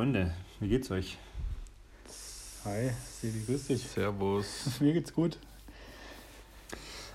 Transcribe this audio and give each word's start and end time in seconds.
Freunde, 0.00 0.32
wie 0.60 0.68
geht's 0.68 0.90
euch? 0.90 1.18
Hi, 2.64 2.88
Sebi, 3.20 3.44
grüß 3.44 3.66
dich. 3.66 3.82
Servus. 3.82 4.46
Mir 4.80 4.94
geht's 4.94 5.12
gut. 5.12 5.36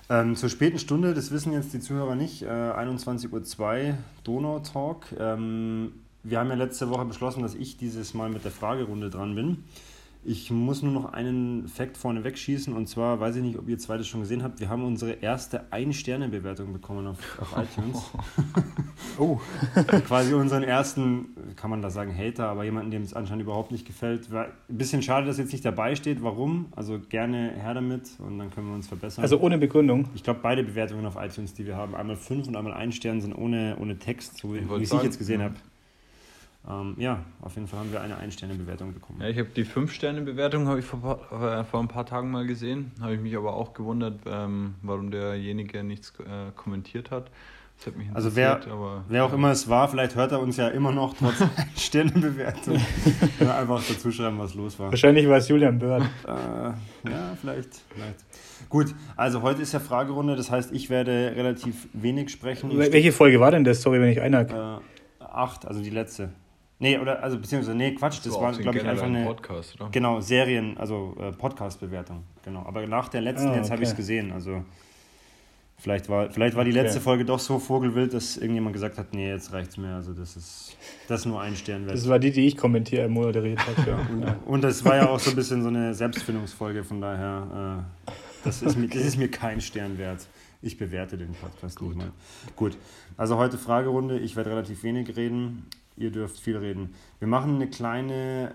Ähm, 0.08 0.36
zur 0.36 0.50
späten 0.50 0.78
Stunde, 0.78 1.16
das 1.16 1.32
wissen 1.32 1.52
jetzt 1.52 1.74
die 1.74 1.80
Zuhörer 1.80 2.14
nicht, 2.14 2.44
äh, 2.44 2.46
21.02 2.46 3.88
Uhr 3.90 3.98
Donau-Talk. 4.24 5.16
Ähm, 5.18 5.94
wir 6.22 6.38
haben 6.38 6.50
ja 6.50 6.56
letzte 6.56 6.92
Woche 6.92 7.06
beschlossen, 7.06 7.42
dass 7.42 7.56
ich 7.56 7.76
dieses 7.78 8.14
Mal 8.14 8.30
mit 8.30 8.46
der 8.46 8.52
Fragerunde 8.52 9.10
dran 9.10 9.34
bin. 9.34 9.64
Ich 10.28 10.50
muss 10.50 10.82
nur 10.82 10.92
noch 10.92 11.14
einen 11.14 11.68
Fakt 11.68 11.98
vorne 11.98 12.24
wegschießen 12.24 12.74
und 12.74 12.88
zwar, 12.88 13.20
weiß 13.20 13.36
ich 13.36 13.44
nicht, 13.44 13.60
ob 13.60 13.70
ihr 13.70 13.78
zwei 13.78 13.98
das 13.98 14.08
schon 14.08 14.22
gesehen 14.22 14.42
habt, 14.42 14.60
wir 14.60 14.70
haben 14.70 14.84
unsere 14.84 15.12
erste 15.12 15.72
Ein-Sterne-Bewertung 15.72 16.74
bekommen 16.74 17.06
auf, 17.06 17.20
auf 17.40 17.56
iTunes. 17.58 18.02
Oh, 19.20 19.40
Quasi 20.08 20.34
unseren 20.34 20.64
ersten, 20.64 21.28
kann 21.56 21.70
man 21.70 21.84
da 21.84 21.92
sagen, 21.92 22.18
Hater, 22.18 22.48
aber 22.48 22.64
jemanden, 22.64 22.90
dem 22.90 23.04
es 23.04 23.14
anscheinend 23.14 23.44
überhaupt 23.44 23.72
nicht 23.72 23.86
gefällt. 23.86 24.32
War 24.32 24.46
ein 24.46 24.78
bisschen 24.78 25.04
schade, 25.04 25.28
dass 25.28 25.38
jetzt 25.38 25.52
nicht 25.52 25.64
dabei 25.64 25.96
steht. 25.96 26.24
Warum? 26.24 26.68
Also 26.76 27.00
gerne 27.00 27.52
her 27.52 27.76
damit 27.76 28.10
und 28.18 28.40
dann 28.40 28.50
können 28.50 28.70
wir 28.70 28.76
uns 28.76 28.88
verbessern. 28.88 29.22
also 29.22 29.40
ohne 29.40 29.60
Begründung. 29.60 30.10
ich 30.16 30.24
glaube, 30.24 30.40
beide 30.42 30.64
Bewertungen 30.64 31.06
auf 31.06 31.18
iTunes, 31.18 31.54
die 31.54 31.68
wir 31.68 31.76
haben, 31.76 31.94
einmal 31.94 32.16
fünf 32.16 32.48
und 32.48 32.56
einmal 32.56 32.74
ein 32.74 32.92
Stern, 32.92 33.22
sind 33.22 33.36
ohne, 33.36 33.78
ohne 33.80 34.00
Text, 34.00 34.40
so 34.40 34.56
wie 34.56 34.58
Ich 34.58 34.70
wie 34.70 34.76
ich 34.78 34.84
es 34.84 34.90
sagen, 34.90 35.04
jetzt 35.04 35.20
gesehen 35.20 35.42
ja. 35.42 35.46
habe. 35.46 35.56
Ähm, 36.68 36.96
ja, 36.98 37.20
auf 37.42 37.56
jeden 37.56 37.68
Fall 37.68 37.80
haben 37.80 37.92
wir 37.92 38.02
eine 38.02 38.18
Ein-Sterne-Bewertung 38.18 38.94
bekommen. 38.94 39.22
Ja, 39.22 39.28
ich 39.28 39.38
habe 39.38 39.50
die 39.50 39.66
5-Sterne-Bewertung 39.66 40.68
habe 40.68 40.80
ich 40.80 40.86
vor, 40.86 41.20
äh, 41.32 41.64
vor 41.64 41.80
ein 41.80 41.88
paar 41.88 42.06
Tagen 42.06 42.32
mal 42.32 42.48
gesehen. 42.48 42.92
Habe 43.02 43.14
ich 43.14 43.22
mich 43.22 43.38
aber 43.38 43.54
auch 43.54 43.74
gewundert, 43.74 44.20
ähm, 44.26 44.76
warum 44.82 45.12
derjenige 45.12 45.84
nichts 45.84 46.14
äh, 46.20 46.52
kommentiert 46.56 47.12
hat. 47.12 47.30
Das 47.78 47.88
hat 47.88 47.98
mich 47.98 48.08
Also 48.14 48.36
wer, 48.36 48.54
interessiert, 48.54 48.74
aber 48.74 49.04
wer 49.10 49.26
auch 49.26 49.34
immer 49.34 49.52
es 49.52 49.68
war, 49.68 49.90
vielleicht 49.90 50.16
hört 50.16 50.32
er 50.32 50.40
uns 50.40 50.58
ja 50.58 50.70
immer 50.70 50.92
noch 50.92 51.16
trotz 51.16 51.42
Ein-Sterne-Bewertung. 51.58 52.78
Können 52.78 53.32
wir 53.38 53.56
einfach 53.56 53.84
dazu 53.88 54.12
schreiben, 54.12 54.40
was 54.40 54.56
los 54.56 54.80
war. 54.80 54.90
Wahrscheinlich 54.90 55.28
war 55.28 55.38
es 55.38 55.48
Julian 55.48 55.78
Bird. 55.78 56.04
Äh, 56.26 56.32
ja, 56.32 56.76
vielleicht, 57.40 57.70
vielleicht. 57.94 58.26
Gut, 58.70 58.96
also 59.16 59.44
heute 59.44 59.62
ist 59.62 59.74
ja 59.74 59.80
Fragerunde, 59.80 60.36
das 60.36 60.50
heißt, 60.50 60.72
ich 60.72 60.90
werde 60.90 61.34
relativ 61.36 61.88
wenig 61.94 62.32
sprechen. 62.32 62.72
Ich 62.72 62.92
Welche 62.92 63.12
Folge 63.12 63.40
war 63.40 63.52
denn 63.52 63.64
das? 63.64 63.82
Sorry, 63.82 64.02
wenn 64.02 64.10
ich 64.10 64.22
einhake. 64.22 64.82
Äh, 65.20 65.24
acht, 65.24 65.68
also 65.68 65.84
die 65.84 65.92
letzte. 65.92 66.30
Nee, 66.86 67.00
oder, 67.00 67.24
also 67.24 67.40
beziehungsweise, 67.40 67.76
nee, 67.76 67.96
Quatsch, 67.96 68.20
das 68.24 68.34
so 68.34 68.40
war, 68.42 68.52
glaube 68.54 68.78
ich, 68.78 68.86
einfach 68.86 69.06
eine, 69.08 69.26
Podcast, 69.26 69.74
oder? 69.82 69.90
genau, 69.92 70.22
Serien, 70.22 70.78
also 70.78 71.18
äh, 71.20 71.32
Podcast-Bewertung, 71.32 72.24
genau. 72.44 72.64
Aber 72.64 72.86
nach 72.86 73.10
der 73.10 73.22
letzten, 73.22 73.48
Ah, 73.48 73.56
jetzt 73.56 73.72
habe 73.72 73.82
ich 73.82 73.88
es 73.88 73.94
okay. 73.94 74.02
gesehen, 74.04 74.32
also 74.32 74.64
vielleicht 75.80 76.10
war, 76.10 76.30
vielleicht 76.30 76.56
war 76.56 76.64
die 76.64 76.70
Okay. 76.70 76.82
letzte 76.82 77.02
Folge 77.02 77.26
doch 77.26 77.40
so 77.40 77.58
vogelwild, 77.58 78.14
dass 78.14 78.38
irgendjemand 78.38 78.74
gesagt 78.74 79.00
hat, 79.00 79.16
nee, 79.16 79.30
jetzt 79.30 79.52
reicht's 79.52 79.78
mir, 79.78 79.96
also 79.96 80.14
das 80.14 80.36
ist, 80.36 80.78
das 81.08 81.22
ist 81.22 81.26
nur 81.26 81.42
ein 81.42 81.56
Stern 81.56 81.88
wert. 81.88 81.96
Das 81.98 82.08
war 82.08 82.20
die, 82.20 82.32
die 82.32 82.46
ich 82.46 82.56
kommentiert, 82.56 83.10
moderiert 83.10 83.60
habe. 83.66 83.90
Ja. 83.90 83.98
Ja. 84.28 84.36
Und 84.46 84.64
das 84.64 84.86
war 84.86 84.96
ja 84.96 85.10
auch 85.10 85.20
so 85.20 85.32
ein 85.32 85.36
bisschen 85.36 85.64
so 85.64 85.70
eine 85.70 85.92
Selbstfindungsfolge, 85.96 86.84
von 86.84 87.02
daher, 87.02 87.86
äh, 88.08 88.12
das, 88.44 88.62
ist 88.62 88.78
mir, 88.78 88.88
das 88.90 89.02
ist 89.04 89.18
mir 89.18 89.30
kein 89.32 89.60
Stern 89.60 89.98
wert. 89.98 90.28
Ich 90.62 90.78
bewerte 90.78 91.18
den 91.18 91.34
Podcast 91.34 91.80
Gut. 91.80 91.90
nicht 91.90 91.98
mal. 91.98 92.12
Gut, 92.56 92.78
also 93.18 93.38
heute 93.38 93.58
Fragerunde. 93.58 94.20
Ich 94.20 94.36
werde 94.36 94.52
relativ 94.52 94.84
wenig 94.84 95.16
reden. 95.18 95.66
Ihr 95.98 96.12
dürft 96.12 96.40
viel 96.40 96.58
reden. 96.58 96.94
Wir 97.20 97.28
machen 97.28 97.56
eine 97.56 97.70
kleine 97.70 98.54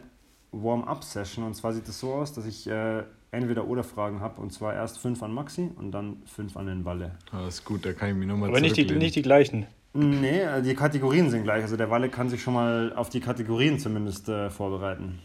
Warm-up-Session 0.53 1.45
und 1.45 1.55
zwar 1.55 1.73
sieht 1.73 1.89
es 1.89 2.01
so 2.01 2.13
aus, 2.13 2.33
dass 2.33 2.47
ich 2.47 2.67
äh, 2.67 3.03
entweder 3.31 3.67
oder 3.67 3.85
Fragen 3.85 4.21
habe 4.21 4.41
und 4.41 4.53
zwar 4.53 4.75
erst 4.75 4.99
fünf 4.99 5.23
an 5.23 5.33
Maxi 5.33 5.71
und 5.77 5.93
dann 5.93 6.23
fünf 6.27 6.57
an 6.57 6.67
den 6.67 6.85
Walle. 6.85 7.13
Ah, 7.33 7.47
ist 7.47 7.65
gut, 7.65 7.87
da 7.87 7.93
kann 7.93 8.11
ich 8.11 8.17
mich 8.17 8.29
nochmal 8.29 8.51
Aber 8.51 8.61
nicht 8.61 8.77
die, 8.77 8.85
nicht 8.85 9.17
die 9.17 9.23
gleichen. 9.23 9.67
Nee, 9.93 10.41
äh, 10.41 10.63
die 10.63 10.75
Kategorien 10.75 11.31
sind 11.31 11.45
gleich. 11.45 11.63
Also 11.63 11.77
der 11.77 11.91
Walle 11.91 12.11
kann 12.11 12.29
sich 12.29 12.43
schon 12.43 12.55
mal 12.55 12.93
auf 12.95 13.09
die 13.09 13.21
Kategorien 13.21 13.79
zumindest 13.79 14.29
äh, 14.29 14.51
vorbereiten. 14.51 15.19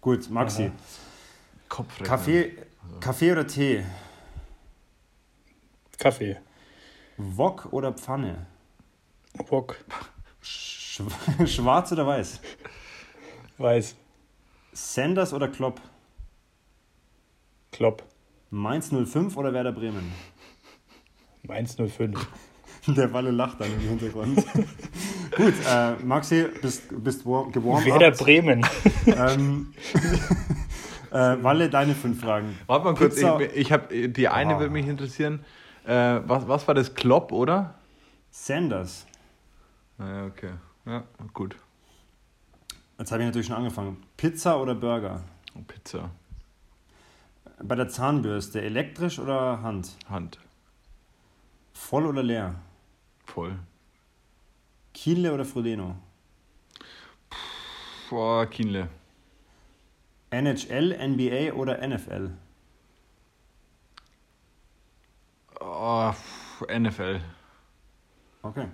Gut, 0.00 0.30
Maxi. 0.30 0.64
Aha. 0.64 0.72
Kopf 1.68 2.02
Kaffee, 2.02 2.56
Kaffee 3.00 3.32
oder 3.32 3.46
Tee? 3.46 3.84
Kaffee. 5.98 6.36
Wok 7.16 7.72
oder 7.72 7.92
Pfanne? 7.92 8.46
Bock. 9.48 9.76
Sch 10.92 11.00
Schwarz 11.46 11.90
oder 11.92 12.06
weiß? 12.06 12.40
Weiß. 13.56 13.96
Sanders 14.74 15.32
oder 15.32 15.48
Klopp? 15.48 15.80
Klopp. 17.70 18.02
Mainz 18.50 18.90
05 18.90 19.34
oder 19.38 19.54
Werder 19.54 19.72
Bremen? 19.72 20.12
Mainz 21.44 21.76
05. 21.76 22.26
Der 22.88 23.10
Walle 23.12 23.30
lacht 23.30 23.60
dann 23.60 23.72
im 23.72 23.78
Hintergrund. 23.80 24.36
Gut, 25.36 25.54
äh, 25.66 25.92
Maxi, 26.04 26.48
bist, 26.60 26.82
bist 27.02 27.22
gewarmt. 27.24 27.86
Werder 27.86 28.10
Bremen. 28.10 28.66
Ähm, 29.06 29.72
äh, 31.10 31.14
Walle, 31.42 31.70
deine 31.70 31.94
fünf 31.94 32.20
Fragen. 32.20 32.58
Warte 32.66 32.84
mal 32.84 32.94
kurz, 32.94 33.14
Pizza- 33.14 33.40
ich, 33.40 33.52
ich 33.56 33.72
habe 33.72 34.08
die 34.10 34.28
eine 34.28 34.56
Ah. 34.56 34.58
würde 34.58 34.72
mich 34.72 34.86
interessieren. 34.88 35.42
Äh, 35.86 36.20
was, 36.26 36.46
was 36.48 36.66
war 36.68 36.74
das? 36.74 36.94
Klopp, 36.94 37.32
oder? 37.32 37.74
Sanders. 38.30 39.06
Naja, 39.96 40.26
okay. 40.26 40.50
Ja, 40.84 41.04
gut. 41.32 41.56
Jetzt 42.98 43.12
habe 43.12 43.22
ich 43.22 43.26
natürlich 43.26 43.46
schon 43.46 43.56
angefangen. 43.56 44.02
Pizza 44.16 44.60
oder 44.60 44.74
Burger? 44.74 45.22
Pizza. 45.66 46.10
Bei 47.62 47.74
der 47.74 47.88
Zahnbürste, 47.88 48.60
elektrisch 48.60 49.18
oder 49.18 49.62
Hand? 49.62 49.96
Hand. 50.08 50.38
Voll 51.72 52.06
oder 52.06 52.22
leer? 52.22 52.56
Voll. 53.24 53.58
Kiele 54.94 55.32
oder 55.32 55.44
Frodeno? 55.44 55.96
Boah, 58.10 58.46
Kienle. 58.46 58.88
NHL, 60.30 60.96
NBA 61.08 61.54
oder 61.54 61.86
NFL? 61.86 62.30
Oh, 65.60 66.12
pff, 66.12 66.62
NFL. 66.68 67.20
Okay, 68.42 68.66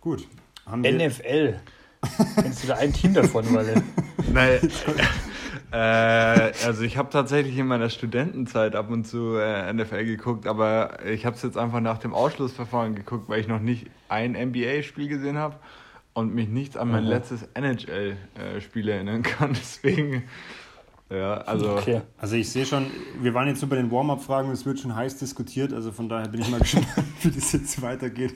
gut. 0.00 0.26
Haben 0.66 0.82
NFL. 0.82 1.60
Kennst 2.36 2.64
du 2.64 2.68
da 2.68 2.76
ein 2.76 2.92
Team 2.92 3.14
davon, 3.14 3.52
Walle? 3.52 3.82
Nein. 4.32 4.60
äh, 5.72 5.76
also 5.76 6.82
ich 6.82 6.96
habe 6.96 7.10
tatsächlich 7.10 7.58
in 7.58 7.66
meiner 7.66 7.90
Studentenzeit 7.90 8.74
ab 8.74 8.90
und 8.90 9.06
zu 9.06 9.36
äh, 9.36 9.72
NFL 9.72 10.04
geguckt, 10.04 10.46
aber 10.46 11.04
ich 11.04 11.26
habe 11.26 11.36
es 11.36 11.42
jetzt 11.42 11.58
einfach 11.58 11.80
nach 11.80 11.98
dem 11.98 12.14
Ausschlussverfahren 12.14 12.94
geguckt, 12.94 13.28
weil 13.28 13.40
ich 13.40 13.48
noch 13.48 13.60
nicht 13.60 13.88
ein 14.08 14.32
NBA-Spiel 14.32 15.08
gesehen 15.08 15.36
habe 15.36 15.56
und 16.14 16.34
mich 16.34 16.48
nicht 16.48 16.76
an 16.76 16.90
mein 16.90 17.04
Aha. 17.04 17.10
letztes 17.10 17.48
NHL-Spiel 17.54 18.88
erinnern 18.88 19.22
kann. 19.22 19.52
Deswegen, 19.60 20.24
ja, 21.10 21.34
also 21.38 21.76
Okay. 21.76 22.02
Also 22.18 22.36
ich 22.36 22.50
sehe 22.50 22.64
schon, 22.64 22.86
wir 23.20 23.34
waren 23.34 23.48
jetzt 23.48 23.60
so 23.60 23.66
bei 23.66 23.76
den 23.76 23.90
Warm-up-Fragen, 23.90 24.50
es 24.50 24.64
wird 24.64 24.80
schon 24.80 24.94
heiß 24.94 25.18
diskutiert, 25.18 25.72
also 25.72 25.92
von 25.92 26.08
daher 26.08 26.28
bin 26.28 26.40
ich 26.40 26.48
mal 26.48 26.60
gespannt, 26.60 26.86
wie 27.22 27.30
das 27.30 27.52
jetzt 27.52 27.80
weitergeht. 27.82 28.34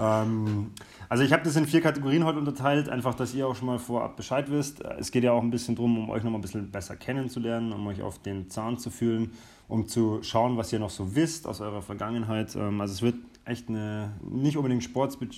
Ähm, 0.00 0.72
also 1.12 1.24
ich 1.24 1.32
habe 1.34 1.42
das 1.44 1.56
in 1.56 1.66
vier 1.66 1.82
Kategorien 1.82 2.24
heute 2.24 2.38
unterteilt, 2.38 2.88
einfach, 2.88 3.14
dass 3.14 3.34
ihr 3.34 3.46
auch 3.46 3.54
schon 3.54 3.66
mal 3.66 3.78
vorab 3.78 4.16
Bescheid 4.16 4.50
wisst. 4.50 4.82
Es 4.98 5.10
geht 5.12 5.24
ja 5.24 5.32
auch 5.32 5.42
ein 5.42 5.50
bisschen 5.50 5.74
darum, 5.74 5.98
um 5.98 6.08
euch 6.08 6.22
noch 6.22 6.30
mal 6.30 6.38
ein 6.38 6.40
bisschen 6.40 6.70
besser 6.70 6.96
kennenzulernen, 6.96 7.70
um 7.74 7.86
euch 7.86 8.00
auf 8.00 8.18
den 8.22 8.48
Zahn 8.48 8.78
zu 8.78 8.88
fühlen, 8.88 9.32
um 9.68 9.86
zu 9.86 10.20
schauen, 10.22 10.56
was 10.56 10.72
ihr 10.72 10.78
noch 10.78 10.88
so 10.88 11.14
wisst 11.14 11.46
aus 11.46 11.60
eurer 11.60 11.82
Vergangenheit. 11.82 12.56
Ähm, 12.56 12.80
Also 12.80 12.94
es 12.94 13.02
wird 13.02 13.16
echt 13.44 13.68
eine 13.68 14.12
nicht 14.26 14.56
unbedingt 14.56 14.84
sportspe 14.84 15.28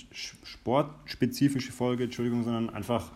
sportspezifische 0.43 1.73
Folge, 1.73 2.05
Entschuldigung, 2.05 2.45
sondern 2.45 2.69
einfach, 2.69 3.11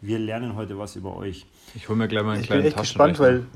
wir 0.00 0.20
lernen 0.20 0.54
heute 0.54 0.78
was 0.78 0.94
über 0.94 1.16
euch. 1.16 1.44
ich 1.74 1.88
hole 1.88 1.98
mir 1.98 2.06
gleich 2.06 2.22
mal 2.22 2.34
einen 2.34 2.42
Ich 2.42 2.48
bin 2.48 2.58
kleinen 2.58 2.68
echt 2.68 2.76
gespannt, 2.76 3.18
weil. 3.18 3.46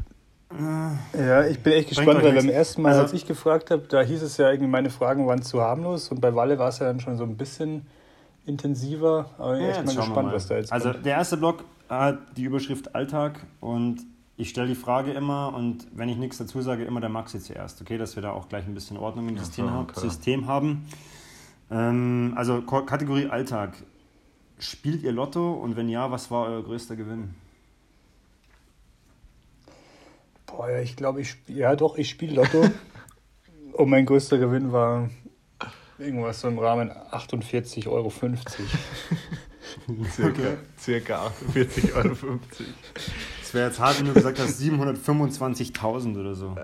Ja, 1.16 1.46
ich 1.46 1.60
bin 1.60 1.72
echt 1.74 1.90
gespannt, 1.90 2.20
weil 2.20 2.32
beim 2.34 2.48
ersten 2.48 2.82
Mal, 2.82 2.88
Also- 2.90 3.02
als 3.02 3.12
ich 3.12 3.26
gefragt 3.26 3.70
habe, 3.70 3.82
da 3.88 4.02
hieß 4.02 4.22
es 4.22 4.38
ja 4.38 4.50
irgendwie, 4.50 4.70
meine 4.70 4.90
Fragen 4.90 5.24
waren 5.28 5.40
zu 5.42 5.60
harmlos 5.60 6.08
und 6.10 6.20
bei 6.20 6.34
Walle 6.34 6.58
war 6.58 6.68
es 6.70 6.80
ja 6.80 6.86
dann 6.86 6.98
schon 6.98 7.16
so 7.16 7.22
ein 7.22 7.36
bisschen 7.36 7.86
intensiver. 8.46 9.30
Aber 9.38 9.54
ich 9.54 9.58
bin 9.60 9.62
Ja, 9.62 9.68
echt 9.70 9.78
jetzt 9.86 9.96
mal 9.96 10.04
gespannt, 10.04 10.28
mal. 10.28 10.34
was 10.34 10.46
da 10.48 10.56
jetzt 10.56 10.72
Also 10.72 10.92
kommt. 10.92 11.06
der 11.06 11.14
erste 11.16 11.36
Block 11.36 11.64
hat 11.88 12.18
die 12.36 12.44
Überschrift 12.44 12.94
Alltag 12.94 13.44
und 13.60 14.00
ich 14.36 14.48
stelle 14.50 14.68
die 14.68 14.74
Frage 14.74 15.12
immer 15.12 15.54
und 15.54 15.86
wenn 15.94 16.08
ich 16.08 16.16
nichts 16.16 16.38
dazu 16.38 16.60
sage, 16.60 16.84
immer 16.84 17.00
der 17.00 17.10
Maxi 17.10 17.38
zuerst, 17.40 17.80
okay, 17.80 17.98
dass 17.98 18.16
wir 18.16 18.22
da 18.22 18.32
auch 18.32 18.48
gleich 18.48 18.66
ein 18.66 18.74
bisschen 18.74 18.96
Ordnung 18.96 19.28
im 19.28 19.36
Ja, 19.36 19.42
System, 19.44 19.76
okay. 19.76 20.00
System 20.00 20.46
haben. 20.48 20.86
Ähm, 21.70 22.32
also 22.36 22.62
Kategorie 22.62 23.26
Alltag. 23.28 23.74
Spielt 24.58 25.02
ihr 25.02 25.12
Lotto 25.12 25.52
und 25.52 25.76
wenn 25.76 25.88
ja, 25.88 26.10
was 26.10 26.30
war 26.30 26.46
euer 26.46 26.62
größter 26.62 26.96
Gewinn? 26.96 27.34
Boah, 30.46 30.70
ja, 30.70 30.78
ich 30.80 30.96
glaube, 30.96 31.20
ich 31.20 31.30
spiele. 31.30 31.58
Ja, 31.60 31.76
doch, 31.76 31.96
ich 31.96 32.08
spiele 32.08 32.34
Lotto. 32.34 32.64
und 33.72 33.88
mein 33.90 34.06
größter 34.06 34.38
Gewinn 34.38 34.72
war 34.72 35.08
irgendwas 35.98 36.40
so 36.40 36.48
im 36.48 36.58
Rahmen 36.58 36.90
48,50 36.90 37.88
Euro. 37.88 38.10
Circa, 40.10 40.56
circa 40.78 41.26
48,50 41.26 41.94
Euro. 41.94 42.40
Das 43.40 43.54
wäre 43.54 43.68
jetzt 43.68 43.80
hart, 43.80 43.98
wenn 43.98 44.06
du 44.06 44.14
gesagt 44.14 44.38
hast 44.38 44.60
725.000 44.60 46.20
oder 46.20 46.34
so. 46.34 46.56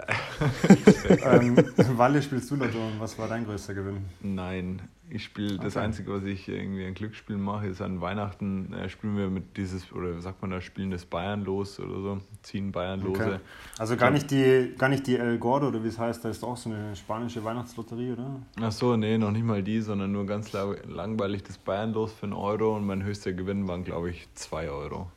ähm, 1.24 1.56
Walle 1.96 2.22
spielst 2.22 2.50
du 2.50 2.56
Lotto 2.56 2.78
und 2.78 3.00
was 3.00 3.18
war 3.18 3.28
dein 3.28 3.44
größter 3.44 3.74
Gewinn? 3.74 4.04
Nein, 4.20 4.82
ich 5.10 5.24
spiele, 5.24 5.58
das 5.58 5.76
Einzige, 5.76 6.12
was 6.12 6.22
ich 6.24 6.48
irgendwie 6.48 6.86
an 6.86 6.94
Glücksspielen 6.94 7.42
mache, 7.42 7.66
ist 7.66 7.82
an 7.82 8.00
Weihnachten 8.00 8.72
äh, 8.72 8.88
spielen 8.88 9.16
wir 9.16 9.28
mit 9.28 9.56
dieses, 9.56 9.92
oder 9.92 10.20
sagt 10.20 10.40
man 10.42 10.50
da, 10.52 10.60
spielen 10.60 10.90
das 10.90 11.04
Bayern 11.04 11.44
los 11.44 11.80
oder 11.80 12.00
so, 12.00 12.20
ziehen 12.42 12.70
Bayern 12.72 13.00
lose. 13.00 13.20
Okay. 13.20 13.38
Also 13.78 13.96
gar 13.96 14.10
nicht 14.10 14.30
die, 14.30 14.74
gar 14.78 14.88
nicht 14.88 15.06
die 15.06 15.16
El 15.16 15.38
Gordo 15.38 15.68
oder 15.68 15.82
wie 15.82 15.88
es 15.88 15.98
heißt, 15.98 16.24
da 16.24 16.30
ist 16.30 16.44
auch 16.44 16.56
so 16.56 16.70
eine 16.70 16.94
spanische 16.94 17.42
Weihnachtslotterie, 17.42 18.12
oder? 18.12 18.40
Ach 18.60 18.72
so, 18.72 18.96
nee, 18.96 19.18
noch 19.18 19.32
nicht 19.32 19.44
mal 19.44 19.62
die, 19.62 19.80
sondern 19.80 20.12
nur 20.12 20.26
ganz 20.26 20.52
la- 20.52 20.76
langweilig 20.86 21.42
das 21.42 21.58
Bayern 21.58 21.92
los 21.92 22.12
für 22.12 22.24
einen 22.24 22.32
Euro 22.34 22.76
und 22.76 22.86
mein 22.86 23.02
höchster 23.02 23.32
Gewinn 23.32 23.66
waren, 23.66 23.84
glaube 23.84 24.10
ich, 24.10 24.28
2 24.34 24.70
Euro. 24.70 25.10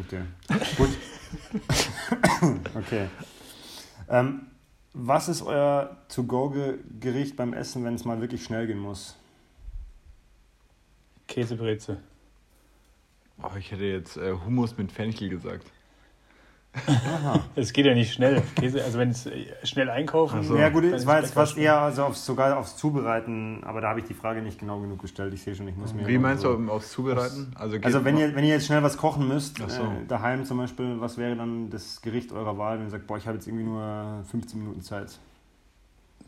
Okay, 0.00 0.22
gut. 0.76 0.90
okay. 2.74 3.08
Ähm, 4.08 4.42
was 4.94 5.28
ist 5.28 5.42
euer 5.42 5.96
To-Go-Gericht 6.08 7.36
beim 7.36 7.52
Essen, 7.52 7.84
wenn 7.84 7.94
es 7.94 8.04
mal 8.04 8.20
wirklich 8.20 8.42
schnell 8.42 8.66
gehen 8.66 8.80
muss? 8.80 9.17
Käsebreze. 11.28 11.98
Oh, 13.42 13.50
ich 13.56 13.70
hätte 13.70 13.84
jetzt 13.84 14.16
äh, 14.16 14.32
Hummus 14.32 14.76
mit 14.76 14.90
Fenchel 14.90 15.28
gesagt. 15.28 15.66
Es 17.56 17.72
geht 17.72 17.86
ja 17.86 17.94
nicht 17.94 18.12
schnell. 18.12 18.42
Käse, 18.56 18.84
also 18.84 18.98
wenn 18.98 19.10
es 19.10 19.26
äh, 19.26 19.46
schnell 19.64 19.90
einkaufen. 19.90 20.40
Ach 20.40 20.44
so. 20.44 20.56
Ja 20.56 20.68
gut, 20.68 20.84
dann 20.84 20.92
es 20.94 21.06
war 21.06 21.20
jetzt 21.20 21.34
fast 21.34 21.56
eher 21.56 21.80
also 21.80 22.04
aufs, 22.04 22.24
sogar 22.26 22.56
aufs 22.56 22.76
Zubereiten, 22.76 23.64
aber 23.64 23.80
da 23.80 23.88
habe 23.88 24.00
ich 24.00 24.06
die 24.06 24.14
Frage 24.14 24.42
nicht 24.42 24.58
genau 24.60 24.78
genug 24.80 25.00
gestellt. 25.00 25.32
Ich 25.34 25.42
sehe 25.42 25.54
schon, 25.54 25.66
ich 25.68 25.76
muss 25.76 25.94
mir... 25.94 26.06
Wie 26.06 26.18
meinst 26.18 26.42
so- 26.42 26.56
du 26.56 26.70
aufs 26.70 26.90
Zubereiten? 26.92 27.52
Also, 27.54 27.78
Also 27.82 28.04
wenn 28.04 28.16
ihr, 28.16 28.34
wenn 28.34 28.44
ihr 28.44 28.54
jetzt 28.54 28.66
schnell 28.66 28.82
was 28.82 28.96
kochen 28.96 29.26
müsst, 29.26 29.60
Ach 29.64 29.70
so. 29.70 29.82
äh, 29.82 30.06
daheim 30.06 30.44
zum 30.44 30.58
Beispiel, 30.58 31.00
was 31.00 31.16
wäre 31.18 31.36
dann 31.36 31.70
das 31.70 32.02
Gericht 32.02 32.32
eurer 32.32 32.58
Wahl, 32.58 32.78
wenn 32.78 32.86
ihr 32.86 32.90
sagt, 32.90 33.06
boah, 33.06 33.16
ich 33.16 33.26
habe 33.26 33.36
jetzt 33.38 33.46
irgendwie 33.46 33.64
nur 33.64 34.24
15 34.30 34.58
Minuten 34.60 34.82
Zeit? 34.82 35.18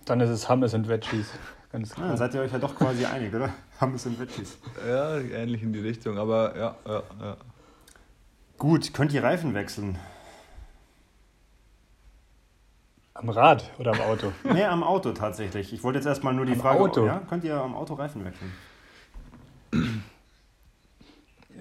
Dann 0.05 0.21
ist 0.21 0.31
es 0.31 0.49
Hummus 0.49 0.75
und 0.75 0.89
Veggies. 0.89 1.31
Ganz 1.73 1.91
Ja, 1.91 1.95
klar. 1.97 2.09
dann 2.09 2.17
seid 2.17 2.35
ihr 2.35 2.41
euch 2.41 2.53
ja 2.53 2.59
doch 2.59 2.75
quasi 2.75 3.05
einig, 3.05 3.33
oder? 3.35 3.51
Hummus 3.81 4.07
und 4.07 4.19
Veggies. 4.19 4.59
Ja, 4.87 5.19
ähnlich 5.19 5.63
in 5.63 5.73
die 5.73 5.79
Richtung, 5.81 6.19
aber 6.19 6.57
ja, 6.57 6.75
ja, 6.87 7.03
ja. 7.21 7.37
Gut, 8.59 8.93
könnt 8.93 9.13
ihr 9.13 9.23
Reifen 9.23 9.55
wechseln? 9.55 9.97
Am 13.15 13.29
Rad 13.29 13.71
oder 13.79 13.93
am 13.93 14.01
Auto? 14.01 14.33
Nee, 14.45 14.65
am 14.65 14.83
Auto 14.83 15.13
tatsächlich. 15.13 15.73
Ich 15.73 15.83
wollte 15.83 15.99
jetzt 15.99 16.07
erstmal 16.07 16.33
nur 16.35 16.47
die 16.47 16.53
Am 16.53 16.61
Frage, 16.61 16.81
Auto? 16.81 17.07
ja, 17.07 17.21
könnt 17.29 17.45
ihr 17.45 17.57
am 17.57 17.75
Auto 17.75 17.95
Reifen 17.95 18.25
wechseln? 18.25 18.53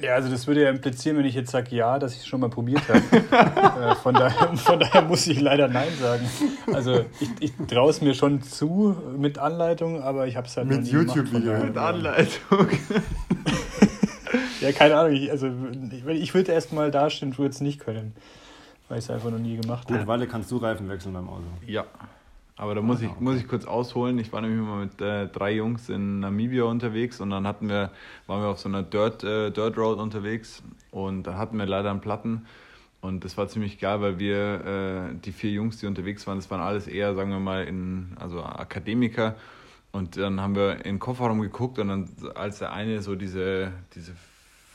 Ja, 0.02 0.16
also 0.16 0.30
das 0.30 0.48
würde 0.48 0.64
ja 0.64 0.70
implizieren, 0.70 1.18
wenn 1.18 1.26
ich 1.26 1.36
jetzt 1.36 1.52
sage 1.52 1.76
ja, 1.76 2.00
dass 2.00 2.14
ich 2.14 2.20
es 2.20 2.28
schon 2.28 2.40
mal 2.40 2.50
probiert 2.50 2.82
habe. 2.88 3.02
äh, 3.92 3.96
von, 3.96 4.14
daher, 4.14 4.56
von 4.58 4.80
daher 4.80 5.02
muss 5.02 5.28
ich 5.28 5.42
leider 5.42 5.68
Nein 5.68 5.92
sagen. 6.00 6.26
Also 6.74 7.06
ich, 7.20 7.30
ich 7.40 7.68
traue 7.68 7.90
es 7.90 8.02
mir 8.02 8.14
schon 8.14 8.42
zu 8.42 8.96
mit 9.18 9.38
Anleitung, 9.38 10.02
aber 10.02 10.28
ich 10.28 10.38
habe 10.38 10.48
es 10.48 10.56
halt 10.56 10.68
Mit 10.68 10.78
noch 10.78 10.84
nie 10.86 10.92
gemacht, 10.92 11.08
von 11.10 11.18
YouTube-Video. 11.18 11.66
Mit 11.66 11.78
Anleitung. 11.78 12.68
Ja, 14.62 14.72
keine 14.74 14.98
Ahnung. 14.98 15.14
Ich, 15.14 15.32
also 15.32 15.50
ich, 15.92 16.06
ich 16.06 16.34
würde 16.34 16.52
erst 16.52 16.74
mal 16.74 16.92
dastehen, 16.92 17.38
würde 17.38 17.52
es 17.52 17.62
nicht 17.62 17.80
können, 17.80 18.14
weil 18.88 19.00
ich 19.00 19.06
es 19.06 19.10
einfach 19.10 19.32
noch 19.32 19.40
nie 19.40 19.58
gemacht 19.58 19.90
habe. 19.90 20.06
Walle, 20.08 20.28
kannst 20.28 20.52
du 20.52 20.58
Reifen 20.58 20.90
wechseln 20.90 21.14
beim 21.14 21.30
Auto? 21.30 21.44
Ja. 21.66 21.86
Aber 22.60 22.76
da 22.76 22.82
muss 22.82 23.02
ich, 23.02 23.10
muss 23.22 23.38
ich 23.38 23.48
kurz 23.48 23.64
ausholen. 23.64 24.20
Ich 24.20 24.34
war 24.34 24.42
nämlich 24.42 24.68
mal 24.68 24.84
mit 24.84 25.00
äh, 25.00 25.28
drei 25.28 25.54
Jungs 25.54 25.88
in 25.88 26.20
Namibia 26.20 26.66
unterwegs 26.66 27.22
und 27.22 27.30
dann 27.30 27.48
hatten 27.48 27.70
wir, 27.70 27.90
waren 28.28 28.42
wir 28.42 28.50
auf 28.50 28.60
so 28.60 28.68
einer 28.68 28.84
Dirt, 28.84 29.24
äh, 29.24 29.50
Dirt 29.50 29.78
Road 29.78 29.98
unterwegs 29.98 30.62
und 30.92 31.24
da 31.24 31.38
hatten 31.38 31.58
wir 31.58 31.66
leider 31.66 31.90
einen 31.90 32.02
Platten. 32.02 32.46
Und 33.00 33.24
das 33.24 33.38
war 33.38 33.48
ziemlich 33.48 33.80
geil, 33.80 34.02
weil 34.02 34.20
wir, 34.20 34.66
äh, 34.66 35.16
die 35.24 35.32
vier 35.32 35.52
Jungs, 35.52 35.78
die 35.78 35.88
unterwegs 35.88 36.28
waren, 36.28 36.38
das 36.38 36.52
waren 36.52 36.60
alles 36.60 36.88
eher, 36.88 37.16
sagen 37.16 37.32
wir 37.32 37.40
mal, 37.40 37.64
in, 37.64 38.10
also 38.20 38.44
Akademiker. 38.44 39.36
Und 39.94 40.18
dann 40.18 40.42
haben 40.42 40.56
wir 40.56 40.80
in 40.80 40.84
den 40.84 41.00
Kofferraum 41.00 41.40
geguckt 41.40 41.80
und 41.80 41.88
dann, 41.88 42.10
als 42.36 42.60
der 42.60 42.74
eine 42.74 43.02
so 43.02 43.16
diese, 43.16 43.72
diese 43.96 44.12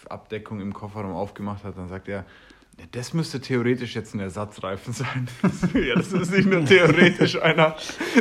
Abdeckung 0.09 0.63
im 0.63 0.73
Kofferraum 0.73 1.13
aufgemacht 1.13 1.65
hat, 1.65 1.77
dann 1.77 1.89
sagt 1.89 2.09
er, 2.09 2.21
"Ja, 2.21 2.25
das 2.93 3.15
müsste 3.15 3.41
theoretisch 3.41 3.95
jetzt 3.95 4.15
ein 4.15 4.21
Ersatzreifen 4.21 4.93
sein. 4.93 5.29
ja, 5.75 5.95
das 5.95 6.13
ist 6.13 6.33
nicht 6.33 6.49
nur 6.49 6.65
theoretisch 6.65 7.41
einer, 7.41 7.77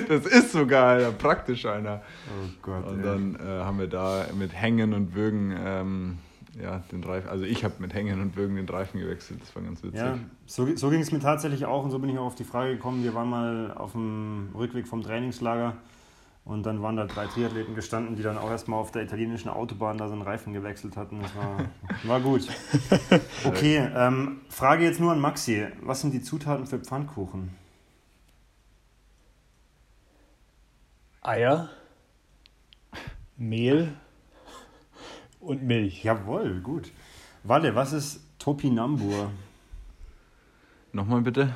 das 0.08 0.26
ist 0.26 0.52
sogar 0.52 0.98
einer, 0.98 1.12
praktisch 1.12 1.66
einer. 1.66 2.02
Oh 2.28 2.50
Gott. 2.62 2.88
Und 2.88 3.04
dann 3.04 3.36
äh, 3.36 3.40
haben 3.64 3.80
wir 3.80 3.88
da 3.88 4.28
mit 4.38 4.54
Hängen 4.54 4.94
und 4.94 5.16
Würgen 5.16 5.56
ähm, 5.58 6.18
ja, 6.62 6.84
den 6.92 7.04
Reifen, 7.04 7.30
also 7.30 7.46
ich 7.46 7.64
habe 7.64 7.76
mit 7.80 7.94
Hängen 7.94 8.22
und 8.22 8.36
Würgen 8.36 8.56
den 8.56 8.70
Reifen 8.70 9.00
gewechselt, 9.00 9.42
das 9.42 9.56
war 9.56 9.64
ganz 9.64 9.84
witzig. 9.84 10.00
Ja, 10.00 10.20
so, 10.46 10.76
so 10.76 10.90
ging 10.90 11.02
es 11.02 11.12
mir 11.12 11.20
tatsächlich 11.20 11.66
auch 11.66 11.84
und 11.84 11.92
so 11.92 12.00
bin 12.00 12.10
ich 12.10 12.18
auch 12.18 12.26
auf 12.26 12.36
die 12.36 12.44
Frage 12.44 12.74
gekommen. 12.74 13.04
Wir 13.04 13.14
waren 13.16 13.30
mal 13.30 13.74
auf 13.74 13.94
dem 13.94 14.50
Rückweg 14.54 14.88
vom 14.88 15.02
Trainingslager 15.02 15.78
und 16.46 16.66
dann 16.66 16.82
waren 16.82 16.98
da 16.98 17.06
drei 17.06 17.26
Triathleten 17.28 17.74
gestanden, 17.74 18.16
die 18.16 18.24
dann 18.24 18.38
auch 18.38 18.50
erstmal 18.50 18.80
auf 18.80 18.92
der 18.92 19.04
italienischen 19.04 19.50
Autobahn 19.50 19.98
da 19.98 20.08
so 20.08 20.14
einen 20.14 20.24
Reifen 20.24 20.54
gewechselt 20.54 20.98
hatten. 20.98 21.22
Das 21.22 21.36
war, 21.36 21.58
war 22.04 22.20
gut. 22.20 22.48
Okay, 23.46 23.78
ähm, 23.96 24.42
Frage 24.50 24.84
jetzt 24.84 25.00
nur 25.00 25.12
an 25.12 25.20
Maxi. 25.20 25.68
Was 25.82 26.02
sind 26.02 26.14
die 26.14 26.22
Zutaten 26.22 26.66
für 26.66 26.80
Pfannkuchen? 26.80 27.56
Eier, 31.22 31.70
Mehl 33.38 33.94
und 35.40 35.64
Milch. 35.64 36.04
Jawohl, 36.04 36.60
gut. 36.62 36.92
Walle, 37.44 37.76
was 37.76 37.94
ist 37.94 38.22
Topinambur? 38.40 39.32
Nochmal 40.92 41.22
bitte? 41.22 41.56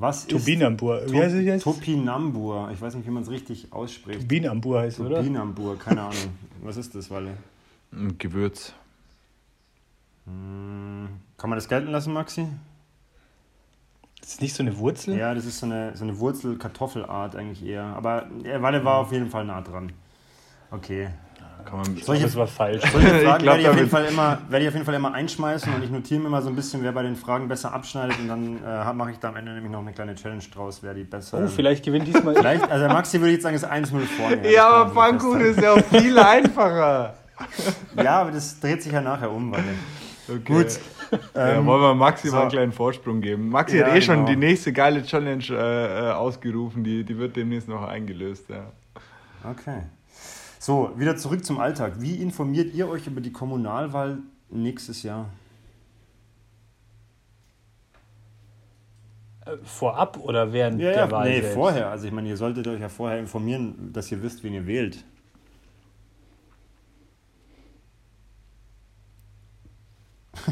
Was 0.00 0.20
ist 0.20 0.30
Turbinambur. 0.30 1.02
Wie 1.08 1.20
heißt 1.20 1.34
es 1.34 1.44
jetzt? 1.44 1.62
Topinambur? 1.62 2.70
Ich 2.72 2.80
weiß 2.80 2.94
nicht, 2.94 3.06
wie 3.06 3.10
man 3.10 3.22
es 3.22 3.30
richtig 3.30 3.70
ausspricht. 3.70 4.20
Turbinambur 4.20 4.80
heißt 4.80 4.98
es, 4.98 5.04
oder? 5.04 5.16
Topinambur, 5.16 5.78
keine 5.78 6.00
Ahnung. 6.00 6.32
Was 6.62 6.78
ist 6.78 6.94
das, 6.94 7.10
Walle? 7.10 7.36
Ein 7.92 8.16
Gewürz. 8.16 8.72
Hm, 10.24 11.08
Kann 11.36 11.50
man 11.50 11.58
das 11.58 11.68
gelten 11.68 11.90
lassen, 11.90 12.14
Maxi? 12.14 12.46
Ist 14.22 14.34
das 14.34 14.40
nicht 14.40 14.54
so 14.54 14.62
eine 14.62 14.78
Wurzel? 14.78 15.18
Ja, 15.18 15.34
das 15.34 15.44
ist 15.44 15.58
so 15.58 15.66
eine, 15.66 15.94
so 15.94 16.04
eine 16.04 16.18
Wurzel-Kartoffelart 16.18 17.36
eigentlich 17.36 17.62
eher. 17.62 17.84
Aber 17.84 18.26
Walle 18.58 18.82
war 18.84 18.96
auf 18.98 19.12
jeden 19.12 19.28
Fall 19.28 19.44
nah 19.44 19.60
dran. 19.60 19.92
Okay. 20.70 21.08
Kann 21.64 21.78
man, 21.80 21.96
Ich 21.96 22.04
glaube, 22.04 22.20
das 22.20 22.36
war 22.36 22.46
falsch. 22.46 22.82
Solche 22.92 23.06
Ich 23.08 23.24
Fragen 23.24 23.42
glaub, 23.42 23.54
werde, 23.56 23.60
ich 23.62 23.68
auf 23.68 23.76
jeden 23.76 23.90
Fall 23.90 24.04
immer, 24.06 24.38
werde 24.48 24.62
ich 24.64 24.68
auf 24.68 24.74
jeden 24.74 24.86
Fall 24.86 24.94
immer 24.94 25.12
einschmeißen 25.14 25.72
und 25.74 25.82
ich 25.84 25.90
notiere 25.90 26.20
mir 26.20 26.26
immer 26.26 26.42
so 26.42 26.48
ein 26.48 26.56
bisschen, 26.56 26.82
wer 26.82 26.92
bei 26.92 27.02
den 27.02 27.16
Fragen 27.16 27.48
besser 27.48 27.72
abschneidet 27.72 28.18
und 28.18 28.28
dann 28.28 28.58
äh, 28.64 28.92
mache 28.92 29.12
ich 29.12 29.18
da 29.18 29.28
am 29.28 29.36
Ende 29.36 29.52
nämlich 29.52 29.70
noch 29.70 29.80
eine 29.80 29.92
kleine 29.92 30.14
Challenge 30.14 30.42
draus, 30.54 30.78
wer 30.82 30.94
die 30.94 31.04
besser. 31.04 31.40
Oh, 31.44 31.46
vielleicht 31.48 31.84
gewinnt 31.84 32.06
diesmal. 32.06 32.34
Vielleicht, 32.34 32.70
also 32.70 32.86
Maxi 32.88 33.18
würde 33.20 33.28
ich 33.28 33.34
jetzt 33.34 33.42
sagen, 33.42 33.56
ist 33.56 33.66
1-0 33.66 34.00
vorne. 34.16 34.50
Ja, 34.52 34.68
aber 34.68 34.90
Pfannkuchen 34.92 35.40
ist 35.42 35.60
ja 35.60 35.72
auch 35.72 35.84
viel 35.84 36.18
einfacher. 36.18 37.14
Ja, 37.96 38.20
aber 38.20 38.32
das 38.32 38.60
dreht 38.60 38.82
sich 38.82 38.92
ja 38.92 39.00
nachher 39.00 39.30
um, 39.32 39.50
Walle. 39.50 39.64
Okay. 40.28 40.40
Gut. 40.44 40.66
Ja, 41.34 41.56
Ähm, 41.56 41.64
wollen 41.66 41.80
wir 41.80 41.94
Maxi 41.94 42.28
so. 42.28 42.34
mal 42.36 42.42
einen 42.42 42.50
kleinen 42.50 42.72
Vorsprung 42.72 43.20
geben. 43.22 43.48
Maxi 43.48 43.78
Ja, 43.78 43.86
hat 43.86 43.96
eh 43.96 44.02
schon 44.02 44.16
genau. 44.16 44.28
die 44.28 44.36
nächste 44.36 44.72
geile 44.74 45.02
Challenge 45.02 45.42
äh, 45.50 46.08
äh, 46.08 46.12
ausgerufen, 46.12 46.84
die, 46.84 47.02
die 47.02 47.16
wird 47.18 47.34
demnächst 47.36 47.66
noch 47.66 47.82
eingelöst. 47.82 48.44
Ja. 48.50 48.64
Okay. 49.50 49.80
So, 50.62 50.92
wieder 50.96 51.16
zurück 51.16 51.42
zum 51.42 51.58
Alltag. 51.58 52.02
Wie 52.02 52.16
informiert 52.16 52.74
ihr 52.74 52.86
euch 52.86 53.06
über 53.06 53.22
die 53.22 53.32
Kommunalwahl 53.32 54.18
nächstes 54.50 55.02
Jahr? 55.02 55.30
Äh, 59.46 59.56
Vorab 59.64 60.18
oder 60.18 60.52
während 60.52 60.78
Ja, 60.78 60.92
der 60.92 61.10
Wahl? 61.10 61.30
nee, 61.30 61.40
selbst? 61.40 61.54
vorher. 61.54 61.88
Also 61.90 62.06
ich 62.06 62.12
meine, 62.12 62.28
ihr 62.28 62.36
solltet 62.36 62.68
euch 62.68 62.78
ja 62.78 62.90
vorher 62.90 63.18
informieren, 63.18 63.90
dass 63.94 64.12
ihr 64.12 64.22
wisst, 64.22 64.44
wen 64.44 64.52
ihr 64.52 64.66
wählt. 64.66 65.02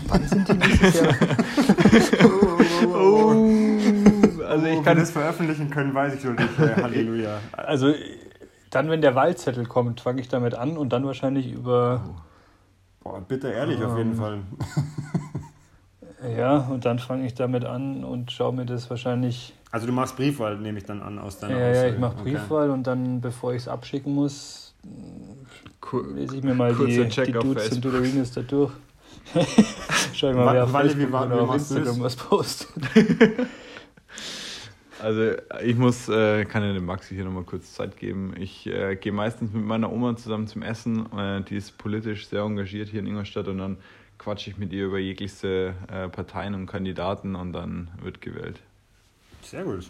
Wann 0.07 0.27
sind 0.27 0.49
die 0.49 0.55
nächstes 0.55 1.01
Jahr? 1.01 1.15
Also 4.49 4.67
ich 4.67 4.79
Ob 4.79 4.85
kann 4.85 4.97
wir 4.97 5.03
das 5.03 5.11
veröffentlichen 5.11 5.71
können, 5.71 5.95
weiß 5.95 6.15
ich 6.15 6.25
noch 6.25 6.33
nicht. 6.33 6.49
Äh, 6.59 6.83
Halleluja. 6.83 7.41
Also 7.53 7.93
dann, 8.71 8.91
wenn 8.91 9.01
der 9.01 9.15
Wahlzettel 9.15 9.67
kommt, 9.67 10.01
fange 10.01 10.21
ich 10.21 10.29
damit 10.29 10.55
an 10.55 10.77
und 10.77 10.91
dann 10.93 11.05
wahrscheinlich 11.07 11.51
über. 11.53 12.01
Boah, 13.03 13.21
bitte 13.21 13.49
ehrlich 13.51 13.83
auf 13.83 13.97
jeden 13.97 14.13
Ähm, 14.13 14.17
Fall. 14.19 14.39
Ja, 16.37 16.57
und 16.59 16.85
dann 16.85 16.99
fange 16.99 17.25
ich 17.27 17.35
damit 17.35 17.65
an 17.65 18.03
und 18.03 18.33
schaue 18.33 18.53
mir 18.53 18.67
das 18.67 18.91
wahrscheinlich. 18.91 19.55
Also 19.71 19.87
du 19.87 19.93
machst 19.93 20.17
Briefwahl, 20.17 20.59
nehme 20.59 20.79
ich 20.79 20.85
dann 20.85 21.01
an 21.01 21.21
aus 21.21 21.39
deiner 21.39 21.55
Ja, 21.57 21.61
ja, 21.67 21.71
Aussage. 21.71 21.93
ich 21.95 21.99
mache 22.01 22.17
Okay. 22.21 22.33
Briefwahl 22.33 22.71
und 22.71 22.87
dann, 22.89 23.21
bevor 23.21 23.53
ich 23.53 23.59
es 23.63 23.69
abschicken 23.69 24.13
muss, 24.17 24.75
lese 26.17 26.37
ich 26.39 26.43
mir 26.43 26.55
mal 26.55 26.75
Kurzer 26.75 27.05
die, 27.05 27.09
Check 27.09 27.27
die 27.27 27.33
Dudes 27.33 27.71
und. 27.71 27.85
Duderinos 27.85 28.33
da 28.33 28.41
durch. 28.43 28.73
Schau 30.13 30.31
ich 30.31 30.35
mal, 30.37 30.55
wer 30.55 30.65
auf 30.65 30.71
wie 30.71 30.73
Facebook 30.73 31.09
wie 31.13 31.15
oder 31.15 31.43
auf? 31.43 31.55
Instagram 31.55 32.01
was 32.01 32.17
postet. 32.17 32.83
Also 35.01 35.33
ich 35.63 35.77
muss, 35.77 36.09
äh, 36.09 36.45
kann 36.45 36.63
ja 36.65 36.73
dem 36.73 36.85
Maxi 36.85 37.15
hier 37.15 37.25
nochmal 37.25 37.45
kurz 37.45 37.75
Zeit 37.75 37.97
geben. 37.97 38.35
Ich 38.39 38.67
äh, 38.67 38.97
gehe 38.97 39.13
meistens 39.13 39.53
mit 39.53 39.65
meiner 39.65 39.93
Oma 39.93 40.17
zusammen 40.17 40.47
zum 40.47 40.63
Essen. 40.63 41.07
Äh, 41.17 41.43
die 41.43 41.57
ist 41.57 41.79
politisch 41.79 42.27
sehr 42.29 42.43
engagiert 42.43 42.89
hier 42.89 43.01
in 43.01 43.07
Ingolstadt 43.07 43.49
und 43.49 43.59
dann 43.59 43.77
quatsche 44.19 44.51
ich 44.51 44.59
mit 44.59 44.73
ihr 44.73 44.87
über 44.87 44.99
jeglichste 44.99 45.75
äh, 45.91 46.09
Parteien 46.09 46.55
und 46.55 46.67
Kandidaten 46.67 47.37
und 47.37 47.53
dann 47.53 47.91
wird 48.03 48.21
gewählt. 48.21 48.61
Sehr 49.43 49.65
gut. 49.65 49.89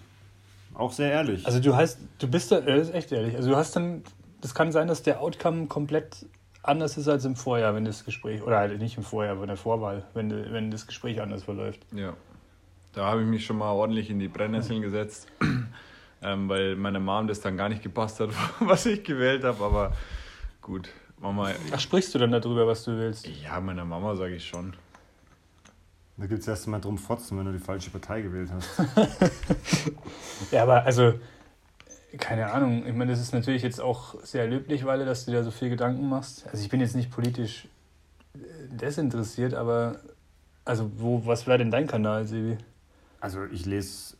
Auch 0.74 0.92
sehr 0.92 1.10
ehrlich. 1.10 1.46
Also 1.46 1.60
du 1.60 1.74
hast, 1.74 1.98
du 2.18 2.28
bist 2.28 2.52
da, 2.52 2.60
das 2.60 2.88
ist 2.88 2.94
echt 2.94 3.10
ehrlich. 3.10 3.34
Also 3.34 3.50
du 3.50 3.56
hast 3.56 3.74
dann, 3.74 4.02
das 4.40 4.54
kann 4.54 4.70
sein, 4.70 4.86
dass 4.86 5.02
der 5.02 5.20
Outcome 5.20 5.66
komplett 5.66 6.26
anders 6.62 6.98
ist 6.98 7.08
als 7.08 7.24
im 7.24 7.34
Vorjahr, 7.34 7.74
wenn 7.74 7.84
das 7.84 8.04
Gespräch, 8.04 8.42
oder 8.42 8.58
halt 8.58 8.78
nicht 8.78 8.96
im 8.98 9.02
Vorjahr, 9.02 9.32
aber 9.32 9.42
in 9.42 9.48
der 9.48 9.56
Vorwahl, 9.56 10.04
wenn, 10.14 10.30
wenn 10.52 10.70
das 10.70 10.86
Gespräch 10.86 11.20
anders 11.20 11.44
verläuft. 11.44 11.80
Ja. 11.94 12.14
Da 12.98 13.06
habe 13.06 13.22
ich 13.22 13.28
mich 13.28 13.46
schon 13.46 13.58
mal 13.58 13.70
ordentlich 13.70 14.10
in 14.10 14.18
die 14.18 14.26
Brennnesseln 14.26 14.82
gesetzt, 14.82 15.28
ähm, 16.22 16.48
weil 16.48 16.74
meine 16.74 16.98
Mom 16.98 17.28
das 17.28 17.40
dann 17.40 17.56
gar 17.56 17.68
nicht 17.68 17.80
gepasst 17.80 18.18
hat, 18.18 18.30
was 18.58 18.86
ich 18.86 19.04
gewählt 19.04 19.44
habe, 19.44 19.62
aber 19.64 19.92
gut. 20.60 20.88
Mama. 21.20 21.52
Ach, 21.72 21.78
sprichst 21.78 22.12
du 22.12 22.18
dann 22.18 22.32
darüber, 22.32 22.66
was 22.66 22.82
du 22.82 22.98
willst? 22.98 23.28
Ja, 23.28 23.60
meiner 23.60 23.84
Mama 23.84 24.16
sage 24.16 24.34
ich 24.34 24.48
schon. 24.48 24.74
Da 26.16 26.26
gibt 26.26 26.40
es 26.40 26.48
erst 26.48 26.66
mal 26.66 26.80
drum 26.80 26.98
fotzen, 26.98 27.38
wenn 27.38 27.44
du 27.44 27.52
die 27.52 27.60
falsche 27.60 27.90
Partei 27.90 28.20
gewählt 28.20 28.50
hast. 28.52 28.68
ja, 30.50 30.64
aber 30.64 30.82
also, 30.82 31.14
keine 32.18 32.52
Ahnung. 32.52 32.84
Ich 32.84 32.94
meine, 32.94 33.12
das 33.12 33.20
ist 33.20 33.32
natürlich 33.32 33.62
jetzt 33.62 33.80
auch 33.80 34.20
sehr 34.24 34.48
löblich, 34.48 34.84
weil 34.84 35.06
dass 35.06 35.24
du 35.24 35.30
dir 35.30 35.44
so 35.44 35.52
viel 35.52 35.70
Gedanken 35.70 36.08
machst. 36.08 36.48
Also 36.48 36.64
ich 36.64 36.68
bin 36.68 36.80
jetzt 36.80 36.96
nicht 36.96 37.12
politisch 37.12 37.68
äh, 38.34 38.38
desinteressiert, 38.70 39.54
aber 39.54 40.00
also 40.64 40.90
wo, 40.96 41.24
was 41.24 41.46
wäre 41.46 41.58
denn 41.58 41.70
dein 41.70 41.86
Kanal, 41.86 42.26
Sebi? 42.26 42.58
Also 43.20 43.44
ich 43.50 43.66
lese 43.66 44.16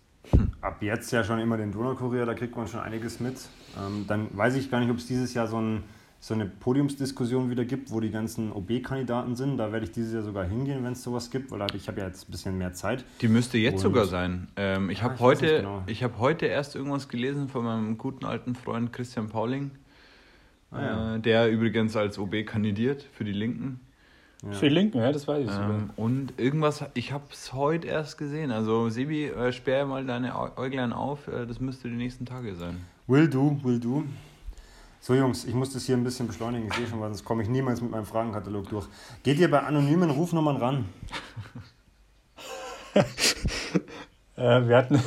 ab 0.61 0.83
jetzt 0.83 1.11
ja 1.12 1.25
schon 1.25 1.38
immer 1.38 1.57
den 1.57 1.73
Donaukurier, 1.73 2.26
da 2.26 2.35
kriegt 2.35 2.57
man 2.57 2.67
schon 2.67 2.81
einiges 2.81 3.21
mit. 3.21 3.37
Ähm, 3.78 4.05
dann 4.07 4.28
weiß 4.37 4.57
ich 4.57 4.71
gar 4.71 4.81
nicht, 4.81 4.90
ob 4.90 4.99
es 4.99 5.07
dieses 5.07 5.35
Jahr 5.35 5.47
so 5.47 5.61
ein 5.61 5.85
so 6.21 6.35
eine 6.35 6.47
Podiumsdiskussion 6.47 7.49
wieder 7.50 7.64
gibt, 7.64 7.93
wo 7.93 8.00
die 8.00 8.11
ganzen 8.11 8.52
OB-Kandidaten 8.52 9.37
sind. 9.37 9.57
Da 9.57 9.73
werde 9.73 9.85
ich 9.87 9.93
dieses 9.93 10.12
Jahr 10.12 10.23
sogar 10.23 10.45
hingehen, 10.45 10.83
wenn 10.83 10.93
es 10.93 11.02
sowas 11.02 11.31
gibt, 11.31 11.50
weil 11.50 11.64
ich 11.75 11.87
habe 11.87 12.00
ja 12.00 12.07
jetzt 12.07 12.28
ein 12.28 12.33
bisschen 12.33 12.59
mehr 12.59 12.73
Zeit. 12.73 13.05
Die 13.21 13.28
müsste 13.28 13.57
jetzt 13.59 13.76
Und 13.76 13.81
sogar 13.83 14.07
sein. 14.07 14.49
Ähm, 14.57 14.90
ich 14.90 15.00
ah, 15.00 15.05
habe 15.05 15.21
heute, 15.21 15.59
genau. 15.59 15.85
hab 15.88 16.19
heute 16.19 16.47
erst 16.47 16.75
irgendwas 16.75 17.09
gelesen 17.09 17.49
von 17.49 17.64
meinem 17.64 17.99
guten 17.99 18.25
alten 18.25 18.57
Freund 18.57 18.93
Christian 18.93 19.28
Pauling, 19.28 19.71
ah, 20.73 20.81
ja. 20.81 21.14
äh, 21.14 21.21
der 21.21 21.50
übrigens 21.50 21.95
als 21.95 22.19
OB 22.19 22.45
kandidiert 22.47 23.07
für 23.12 23.25
die 23.25 23.33
Linken. 23.33 23.81
Ja. 24.45 24.52
Für 24.52 24.68
die 24.68 24.75
Linken, 24.75 24.99
ja, 24.99 25.11
das 25.11 25.26
weiß 25.26 25.45
ich 25.45 25.50
ähm, 25.50 25.90
Und 25.97 26.38
irgendwas, 26.38 26.85
ich 26.95 27.11
habe 27.12 27.25
es 27.33 27.52
heute 27.52 27.88
erst 27.88 28.18
gesehen. 28.18 28.52
Also 28.52 28.88
Sebi, 28.88 29.26
äh, 29.26 29.52
sperr 29.52 29.85
mal 29.85 30.07
deine 30.07 30.38
Äuglein 30.57 30.92
auf, 30.92 31.26
äh, 31.26 31.45
das 31.45 31.59
müsste 31.59 31.88
die 31.88 31.97
nächsten 31.97 32.25
Tage 32.25 32.54
sein. 32.54 32.80
Will 33.09 33.28
do, 33.28 33.59
will 33.64 33.80
do. 33.80 34.04
So 35.00 35.14
Jungs, 35.14 35.45
ich 35.45 35.54
muss 35.54 35.73
das 35.73 35.87
hier 35.87 35.97
ein 35.97 36.04
bisschen 36.04 36.28
beschleunigen, 36.28 36.68
ich 36.68 36.75
sehe 36.75 36.87
schon, 36.87 37.00
weil 37.00 37.09
sonst 37.09 37.25
komme 37.25 37.42
ich 37.42 37.49
niemals 37.49 37.80
mit 37.80 37.90
meinem 37.90 38.04
Fragenkatalog 38.04 38.68
durch. 38.68 38.87
Geht 39.25 39.38
ihr 39.38 39.50
bei 39.50 39.61
anonymen 39.61 40.11
Rufnummern 40.11 40.57
ran? 40.57 40.85
äh, 42.95 43.02
wir 44.37 44.76
hatten... 44.76 45.00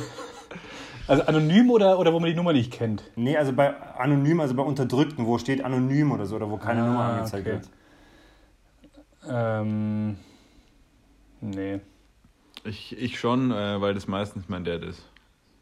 Also 1.08 1.24
anonym 1.24 1.70
oder, 1.70 1.98
oder 1.98 2.12
wo 2.12 2.20
man 2.20 2.30
die 2.30 2.36
Nummer 2.36 2.52
nicht 2.52 2.72
kennt? 2.72 3.02
Nee, 3.16 3.36
also 3.36 3.52
bei 3.52 3.74
anonym, 3.98 4.40
also 4.40 4.54
bei 4.54 4.62
Unterdrückten, 4.62 5.26
wo 5.26 5.36
steht 5.36 5.62
anonym 5.64 6.12
oder 6.12 6.26
so, 6.26 6.36
oder 6.36 6.48
wo 6.50 6.58
keine 6.58 6.82
ah, 6.82 6.86
Nummer 6.86 7.04
angezeigt 7.04 7.46
okay. 7.46 7.56
wird. 7.56 7.68
Ähm, 9.28 10.16
nee. 11.40 11.80
Ich, 12.64 12.96
ich 12.96 13.18
schon, 13.18 13.50
äh, 13.50 13.80
weil 13.80 13.94
das 13.94 14.06
meistens 14.06 14.48
mein 14.48 14.64
Dad 14.64 14.82
ist. 14.82 15.02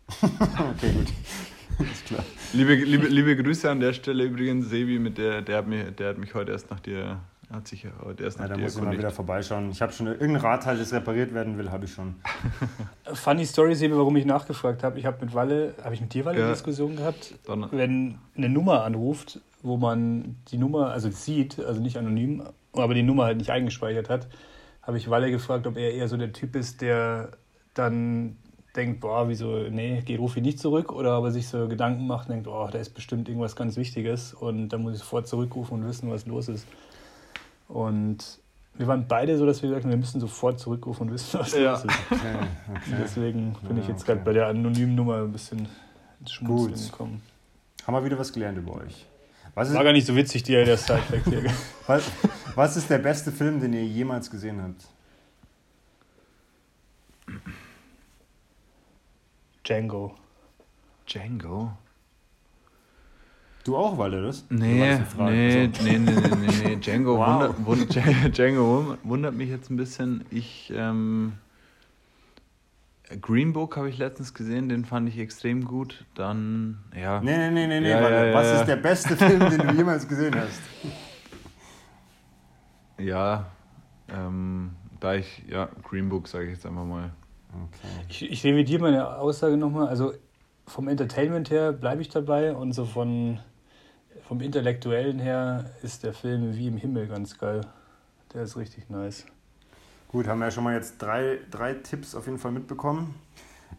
okay, 0.23 0.93
gut. 0.93 1.87
Ist 1.87 2.07
klar. 2.07 2.25
Liebe, 2.52 2.75
liebe, 2.75 3.07
liebe 3.07 3.37
Grüße 3.37 3.71
an 3.71 3.81
der 3.81 3.93
Stelle 3.93 4.25
übrigens, 4.25 4.69
Sebi, 4.69 4.99
mit 4.99 5.17
der, 5.19 5.40
der, 5.40 5.59
hat 5.59 5.67
mich, 5.67 5.85
der 5.97 6.11
hat 6.11 6.19
mich 6.19 6.35
heute 6.35 6.52
erst 6.52 6.71
nach 6.71 6.81
dir, 6.81 7.21
hat 7.50 7.69
sich 7.69 7.87
heute 8.05 8.25
erst 8.25 8.38
nach 8.38 8.49
ja, 8.49 8.55
da 8.55 8.61
muss 8.61 8.76
ich 8.76 8.83
mal 8.83 8.97
wieder 8.97 9.11
vorbeischauen. 9.11 9.71
Ich 9.71 9.81
habe 9.81 9.93
schon 9.93 10.09
irgendein 10.09 10.37
Radteil, 10.37 10.76
das 10.76 10.93
repariert 10.93 11.33
werden 11.33 11.57
will, 11.57 11.71
habe 11.71 11.87
ich 11.87 11.93
schon. 11.93 12.17
Funny 13.14 13.47
Story, 13.47 13.75
Sebi, 13.75 13.97
warum 13.97 14.14
ich 14.17 14.26
nachgefragt 14.26 14.83
habe. 14.83 14.99
Ich 14.99 15.07
habe 15.07 15.25
mit 15.25 15.33
Walle, 15.33 15.75
habe 15.83 15.95
ich 15.95 16.00
mit 16.02 16.12
dir 16.12 16.25
Walle 16.25 16.38
ja. 16.38 16.45
eine 16.45 16.55
Diskussion 16.55 16.97
gehabt, 16.97 17.35
Dann. 17.47 17.67
wenn 17.71 18.19
eine 18.37 18.49
Nummer 18.50 18.85
anruft, 18.85 19.40
wo 19.62 19.76
man 19.79 20.37
die 20.50 20.59
Nummer, 20.59 20.90
also 20.90 21.09
sieht, 21.11 21.59
also 21.59 21.81
nicht 21.81 21.97
anonym, 21.97 22.43
aber 22.73 22.95
die 22.95 23.03
Nummer 23.03 23.25
halt 23.25 23.39
nicht 23.39 23.50
eingespeichert 23.50 24.09
hat, 24.09 24.29
habe 24.83 24.97
ich 24.97 25.11
Walle 25.11 25.31
gefragt, 25.31 25.67
ob 25.67 25.77
er 25.77 25.93
eher 25.93 26.09
so 26.09 26.17
der 26.17 26.33
Typ 26.33 26.57
ist, 26.57 26.81
der 26.81 27.33
dann 27.75 28.37
denkt, 28.77 29.00
boah, 29.00 29.29
wieso, 29.29 29.69
nee, 29.69 30.03
geh, 30.05 30.17
ruf 30.17 30.37
ihn 30.37 30.45
nicht 30.45 30.59
zurück, 30.59 30.93
oder 30.93 31.12
aber 31.12 31.31
sich 31.31 31.49
so 31.49 31.69
Gedanken 31.69 32.07
macht 32.07 32.29
und 32.29 32.35
denkt, 32.35 32.49
oh, 32.49 32.69
da 32.71 32.79
ist 32.79 32.91
bestimmt 32.91 33.29
irgendwas 33.29 33.57
ganz 33.57 33.77
Wichtiges 33.77 34.35
und 34.35 34.69
da 34.69 34.79
muss 34.79 34.95
ich 34.95 35.00
sofort 35.00 35.27
zurückrufen 35.27 35.81
und 35.81 35.89
wissen, 35.89 36.11
was 36.11 36.27
los 36.27 36.49
ist. 36.49 36.67
Und 37.69 38.41
wir 38.75 38.87
waren 38.87 39.07
beide 39.09 39.37
so, 39.37 39.47
dass 39.47 39.62
wir 39.62 39.69
gesagt 39.69 39.85
haben, 39.85 39.91
wir 39.91 39.99
müssen 39.99 40.21
sofort 40.21 40.61
zurückrufen 40.61 41.09
und 41.09 41.15
wissen, 41.15 41.41
was 41.41 41.53
ja. 41.53 41.73
los 41.73 41.85
ist. 41.85 41.99
Okay, 42.11 42.37
okay. 42.71 42.97
Deswegen 43.03 43.57
bin 43.67 43.77
ja, 43.77 43.83
ich 43.83 43.89
jetzt 43.89 44.03
okay. 44.03 44.12
gerade 44.12 44.25
bei 44.25 44.33
der 44.33 44.47
anonymen 44.47 44.95
Nummer 44.95 45.19
ein 45.23 45.33
bisschen 45.33 45.69
ins 46.21 46.33
Schmunzeln 46.33 46.91
gekommen. 46.91 47.23
Haben 47.87 47.95
wir 47.95 48.05
wieder 48.05 48.19
was 48.19 48.33
gelernt 48.33 48.59
über 48.59 48.77
euch. 48.77 49.07
Was 49.55 49.69
ist, 49.69 49.75
War 49.75 49.85
gar 49.85 49.93
nicht 49.93 50.07
so 50.07 50.15
witzig, 50.15 50.45
der 50.45 50.65
Sidefact 50.77 51.27
hier. 51.27 51.45
was, 51.87 52.05
was 52.54 52.76
ist 52.76 52.90
der 52.90 52.99
beste 52.99 53.33
Film, 53.33 53.61
den 53.61 53.73
ihr 53.73 53.85
jemals 53.85 54.30
gesehen 54.30 54.62
habt? 54.62 54.88
Django. 59.64 60.14
Django? 61.07 61.73
Du 63.64 63.76
auch, 63.76 63.99
Walle, 63.99 64.23
das? 64.23 64.47
Nee, 64.49 64.75
nee, 64.75 64.92
also. 64.92 65.23
nee, 65.25 65.71
nee, 65.83 65.99
nee, 65.99 66.14
nee, 66.14 66.69
nee. 66.69 66.76
Django, 66.80 67.19
wow. 67.19 67.54
wundert, 67.64 67.95
Django 68.37 68.97
wundert 69.02 69.35
mich 69.35 69.50
jetzt 69.50 69.71
ein 69.71 69.76
bisschen. 69.76 70.25
Ich, 70.30 70.73
ähm, 70.75 71.35
Green 73.21 73.52
Book 73.52 73.76
habe 73.76 73.90
ich 73.90 73.99
letztens 73.99 74.35
gesehen, 74.35 74.69
den 74.69 74.85
fand 74.85 75.09
ich 75.09 75.19
extrem 75.19 75.64
gut. 75.64 76.04
Dann, 76.14 76.78
ja. 76.97 77.21
Nee, 77.21 77.37
nee, 77.37 77.50
nee, 77.50 77.66
nee, 77.66 77.80
nee 77.80 77.90
ja. 77.90 78.26
Ja, 78.26 78.35
was 78.35 78.47
ja. 78.47 78.61
ist 78.61 78.66
der 78.66 78.76
beste 78.76 79.16
Film, 79.16 79.50
den 79.50 79.59
du 79.59 79.75
jemals 79.75 80.09
gesehen 80.09 80.35
hast? 80.35 80.61
Ja, 83.00 83.47
ähm, 84.09 84.73
da 85.00 85.14
ich, 85.14 85.42
ja, 85.49 85.69
Green 85.83 86.09
Book 86.09 86.28
sage 86.28 86.47
ich 86.47 86.52
jetzt 86.52 86.66
einfach 86.66 86.85
mal. 86.85 87.11
Okay. 87.49 88.04
Ich, 88.09 88.30
ich 88.30 88.45
revidiere 88.45 88.83
meine 88.83 89.16
Aussage 89.16 89.57
nochmal. 89.57 89.88
Also 89.88 90.12
vom 90.66 90.88
Entertainment 90.88 91.50
her 91.50 91.73
bleibe 91.73 92.02
ich 92.02 92.09
dabei 92.09 92.54
und 92.54 92.73
so 92.73 92.85
von, 92.85 93.40
vom 94.23 94.40
Intellektuellen 94.40 95.19
her 95.19 95.71
ist 95.83 96.04
der 96.04 96.12
Film 96.12 96.57
wie 96.57 96.69
im 96.69 96.76
Himmel 96.76 97.09
ganz 97.09 97.38
geil. 97.38 97.62
Der 98.35 98.42
ist 98.42 98.57
richtig 98.57 98.88
nice. 98.88 99.26
Gut, 100.09 100.26
haben 100.26 100.38
wir 100.38 100.47
ja 100.47 100.50
schon 100.50 100.64
mal 100.64 100.75
jetzt 100.75 100.99
drei, 100.99 101.38
drei 101.50 101.75
Tipps 101.75 102.14
auf 102.14 102.26
jeden 102.26 102.38
Fall 102.38 102.52
mitbekommen. 102.52 103.14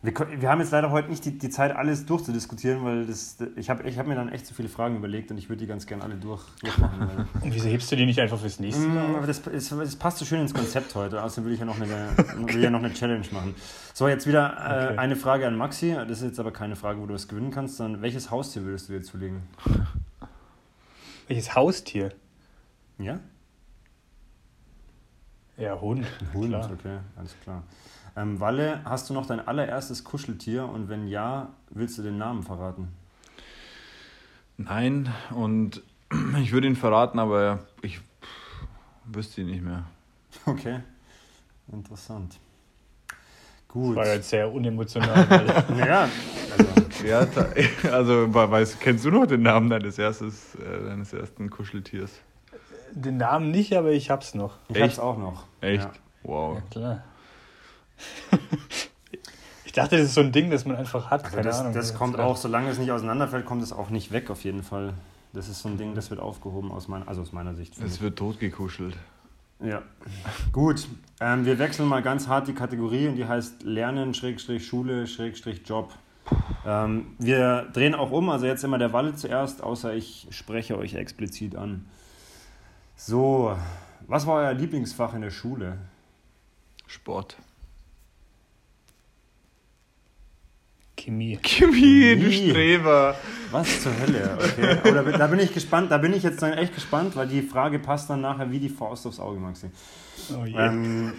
Wir, 0.04 0.14
wir 0.42 0.50
haben 0.50 0.60
jetzt 0.60 0.72
leider 0.72 0.90
heute 0.90 1.10
nicht 1.10 1.24
die, 1.26 1.38
die 1.38 1.50
Zeit, 1.52 1.76
alles 1.76 2.08
durchzudiskutieren, 2.08 2.84
weil 2.84 3.06
das, 3.06 3.38
ich 3.56 3.70
habe 3.70 3.88
ich 3.88 4.00
hab 4.00 4.08
mir 4.08 4.16
dann 4.16 4.30
echt 4.30 4.48
zu 4.48 4.56
viele 4.56 4.68
Fragen 4.68 4.96
überlegt 4.96 5.30
und 5.30 5.38
ich 5.38 5.48
würde 5.48 5.60
die 5.60 5.68
ganz 5.68 5.86
gerne 5.86 6.04
alle 6.04 6.16
durch, 6.16 6.42
durchmachen. 6.60 7.28
und 7.42 7.54
wieso 7.54 7.70
hebst 7.70 7.92
du 7.92 7.96
die 7.96 8.08
nicht 8.08 8.20
einfach 8.20 8.40
fürs 8.40 8.60
nächste 8.60 8.88
Mal? 8.88 9.10
Mm, 9.10 9.16
aber 9.16 9.28
das, 9.28 9.44
das, 9.44 9.70
das, 9.70 9.96
passt 9.96 10.18
so 10.18 10.26
schön 10.26 10.42
ins 10.42 10.56
Konzept 10.56 10.96
heute. 10.96 11.22
Außerdem 11.22 11.46
will 11.46 11.54
ich 11.54 11.60
ja 11.60 11.68
noch 11.68 11.80
eine, 11.80 11.88
will 12.48 12.64
ja 12.64 12.72
noch 12.72 12.80
eine 12.80 12.92
Challenge 12.92 13.26
machen. 13.32 13.54
So, 13.94 14.08
jetzt 14.08 14.26
wieder 14.26 14.54
äh, 14.54 14.86
okay. 14.86 14.98
eine 14.98 15.16
Frage 15.16 15.46
an 15.46 15.56
Maxi. 15.56 15.94
Das 15.94 16.18
ist 16.18 16.24
jetzt 16.24 16.40
aber 16.40 16.52
keine 16.52 16.76
Frage, 16.76 17.00
wo 17.00 17.06
du 17.06 17.14
was 17.14 17.28
gewinnen 17.28 17.52
kannst, 17.52 17.78
sondern 17.78 18.02
welches 18.02 18.32
Haustier 18.32 18.64
würdest 18.64 18.90
du 18.90 18.94
dir 18.94 19.04
zulegen? 19.04 19.44
Welches 21.28 21.54
Haustier? 21.54 22.12
Ja? 22.98 23.20
Ja, 25.58 25.80
Hund. 25.80 26.08
Hund, 26.34 26.50
klar. 26.50 26.72
okay, 26.74 26.98
alles 27.16 27.36
klar. 27.44 27.62
Ähm, 28.16 28.40
Walle, 28.40 28.82
hast 28.84 29.10
du 29.10 29.14
noch 29.14 29.26
dein 29.26 29.46
allererstes 29.48 30.04
Kuscheltier 30.04 30.68
und 30.68 30.90
wenn 30.90 31.08
ja, 31.08 31.50
willst 31.70 31.98
du 31.98 32.02
den 32.02 32.18
Namen 32.18 32.44
verraten? 32.44 32.90
Nein, 34.58 35.10
und 35.34 35.82
ich 36.42 36.52
würde 36.52 36.68
ihn 36.68 36.76
verraten, 36.76 37.20
aber 37.20 37.60
ich 37.82 38.02
wüsste 39.06 39.42
ihn 39.42 39.48
nicht 39.48 39.64
mehr. 39.64 39.86
Okay, 40.46 40.82
interessant. 41.72 42.38
Gut. 43.68 43.96
Das 43.96 44.06
war 44.06 44.14
jetzt 44.14 44.30
sehr 44.30 44.52
unemotional. 44.52 45.64
ja, 45.78 46.10
also. 46.52 47.06
ja, 47.06 47.26
also 47.92 48.34
weißt, 48.34 48.82
kennst 48.82 49.06
du 49.06 49.12
noch 49.12 49.26
den 49.26 49.44
Namen 49.44 49.70
deines, 49.70 49.98
erstes, 49.98 50.56
äh, 50.56 50.84
deines 50.84 51.14
ersten 51.14 51.50
Kuscheltiers? 51.50 52.12
Den 52.94 53.16
Namen 53.16 53.52
nicht, 53.52 53.74
aber 53.74 53.92
ich 53.92 54.10
hab's 54.10 54.36
noch. 54.36 54.58
Ich 54.68 54.76
Echt? 54.76 54.84
hab's 54.84 55.00
auch 55.00 55.18
noch. 55.18 55.46
Echt? 55.62 55.84
Ja. 55.84 55.92
Wow. 56.24 56.56
Ja, 56.56 56.62
klar. 56.70 57.04
ich 59.66 59.72
dachte, 59.72 59.98
das 59.98 60.08
ist 60.08 60.14
so 60.14 60.22
ein 60.22 60.32
Ding, 60.32 60.52
das 60.52 60.66
man 60.66 60.76
einfach 60.76 61.10
hat. 61.10 61.26
Also 61.26 61.38
Keine 61.38 61.48
das, 61.48 61.60
Ahnung. 61.60 61.74
Das 61.74 61.94
kommt 61.96 62.20
auch, 62.20 62.38
solange 62.38 62.70
es 62.70 62.78
nicht 62.78 62.92
auseinanderfällt, 62.92 63.46
kommt 63.46 63.64
es 63.64 63.74
auch 63.74 63.90
nicht 63.90 64.12
weg, 64.12 64.30
auf 64.30 64.44
jeden 64.44 64.64
Fall. 64.64 64.94
Das 65.34 65.48
ist 65.48 65.62
so 65.62 65.70
ein 65.70 65.78
Ding, 65.78 65.96
das 65.96 66.10
wird 66.10 66.20
aufgehoben 66.20 66.72
aus 66.72 66.88
meiner, 66.88 67.08
also 67.08 67.22
aus 67.22 67.32
meiner 67.32 67.56
Sicht. 67.56 67.78
Es 67.80 68.02
wird 68.02 68.18
totgekuschelt. 68.18 68.98
Ja, 69.64 69.84
gut. 70.52 70.88
Ähm, 71.20 71.46
wir 71.46 71.60
wechseln 71.60 71.88
mal 71.88 72.02
ganz 72.02 72.28
hart 72.28 72.48
die 72.48 72.54
Kategorie 72.54 73.08
und 73.08 73.16
die 73.16 73.26
heißt 73.26 73.64
Lernen, 73.64 74.14
Schrägstrich 74.14 74.66
Schule, 74.66 75.06
Schrägstrich 75.08 75.62
Job. 75.66 75.94
Ähm, 76.66 77.16
wir 77.20 77.70
drehen 77.74 77.94
auch 77.94 78.12
um, 78.12 78.30
also 78.30 78.46
jetzt 78.46 78.64
immer 78.64 78.78
der 78.78 78.92
Walle 78.92 79.16
zuerst, 79.16 79.64
außer 79.64 79.94
ich 79.94 80.28
spreche 80.32 80.78
euch 80.78 80.96
explizit 80.96 81.56
an. 81.56 81.86
So, 82.96 83.56
Was 84.08 84.26
war 84.28 84.36
euer 84.36 84.54
Lieblingsfach 84.54 85.14
in 85.14 85.22
der 85.22 85.30
Schule? 85.30 85.78
Sport. 86.88 87.38
Chemie. 91.02 91.40
Chemie, 91.42 92.16
du. 92.16 92.32
Streber. 92.32 93.16
Was 93.50 93.82
zur 93.82 93.92
Hölle? 94.00 94.38
Okay. 94.38 94.78
Oh, 94.86 94.92
da, 94.92 95.02
bin, 95.02 95.14
da 95.14 95.28
bin 95.28 95.40
ich 95.40 95.54
gespannt. 95.54 95.92
Da 95.92 95.98
bin 95.98 96.14
ich 96.14 96.22
jetzt 96.22 96.42
dann 96.42 96.54
echt 96.54 96.76
gespannt, 96.76 97.16
weil 97.16 97.28
die 97.28 97.42
Frage 97.42 97.80
passt 97.80 98.10
dann 98.10 98.22
nachher 98.22 98.52
wie 98.52 98.60
die 98.60 98.70
Faust 98.70 99.08
aufs 99.08 99.20
Auge, 99.20 99.40
Maxi. 99.40 99.72
Oh 100.32 100.46
je. 100.46 100.56
Ähm, 100.56 101.14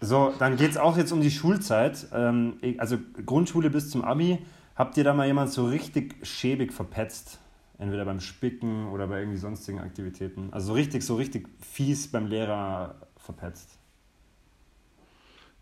so, 0.00 0.32
dann 0.38 0.56
geht 0.56 0.70
es 0.70 0.76
auch 0.76 0.96
jetzt 0.96 1.10
um 1.10 1.20
die 1.20 1.32
Schulzeit. 1.32 2.06
Ähm, 2.12 2.58
also 2.78 2.96
Grundschule 3.24 3.70
bis 3.70 3.90
zum 3.90 4.04
Abi. 4.04 4.38
Habt 4.76 4.96
ihr 4.96 5.04
da 5.04 5.14
mal 5.14 5.26
jemand 5.26 5.50
so 5.50 5.66
richtig 5.66 6.14
schäbig 6.22 6.72
verpetzt? 6.72 7.40
Entweder 7.78 8.04
beim 8.04 8.20
Spicken 8.20 8.88
oder 8.88 9.08
bei 9.08 9.18
irgendwie 9.18 9.38
sonstigen 9.38 9.80
Aktivitäten. 9.80 10.48
Also 10.52 10.68
so 10.68 10.72
richtig, 10.74 11.02
so 11.02 11.16
richtig 11.16 11.48
fies 11.60 12.10
beim 12.10 12.28
Lehrer 12.28 12.94
verpetzt. 13.16 13.78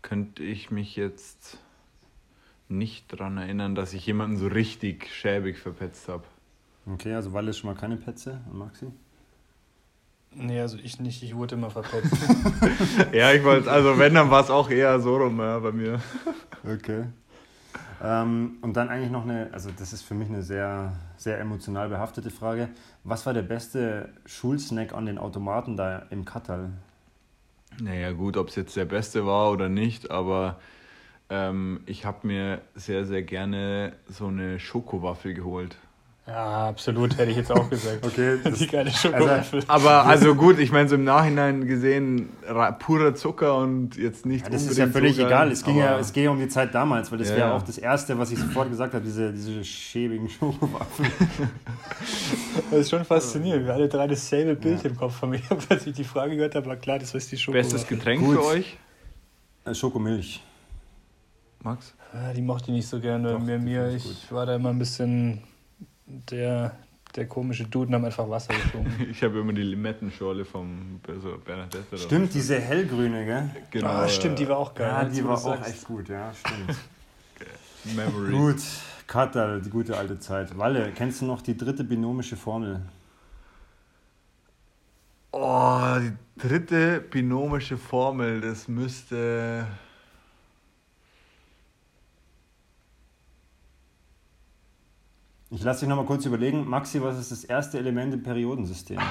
Könnte 0.01 0.43
ich 0.43 0.69
mich 0.69 0.95
jetzt 0.95 1.57
nicht 2.67 3.11
daran 3.11 3.37
erinnern, 3.37 3.75
dass 3.75 3.93
ich 3.93 4.05
jemanden 4.05 4.37
so 4.37 4.47
richtig 4.47 5.07
schäbig 5.13 5.57
verpetzt 5.57 6.07
habe. 6.07 6.23
Okay, 6.85 7.13
also 7.13 7.33
Walle 7.33 7.51
ist 7.51 7.59
schon 7.59 7.71
mal 7.71 7.79
keine 7.79 7.97
Petze 7.97 8.41
und 8.51 8.57
Maxi? 8.57 8.87
nee, 10.35 10.59
also 10.59 10.77
ich 10.77 10.99
nicht, 10.99 11.23
ich 11.23 11.35
wurde 11.35 11.55
immer 11.55 11.69
verpetzt. 11.69 12.11
Ja, 13.13 13.31
ich 13.31 13.43
wollte, 13.43 13.71
also 13.71 13.97
wenn, 13.97 14.13
dann 14.13 14.29
war 14.29 14.43
es 14.43 14.49
auch 14.49 14.69
eher 14.69 14.99
so 14.99 15.17
rum 15.17 15.39
ja, 15.39 15.59
bei 15.59 15.71
mir. 15.71 16.01
Okay. 16.63 17.05
Ähm, 18.03 18.57
und 18.61 18.75
dann 18.75 18.89
eigentlich 18.89 19.11
noch 19.11 19.23
eine, 19.23 19.49
also 19.53 19.69
das 19.77 19.93
ist 19.93 20.01
für 20.03 20.13
mich 20.13 20.29
eine 20.29 20.43
sehr, 20.43 20.93
sehr 21.17 21.39
emotional 21.39 21.89
behaftete 21.89 22.29
Frage. 22.29 22.69
Was 23.03 23.25
war 23.25 23.33
der 23.33 23.41
beste 23.41 24.09
Schulsnack 24.25 24.93
an 24.93 25.05
den 25.05 25.17
Automaten 25.17 25.77
da 25.77 25.99
im 26.09 26.25
Kattal? 26.25 26.71
Naja, 27.79 28.11
gut, 28.11 28.37
ob 28.37 28.49
es 28.49 28.55
jetzt 28.55 28.75
der 28.75 28.85
beste 28.85 29.25
war 29.25 29.51
oder 29.51 29.69
nicht, 29.69 30.11
aber 30.11 30.59
ähm, 31.29 31.81
ich 31.85 32.05
habe 32.05 32.27
mir 32.27 32.61
sehr, 32.75 33.05
sehr 33.05 33.23
gerne 33.23 33.93
so 34.09 34.27
eine 34.27 34.59
Schokowaffel 34.59 35.33
geholt. 35.33 35.75
ja, 36.27 36.69
absolut, 36.69 37.17
hätte 37.17 37.31
ich 37.31 37.37
jetzt 37.37 37.51
auch 37.51 37.69
gesagt. 37.69 37.99
Okay, 38.05 38.37
das- 38.43 38.59
Die 38.59 38.67
geile 38.67 38.91
Schokowaffel. 38.91 39.63
Aber 39.67 40.05
also 40.05 40.35
gut, 40.35 40.59
ich 40.59 40.71
meine, 40.71 40.87
so 40.89 40.95
im 40.95 41.03
Nachhinein 41.03 41.65
gesehen, 41.67 42.29
purer 42.79 43.15
Zucker 43.15 43.57
und 43.57 43.95
jetzt 43.97 44.25
nicht 44.25 44.45
Ja, 44.45 44.51
das 44.51 44.65
ist 44.67 44.77
ja 44.77 44.87
völlig 44.87 45.17
geil, 45.17 45.25
egal. 45.27 45.51
Es 45.51 45.63
ging 45.63 45.77
ja, 45.77 45.97
es 45.99 46.13
ging 46.13 46.25
ja 46.25 46.29
um 46.29 46.39
die 46.39 46.47
Zeit 46.47 46.73
damals, 46.75 47.11
weil 47.11 47.17
das 47.19 47.29
Ja, 47.29 47.37
wäre 47.37 47.49
ja. 47.49 47.55
auch 47.55 47.63
das 47.63 47.77
Erste, 47.79 48.17
was 48.19 48.31
ich 48.31 48.37
sofort 48.39 48.69
gesagt 48.69 48.93
habe, 48.93 49.03
diese, 49.03 49.31
diese 49.33 49.63
schäbigen 49.63 50.29
Schokowaffeln. 50.39 51.11
Das 52.71 52.79
ist 52.81 52.89
schon 52.91 53.03
faszinierend. 53.05 53.65
Wir 53.65 53.73
alle 53.73 53.87
drei 53.87 54.07
dasselbe 54.07 54.55
Bild 54.55 54.83
im 54.85 54.95
Kopf 54.95 55.21
haben. 55.21 55.33
Ich 55.33 55.49
habe, 55.49 55.61
als 55.69 55.85
ich 55.87 55.93
die 55.95 56.03
Frage 56.03 56.35
gehört 56.35 56.55
habe, 56.55 56.67
war 56.67 56.75
klar, 56.75 56.99
das 56.99 57.13
ist 57.15 57.31
die 57.31 57.37
Schokowaffel. 57.37 57.63
Bestes 57.71 57.87
Getränk 57.87 58.21
Gut. 58.23 58.35
für 58.37 58.45
euch, 58.45 58.77
Äh, 59.65 59.73
Schokomilch. 59.73 60.41
Max? 61.65 61.95
Die 62.35 62.41
mochte 62.43 62.65
ich 62.71 62.77
nicht 62.77 62.87
so 62.87 62.99
gerne. 62.99 63.33
Doch, 63.33 63.39
mir, 63.39 63.57
mir, 63.57 63.89
ich 63.89 64.09
ich 64.09 64.31
war 64.31 64.45
da 64.45 64.55
immer 64.55 64.69
ein 64.69 64.77
bisschen 64.77 65.41
der, 66.05 66.77
der 67.15 67.27
komische 67.27 67.65
Dude 67.65 67.87
und 67.87 67.95
haben 67.95 68.05
einfach 68.05 68.29
Wasser 68.29 68.53
getrunken. 68.53 69.07
Ich 69.11 69.23
habe 69.23 69.39
immer 69.39 69.51
die 69.51 69.63
Limettenschorle 69.63 70.45
vom 70.45 70.99
also 71.07 71.39
Bernadette. 71.43 71.83
oder 71.89 71.97
Stimmt, 71.97 72.33
diese 72.35 72.59
hellgrüne, 72.59 73.25
gell? 73.25 73.49
Genau, 73.71 73.87
ah, 73.87 74.07
stimmt, 74.07 74.37
die 74.37 74.47
war 74.47 74.57
auch 74.57 74.75
geil. 74.75 74.87
Ja, 74.87 75.03
die 75.05 75.25
war 75.25 75.33
auch 75.33 75.37
sagst. 75.37 75.73
echt 75.73 75.85
gut, 75.85 76.07
ja, 76.07 76.31
stimmt. 76.33 76.77
Memory. 77.95 78.31
gut, 78.31 78.61
Kattal, 79.07 79.59
die 79.61 79.69
gute 79.71 79.97
alte 79.97 80.19
Zeit. 80.19 80.55
Walle, 80.57 80.91
kennst 80.95 81.21
du 81.21 81.25
noch 81.25 81.41
die 81.41 81.57
dritte 81.57 81.83
binomische 81.83 82.37
Formel? 82.37 82.81
Oh, 85.31 85.95
die 85.99 86.13
dritte 86.39 87.01
binomische 87.01 87.77
Formel, 87.77 88.39
das 88.39 88.67
müsste. 88.67 89.65
Ich 95.55 95.63
lasse 95.63 95.79
dich 95.81 95.89
nochmal 95.89 96.05
kurz 96.05 96.25
überlegen. 96.25 96.67
Maxi, 96.69 97.01
was 97.01 97.17
ist 97.17 97.31
das 97.31 97.45
erste 97.45 97.77
Element 97.79 98.13
im 98.13 98.21
Periodensystem? 98.23 98.99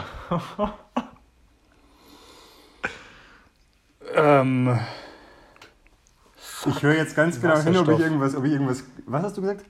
Ähm, 4.17 4.79
Ich 6.67 6.83
höre 6.83 6.95
jetzt 6.95 7.17
ganz 7.17 7.41
genau 7.41 7.57
hin, 7.59 7.77
ob 7.77 7.89
ich 7.89 7.99
irgendwas, 7.99 8.37
ob 8.37 8.45
ich 8.45 8.53
irgendwas. 8.53 8.85
Was 9.07 9.23
hast 9.25 9.37
du 9.37 9.41
gesagt? 9.41 9.65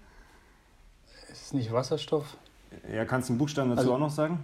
ist 1.32 1.42
es 1.46 1.52
nicht 1.54 1.72
Wasserstoff? 1.72 2.36
Ja, 2.92 3.06
kannst 3.06 3.28
du 3.28 3.32
einen 3.32 3.38
Buchstaben 3.38 3.70
dazu 3.70 3.80
Also- 3.80 3.94
auch 3.94 3.98
noch 3.98 4.10
sagen? 4.10 4.40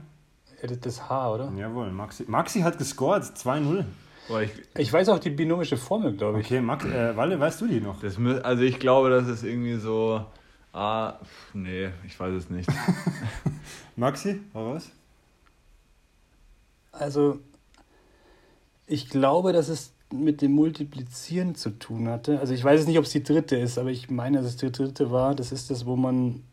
Das- 0.81 1.09
H, 1.11 1.33
oder? 1.35 1.53
Jawohl, 1.55 1.91
Maxi. 1.91 2.25
Maxi 2.29 2.61
hat 2.61 2.79
gescored, 2.79 3.25
2-0. 3.25 3.85
Boah, 4.29 4.41
ich, 4.43 4.53
Ich 4.79 4.91
weiß 4.93 5.11
auch 5.11 5.19
die 5.19 5.31
binomische 5.31 5.77
Formel, 5.77 6.15
glaube 6.17 6.41
ich. 6.41 6.47
Okay, 6.47 6.61
Max, 6.63 6.85
äh, 6.87 7.15
Walle, 7.17 7.39
weißt 7.39 7.61
du 7.61 7.67
die 7.67 7.81
noch? 7.81 8.01
das, 8.01 8.17
also 8.43 8.63
ich 8.63 8.79
glaube, 8.79 9.11
das 9.11 9.27
ist 9.29 9.43
irgendwie 9.43 9.77
so. 9.77 10.25
Ah, 10.73 11.19
pf, 11.25 11.55
nee, 11.55 11.91
ich 12.07 12.19
weiß 12.19 12.33
es 12.35 12.51
nicht. 12.51 12.69
Maxi, 13.97 14.41
raus. 14.55 14.91
Also, 16.93 17.41
ich 18.87 19.09
glaube, 19.09 19.53
dass 19.53 19.69
es 19.69 19.93
mit 20.13 20.43
dem 20.43 20.53
Multiplizieren 20.53 21.55
zu 21.55 21.71
tun 21.71 22.09
hatte. 22.09 22.39
Also, 22.39 22.55
ich 22.55 22.63
weiß 22.63 22.81
jetzt 22.81 22.89
nicht, 22.89 22.99
ob 22.99 23.05
es 23.05 23.11
die 23.11 23.23
dritte 23.23 23.57
ist, 23.57 23.79
aber 23.79 23.91
ich 23.91 24.11
meine, 24.11 24.39
dass 24.39 24.47
es 24.47 24.57
die 24.57 24.71
dritte 24.71 25.11
war. 25.11 25.35
Das 25.35 25.53
ist 25.53 25.71
das, 25.71 25.87
wo 25.87 25.97
man. 25.97 26.45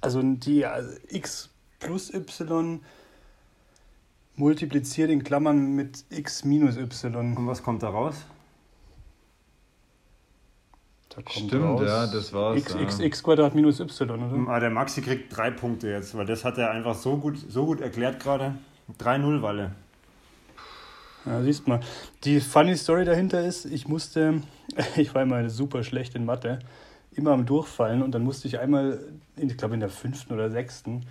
Also, 0.00 0.22
die 0.22 0.64
also 0.64 0.90
x 1.08 1.50
plus 1.80 2.12
y 2.12 2.80
multipliziert 4.36 5.10
in 5.10 5.24
Klammern 5.24 5.74
mit 5.74 6.04
x 6.10 6.44
minus 6.44 6.76
y. 6.76 7.36
Und 7.36 7.46
was 7.46 7.62
kommt 7.62 7.82
da 7.82 7.88
raus? 7.88 8.14
Da 11.10 11.16
kommt 11.22 11.30
Stimmt, 11.48 11.80
ja, 11.80 12.06
das 12.06 12.32
war's, 12.32 12.58
X, 12.58 12.74
ja. 12.74 12.80
x, 12.82 13.00
x 13.00 13.22
Quadrat 13.22 13.54
minus 13.54 13.80
y, 13.80 14.10
oder? 14.10 14.50
Ah, 14.50 14.60
der 14.60 14.70
Maxi 14.70 15.00
kriegt 15.00 15.34
drei 15.34 15.50
Punkte 15.50 15.88
jetzt, 15.88 16.16
weil 16.16 16.26
das 16.26 16.44
hat 16.44 16.58
er 16.58 16.70
einfach 16.70 16.94
so 16.94 17.16
gut, 17.16 17.38
so 17.48 17.64
gut 17.66 17.80
erklärt 17.80 18.20
gerade. 18.20 18.54
3-0, 19.00 19.42
Walle. 19.42 19.72
Ja, 21.24 21.42
siehst 21.42 21.66
mal. 21.68 21.80
Die 22.24 22.40
funny 22.40 22.76
Story 22.76 23.04
dahinter 23.04 23.42
ist, 23.44 23.64
ich 23.66 23.88
musste, 23.88 24.42
ich 24.96 25.14
war 25.14 25.22
immer 25.22 25.48
super 25.50 25.82
schlecht 25.82 26.14
in 26.14 26.24
Mathe, 26.24 26.58
immer 27.12 27.32
am 27.32 27.44
Durchfallen 27.46 28.02
und 28.02 28.12
dann 28.12 28.22
musste 28.22 28.46
ich 28.48 28.58
einmal, 28.58 29.00
in- 29.36 29.48
ich 29.50 29.56
glaube 29.56 29.74
in 29.74 29.80
der 29.80 29.88
fünften 29.90 30.32
oder 30.34 30.50
sechsten, 30.50 31.06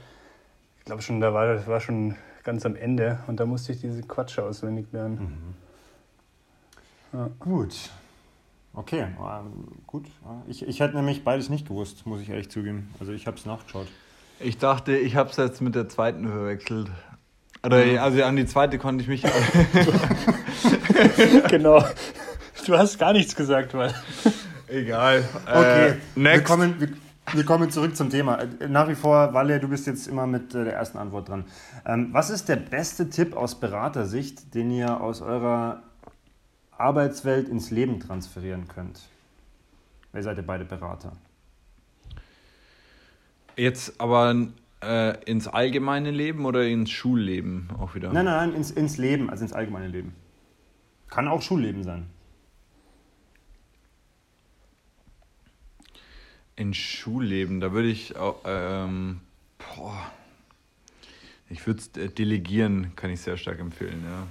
ich 0.79 0.85
glaube 0.85 1.01
schon, 1.01 1.19
da 1.19 1.33
war 1.33 1.47
das 1.53 1.67
war 1.67 1.81
schon 1.81 2.15
ganz 2.43 2.65
am 2.65 2.75
Ende 2.75 3.19
und 3.27 3.39
da 3.39 3.45
musste 3.45 3.73
ich 3.73 3.81
diese 3.81 4.01
Quatsche 4.03 4.43
auswendig 4.43 4.87
lernen. 4.91 5.55
Gut. 7.39 7.89
Okay, 8.73 9.01
ähm, 9.19 9.67
gut. 9.87 10.05
Ich, 10.47 10.67
ich 10.67 10.79
hätte 10.79 10.95
nämlich 10.95 11.23
beides 11.23 11.49
nicht 11.49 11.67
gewusst, 11.67 12.05
muss 12.05 12.21
ich 12.21 12.29
ehrlich 12.29 12.49
zugeben. 12.49 12.93
Also 12.99 13.11
ich 13.11 13.25
habe 13.25 13.37
es 13.37 13.45
nachgeschaut. 13.45 13.87
Ich 14.39 14.57
dachte, 14.59 14.95
ich 14.95 15.15
habe 15.15 15.29
es 15.31 15.37
jetzt 15.37 15.61
mit 15.61 15.73
der 15.73 15.89
zweiten 15.89 16.27
verwechselt. 16.27 16.91
Oder, 17.65 18.03
also 18.03 18.23
an 18.23 18.35
die 18.35 18.45
zweite 18.45 18.77
konnte 18.77 19.01
ich 19.01 19.07
mich. 19.07 19.23
genau. 21.49 21.83
Du 22.65 22.77
hast 22.77 22.99
gar 22.99 23.13
nichts 23.13 23.35
gesagt, 23.35 23.73
weil. 23.73 23.93
Egal. 24.67 25.23
Okay, 25.45 25.87
Äh, 25.89 25.95
wir, 26.15 26.23
next. 26.23 26.45
kommen, 26.45 26.79
wir, 26.79 26.89
wir 27.33 27.45
kommen 27.45 27.71
zurück 27.71 27.95
zum 27.95 28.09
Thema. 28.09 28.39
Äh, 28.59 28.67
Nach 28.67 28.87
wie 28.87 28.95
vor, 28.95 29.33
Walle, 29.33 29.59
du 29.59 29.69
bist 29.69 29.87
jetzt 29.87 30.07
immer 30.07 30.27
mit 30.27 30.53
äh, 30.53 30.65
der 30.65 30.73
ersten 30.73 30.97
Antwort 30.97 31.29
dran. 31.29 31.45
Ähm, 31.85 32.09
was 32.11 32.29
ist 32.29 32.47
der 32.49 32.57
beste 32.57 33.09
Tipp 33.09 33.35
aus 33.35 33.59
Beratersicht, 33.59 34.53
den 34.53 34.69
ihr 34.71 34.99
aus 35.01 35.21
eurer 35.21 35.81
Arbeitswelt 36.77 37.49
ins 37.49 37.71
Leben 37.71 37.99
transferieren 37.99 38.67
könnt? 38.67 39.01
Ihr 40.13 40.23
seid 40.23 40.37
ja 40.37 40.43
beide 40.43 40.65
Berater. 40.65 41.13
Jetzt 43.55 43.99
aber 43.99 44.35
äh, 44.83 45.23
ins 45.25 45.47
allgemeine 45.47 46.11
Leben 46.11 46.45
oder 46.45 46.65
ins 46.65 46.91
Schulleben 46.91 47.69
auch 47.79 47.95
wieder? 47.95 48.13
Nein, 48.13 48.25
nein, 48.25 48.49
nein, 48.49 48.55
ins, 48.55 48.71
ins 48.71 48.97
Leben, 48.97 49.29
also 49.29 49.43
ins 49.43 49.53
allgemeine 49.53 49.87
Leben. 49.87 50.13
Kann 51.09 51.27
auch 51.27 51.41
Schulleben 51.41 51.83
sein. 51.83 52.07
In 56.55 56.73
Schulleben, 56.73 57.59
da 57.59 57.71
würde 57.71 57.87
ich 57.87 58.15
auch, 58.15 58.41
ähm, 58.45 59.21
boah, 59.59 60.11
ich 61.49 61.65
würde 61.65 61.79
es 61.79 61.95
äh, 61.95 62.09
delegieren, 62.09 62.95
kann 62.95 63.11
ich 63.11 63.21
sehr 63.21 63.37
stark 63.37 63.59
empfehlen, 63.59 64.03
ja. 64.03 64.27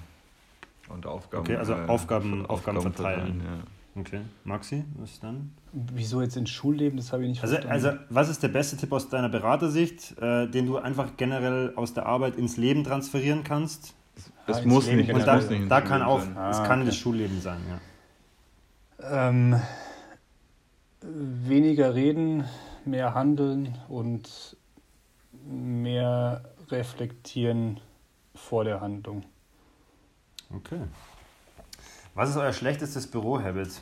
Und 0.88 1.07
Aufgaben. 1.07 1.40
Okay, 1.42 1.57
also 1.57 1.75
Aufgaben- 1.75 2.42
ver- 2.42 2.51
Aufgaben 2.51 2.81
verteilen. 2.81 3.42
ja. 3.44 4.01
Okay. 4.01 4.20
Maxi, 4.44 4.85
was 4.99 5.12
ist 5.12 5.22
dann? 5.25 5.53
Wieso 5.72 6.20
jetzt 6.20 6.37
ins 6.37 6.51
Schulleben? 6.51 6.99
Das 6.99 7.12
habe 7.14 7.22
ich 7.22 7.31
nicht 7.31 7.42
Also, 7.42 7.55
verstanden. 7.55 7.87
also, 7.87 7.99
was 8.11 8.29
ist 8.29 8.42
der 8.42 8.49
beste 8.49 8.77
Tipp 8.77 8.92
aus 8.92 9.09
deiner 9.09 9.31
Beratersicht, 9.31 10.16
äh, 10.20 10.46
den 10.49 10.66
du 10.66 10.77
einfach 10.77 11.16
generell 11.16 11.72
aus 11.77 11.94
der 11.94 12.05
Arbeit 12.05 12.37
ins 12.37 12.59
Leben 12.59 12.85
transferieren 12.85 13.42
kannst? 13.42 13.94
Es 14.46 14.59
Ah, 14.59 14.62
muss 14.66 14.87
nicht, 14.87 15.09
es 15.09 15.14
Und 15.14 15.27
da, 15.27 15.35
muss 15.37 15.49
nicht 15.49 15.61
ins 15.61 15.68
da 15.70 15.77
Schulleben 15.81 15.88
kann 15.88 16.03
auch, 16.03 16.20
sein. 16.20 16.31
es 16.51 16.57
Ah, 16.59 16.66
kann 16.66 16.79
okay. 16.81 16.87
das 16.88 16.96
Schulleben 16.96 17.40
sein, 17.40 17.59
ja. 19.01 19.27
Ähm, 19.29 19.61
weniger 21.03 21.94
reden, 21.94 22.44
mehr 22.85 23.14
handeln 23.14 23.77
und 23.88 24.57
mehr 25.49 26.44
reflektieren 26.70 27.81
vor 28.35 28.64
der 28.64 28.81
Handlung. 28.81 29.22
Okay. 30.50 30.80
Was 32.14 32.30
ist 32.30 32.37
euer 32.37 32.52
schlechtestes 32.52 33.06
Büro-Habit? 33.06 33.80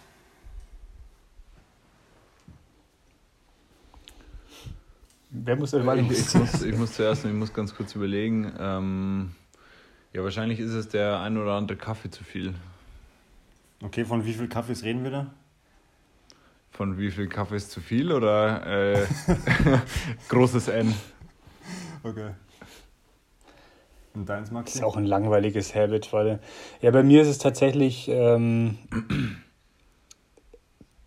Wer 5.31 5.57
muss 5.57 5.73
denn 5.73 6.11
ich, 6.11 6.11
ich, 6.11 6.35
muss, 6.35 6.63
ich 6.63 6.77
muss 6.77 6.93
zuerst, 6.93 7.25
ich 7.25 7.33
muss 7.33 7.53
ganz 7.53 7.75
kurz 7.75 7.95
überlegen. 7.97 8.53
Ähm, 8.59 9.35
ja, 10.13 10.23
wahrscheinlich 10.23 10.61
ist 10.61 10.73
es 10.73 10.89
der 10.89 11.21
ein 11.21 11.37
oder 11.37 11.55
andere 11.55 11.77
Kaffee 11.77 12.11
zu 12.11 12.23
viel. 12.23 12.55
Okay, 13.83 14.05
von 14.05 14.25
wie 14.25 14.33
viel 14.33 14.49
Kaffees 14.49 14.85
reden 14.85 15.03
wir 15.03 15.11
da? 15.11 15.35
Von 16.71 16.99
wie 16.99 17.11
viel 17.11 17.29
Kaffees 17.29 17.69
zu 17.69 17.81
viel 17.81 18.13
oder 18.13 18.67
äh, 18.67 19.07
großes 20.29 20.69
N? 20.69 20.95
Okay. 22.05 22.31
Und 24.15 24.29
deins, 24.29 24.51
Max? 24.51 24.73
Das 24.73 24.77
ist 24.77 24.85
auch 24.85 24.97
ein 24.97 25.07
langweiliges 25.07 25.75
Habit, 25.75 26.13
weil 26.13 26.39
ja, 26.81 26.91
bei 26.91 27.03
mir 27.03 27.23
ist 27.23 27.29
es 27.29 27.39
tatsächlich 27.39 28.09
ähm, 28.09 28.79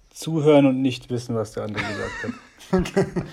zuhören 0.10 0.66
und 0.66 0.82
nicht 0.82 1.10
wissen, 1.10 1.36
was 1.36 1.54
der 1.54 1.64
andere 1.64 1.84
gesagt 1.84 2.24
hat. 2.24 2.32
Okay. 2.72 3.06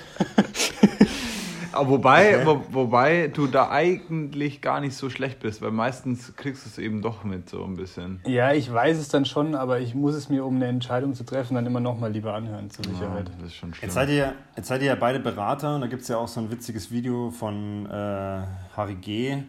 Aber 1.74 1.90
wobei, 1.90 2.36
okay. 2.36 2.46
wo, 2.46 2.62
wobei 2.70 3.28
du 3.28 3.48
da 3.48 3.68
eigentlich 3.70 4.60
gar 4.60 4.80
nicht 4.80 4.94
so 4.94 5.10
schlecht 5.10 5.40
bist, 5.40 5.60
weil 5.60 5.72
meistens 5.72 6.36
kriegst 6.36 6.64
du 6.64 6.70
es 6.70 6.78
eben 6.78 7.02
doch 7.02 7.24
mit, 7.24 7.48
so 7.48 7.64
ein 7.64 7.74
bisschen. 7.74 8.20
Ja, 8.24 8.52
ich 8.52 8.72
weiß 8.72 8.96
es 8.98 9.08
dann 9.08 9.24
schon, 9.24 9.56
aber 9.56 9.80
ich 9.80 9.94
muss 9.94 10.14
es 10.14 10.28
mir, 10.28 10.44
um 10.44 10.56
eine 10.56 10.66
Entscheidung 10.66 11.14
zu 11.14 11.24
treffen, 11.24 11.54
dann 11.54 11.66
immer 11.66 11.80
noch 11.80 11.98
mal 11.98 12.12
lieber 12.12 12.32
anhören, 12.32 12.70
zur 12.70 12.84
Sicherheit. 12.84 13.28
Ja, 13.28 13.34
das 13.40 13.48
ist 13.48 13.56
schon 13.56 13.74
schlimm. 13.74 13.88
Jetzt 13.88 13.94
seid 13.94 14.08
ihr, 14.08 14.34
jetzt 14.56 14.68
seid 14.68 14.82
ihr 14.82 14.88
ja 14.88 14.94
beide 14.94 15.18
Berater 15.18 15.74
und 15.74 15.80
da 15.80 15.88
gibt 15.88 16.02
es 16.02 16.08
ja 16.08 16.16
auch 16.16 16.28
so 16.28 16.40
ein 16.40 16.50
witziges 16.50 16.92
Video 16.92 17.30
von 17.30 17.86
äh, 17.86 18.42
Harry 18.76 18.94
G. 18.94 19.42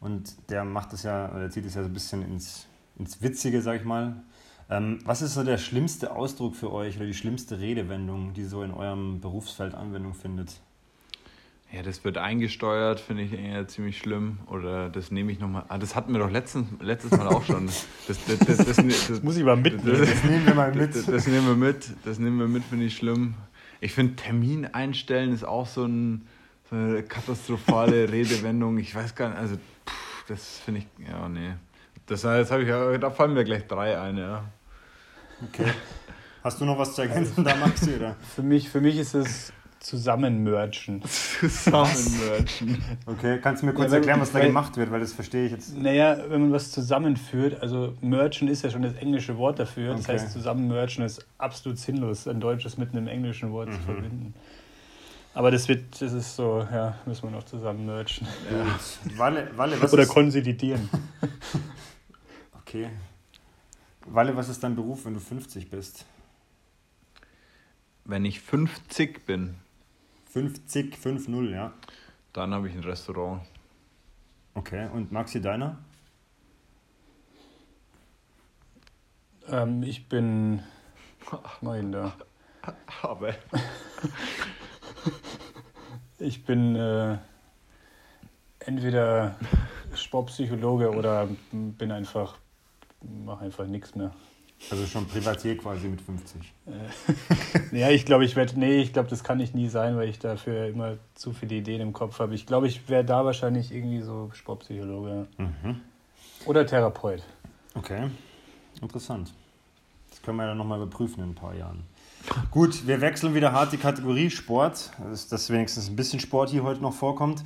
Und 0.00 0.50
der 0.50 0.64
macht 0.64 0.92
das 0.92 1.02
ja, 1.02 1.30
oder 1.34 1.50
zieht 1.50 1.66
es 1.66 1.74
ja 1.74 1.82
so 1.82 1.88
ein 1.88 1.92
bisschen 1.92 2.22
ins, 2.22 2.66
ins 2.98 3.22
Witzige, 3.22 3.60
sag 3.62 3.80
ich 3.80 3.84
mal. 3.84 4.22
Ähm, 4.70 4.98
was 5.04 5.20
ist 5.20 5.34
so 5.34 5.44
der 5.44 5.58
schlimmste 5.58 6.12
Ausdruck 6.14 6.56
für 6.56 6.72
euch 6.72 6.96
oder 6.96 7.06
die 7.06 7.14
schlimmste 7.14 7.60
Redewendung, 7.60 8.32
die 8.32 8.44
so 8.44 8.62
in 8.62 8.70
eurem 8.70 9.20
Berufsfeld 9.20 9.74
Anwendung 9.74 10.14
findet? 10.14 10.60
Ja, 11.72 11.82
das 11.82 12.02
wird 12.02 12.18
eingesteuert, 12.18 12.98
finde 12.98 13.22
ich 13.22 13.32
eher 13.32 13.68
ziemlich 13.68 13.98
schlimm. 13.98 14.38
Oder 14.46 14.90
das 14.90 15.12
nehme 15.12 15.30
ich 15.30 15.38
nochmal. 15.38 15.64
Ah, 15.68 15.78
das 15.78 15.94
hatten 15.94 16.12
wir 16.12 16.18
doch 16.18 16.30
letztens, 16.30 16.66
letztes 16.80 17.12
Mal 17.12 17.28
auch 17.28 17.44
schon. 17.44 17.66
Das, 17.66 17.86
das, 18.26 18.38
das, 18.38 18.56
das, 18.58 18.76
das 19.08 19.22
muss 19.22 19.36
ich 19.36 19.44
mal 19.44 19.56
mitnehmen. 19.56 20.00
Das, 20.00 20.24
nehmen 20.24 20.46
wir 20.46 20.54
mal 20.54 20.74
mit. 20.74 20.96
Das, 20.96 21.26
nehmen 21.28 21.46
wir 21.46 21.54
mit. 21.54 21.90
Das 22.04 22.18
nehmen 22.18 22.38
wir 22.40 22.48
mit, 22.48 22.64
finde 22.64 22.86
ich 22.86 22.96
schlimm. 22.96 23.34
Ich 23.80 23.92
finde, 23.92 24.16
Termin 24.16 24.66
einstellen 24.66 25.32
ist 25.32 25.44
auch 25.44 25.66
so, 25.66 25.84
ein, 25.84 26.26
so 26.70 26.76
eine 26.76 27.02
katastrophale 27.02 28.08
Redewendung. 28.12 28.78
Ich 28.78 28.94
weiß 28.94 29.14
gar 29.14 29.30
nicht, 29.30 29.38
also 29.38 29.56
pff, 29.56 30.24
das 30.28 30.58
finde 30.58 30.80
ich, 30.80 31.08
ja, 31.08 31.28
nee. 31.28 31.54
Das 32.06 32.24
heißt, 32.24 32.52
ich, 32.52 32.68
da 33.00 33.10
fallen 33.10 33.34
mir 33.34 33.44
gleich 33.44 33.66
drei 33.66 33.98
ein, 34.00 34.16
ja. 34.16 34.44
Okay. 35.48 35.72
Hast 36.42 36.60
du 36.60 36.64
noch 36.64 36.78
was 36.78 36.94
zu 36.94 37.02
ergänzen 37.02 37.44
da, 37.44 37.54
Maxi? 37.56 37.94
Oder? 37.94 38.16
Für, 38.34 38.42
mich, 38.42 38.68
für 38.68 38.80
mich 38.80 38.96
ist 38.96 39.14
es 39.14 39.52
Zusammenmerchen. 39.80 41.02
Zusammenmerchen. 41.40 42.82
Okay, 43.06 43.38
kannst 43.42 43.62
du 43.62 43.66
mir 43.66 43.72
kurz 43.72 43.90
ja, 43.90 43.96
erklären, 43.96 44.20
was 44.20 44.30
da 44.30 44.40
gemacht 44.40 44.76
wird, 44.76 44.90
weil 44.90 45.00
das 45.00 45.14
verstehe 45.14 45.46
ich 45.46 45.52
jetzt. 45.52 45.74
Naja, 45.76 46.18
wenn 46.28 46.42
man 46.42 46.52
was 46.52 46.70
zusammenführt, 46.70 47.62
also 47.62 47.94
merchen 48.02 48.48
ist 48.48 48.62
ja 48.62 48.68
schon 48.68 48.82
das 48.82 48.92
englische 48.94 49.38
Wort 49.38 49.58
dafür. 49.58 49.92
Das 49.92 50.02
okay. 50.02 50.12
heißt, 50.12 50.32
zusammenmerchen 50.32 51.02
ist 51.02 51.26
absolut 51.38 51.78
sinnlos, 51.78 52.28
ein 52.28 52.40
deutsches 52.40 52.76
mit 52.76 52.92
einem 52.92 53.08
englischen 53.08 53.52
Wort 53.52 53.70
mhm. 53.70 53.72
zu 53.72 53.80
verbinden. 53.80 54.34
Aber 55.32 55.50
das 55.50 55.68
wird, 55.68 56.00
das 56.00 56.12
ist 56.12 56.34
so, 56.34 56.60
ja, 56.60 56.98
müssen 57.06 57.22
wir 57.24 57.30
noch 57.30 57.44
zusammen 57.44 57.86
merchen. 57.86 58.26
Ja. 58.50 59.16
Walle, 59.16 59.56
Walle, 59.56 59.80
was 59.80 59.92
Oder 59.92 60.02
ist... 60.02 60.08
konsolidieren. 60.08 60.88
okay. 62.60 62.90
Walle, 64.06 64.36
was 64.36 64.48
ist 64.48 64.62
dein 64.62 64.74
Beruf, 64.74 65.04
wenn 65.04 65.14
du 65.14 65.20
50 65.20 65.70
bist? 65.70 66.04
Wenn 68.04 68.24
ich 68.24 68.40
50 68.40 69.24
bin. 69.24 69.56
50, 70.32 70.96
5-0, 70.96 71.50
ja. 71.50 71.72
Dann 72.32 72.52
habe 72.52 72.68
ich 72.68 72.74
ein 72.74 72.82
Restaurant. 72.82 73.42
Okay, 74.54 74.88
und 74.92 75.12
Maxi, 75.12 75.40
deiner? 75.40 75.78
Ähm, 79.48 79.82
ich 79.82 80.08
bin. 80.08 80.62
Mache 81.60 81.80
ich 81.80 81.90
da? 81.90 82.12
Aber. 83.02 83.34
Ich 86.20 86.44
bin 86.44 86.76
äh, 86.76 87.18
entweder 88.60 89.36
Sportpsychologe 89.94 90.90
oder 90.90 91.28
bin 91.52 91.90
einfach. 91.90 92.36
mache 93.24 93.44
einfach 93.44 93.66
nichts 93.66 93.94
mehr. 93.94 94.12
Also 94.70 94.86
schon 94.86 95.06
Privatier 95.06 95.56
quasi 95.56 95.88
mit 95.88 96.02
50. 96.02 96.52
Äh, 97.72 97.76
ja, 97.78 97.88
ich 97.88 98.04
glaube, 98.04 98.26
ich 98.26 98.36
werde, 98.36 98.60
nee, 98.60 98.82
ich 98.82 98.92
glaube, 98.92 99.08
das 99.08 99.24
kann 99.24 99.40
ich 99.40 99.54
nie 99.54 99.68
sein, 99.68 99.96
weil 99.96 100.08
ich 100.08 100.18
dafür 100.18 100.66
immer 100.66 100.98
zu 101.14 101.32
viele 101.32 101.56
Ideen 101.56 101.80
im 101.80 101.92
Kopf 101.94 102.18
habe. 102.18 102.34
Ich 102.34 102.44
glaube, 102.46 102.66
ich 102.66 102.88
wäre 102.88 103.04
da 103.04 103.24
wahrscheinlich 103.24 103.72
irgendwie 103.72 104.02
so 104.02 104.30
Sportpsychologe. 104.34 105.26
Mhm. 105.38 105.80
Oder 106.44 106.66
Therapeut. 106.66 107.22
Okay, 107.74 108.10
interessant. 108.82 109.32
Das 110.10 110.20
können 110.20 110.36
wir 110.36 110.42
ja 110.42 110.48
dann 110.50 110.58
nochmal 110.58 110.82
überprüfen 110.82 111.22
in 111.22 111.30
ein 111.30 111.34
paar 111.34 111.54
Jahren. 111.54 111.84
Gut, 112.50 112.86
wir 112.86 113.00
wechseln 113.00 113.34
wieder 113.34 113.52
hart 113.52 113.72
die 113.72 113.76
Kategorie 113.76 114.30
Sport, 114.30 114.90
dass, 115.08 115.28
dass 115.28 115.50
wenigstens 115.50 115.88
ein 115.88 115.96
bisschen 115.96 116.20
Sport 116.20 116.50
hier 116.50 116.62
heute 116.62 116.80
noch 116.80 116.94
vorkommt. 116.94 117.44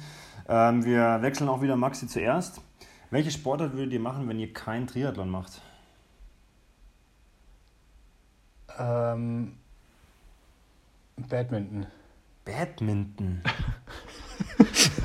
Ähm, 0.48 0.84
wir 0.84 1.22
wechseln 1.22 1.48
auch 1.48 1.62
wieder 1.62 1.76
Maxi 1.76 2.06
zuerst. 2.06 2.60
Welche 3.10 3.30
Sportart 3.30 3.74
würdet 3.74 3.92
ihr 3.92 4.00
machen, 4.00 4.28
wenn 4.28 4.38
ihr 4.40 4.52
kein 4.52 4.86
Triathlon 4.86 5.30
macht? 5.30 5.60
Ähm, 8.78 9.56
Badminton. 11.16 11.86
Badminton? 12.44 13.42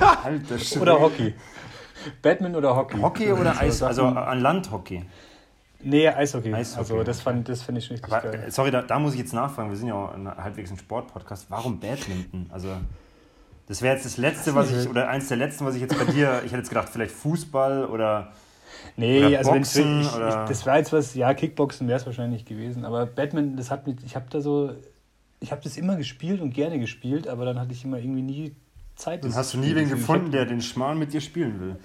Alter 0.00 0.58
Schwede. 0.58 0.80
Oder 0.80 1.00
Hockey. 1.00 1.34
Badminton 2.22 2.56
oder 2.56 2.74
Hockey? 2.76 2.98
Hockey 2.98 3.32
oder 3.32 3.58
Eis? 3.60 3.82
Also 3.82 4.06
an 4.06 4.40
Landhockey? 4.40 5.04
Nee, 5.82 6.08
Eishockey. 6.08 6.52
Eishockey. 6.52 6.78
Also 6.78 7.02
das, 7.02 7.20
fand, 7.20 7.48
das 7.48 7.62
finde 7.62 7.80
ich 7.80 7.90
richtig 7.90 8.12
Aber, 8.12 8.30
geil. 8.30 8.50
Sorry, 8.50 8.70
da, 8.70 8.82
da, 8.82 8.98
muss 8.98 9.14
ich 9.14 9.20
jetzt 9.20 9.32
nachfragen. 9.32 9.70
Wir 9.70 9.76
sind 9.76 9.88
ja 9.88 9.94
auch 9.94 10.14
ein, 10.14 10.28
halbwegs 10.28 10.70
ein 10.70 10.78
Sportpodcast. 10.78 11.46
Warum 11.50 11.80
Badminton? 11.80 12.46
Also 12.50 12.68
das 13.66 13.82
wäre 13.82 13.94
jetzt 13.94 14.04
das 14.04 14.16
Letzte, 14.16 14.54
was 14.54 14.70
ich, 14.72 14.88
oder 14.88 15.08
eins 15.08 15.28
der 15.28 15.36
Letzten, 15.36 15.64
was 15.64 15.76
ich 15.76 15.80
jetzt 15.80 15.96
bei 15.96 16.04
dir, 16.10 16.42
ich 16.44 16.50
hätte 16.50 16.56
jetzt 16.56 16.68
gedacht, 16.68 16.88
vielleicht 16.88 17.14
Fußball 17.14 17.86
oder 17.86 18.32
Nee, 18.96 19.24
oder 19.24 19.38
also 19.38 19.52
Boxen, 19.52 20.00
ich, 20.00 20.06
ich, 20.06 20.34
das 20.48 20.66
war 20.66 20.78
jetzt 20.78 20.92
was, 20.92 21.14
ja, 21.14 21.34
Kickboxen 21.34 21.86
wäre 21.88 21.98
es 21.98 22.06
wahrscheinlich 22.06 22.44
gewesen, 22.44 22.84
aber 22.84 23.06
Batman, 23.06 23.56
das 23.56 23.70
hat 23.70 23.86
mit, 23.86 24.02
ich 24.02 24.16
habe 24.16 24.26
da 24.30 24.40
so, 24.40 24.72
ich 25.40 25.52
habe 25.52 25.62
das 25.62 25.76
immer 25.76 25.96
gespielt 25.96 26.40
und 26.40 26.52
gerne 26.52 26.78
gespielt, 26.78 27.28
aber 27.28 27.44
dann 27.44 27.58
hatte 27.58 27.72
ich 27.72 27.84
immer 27.84 27.98
irgendwie 27.98 28.22
nie 28.22 28.54
Zeit. 29.00 29.24
Dann 29.24 29.34
hast 29.34 29.54
du 29.54 29.58
nie 29.58 29.74
wen 29.74 29.88
gefunden, 29.88 30.30
der 30.30 30.44
den 30.44 30.60
Schmarrn 30.60 30.98
mit 30.98 31.12
dir 31.12 31.20
spielen 31.20 31.60
will. 31.60 31.76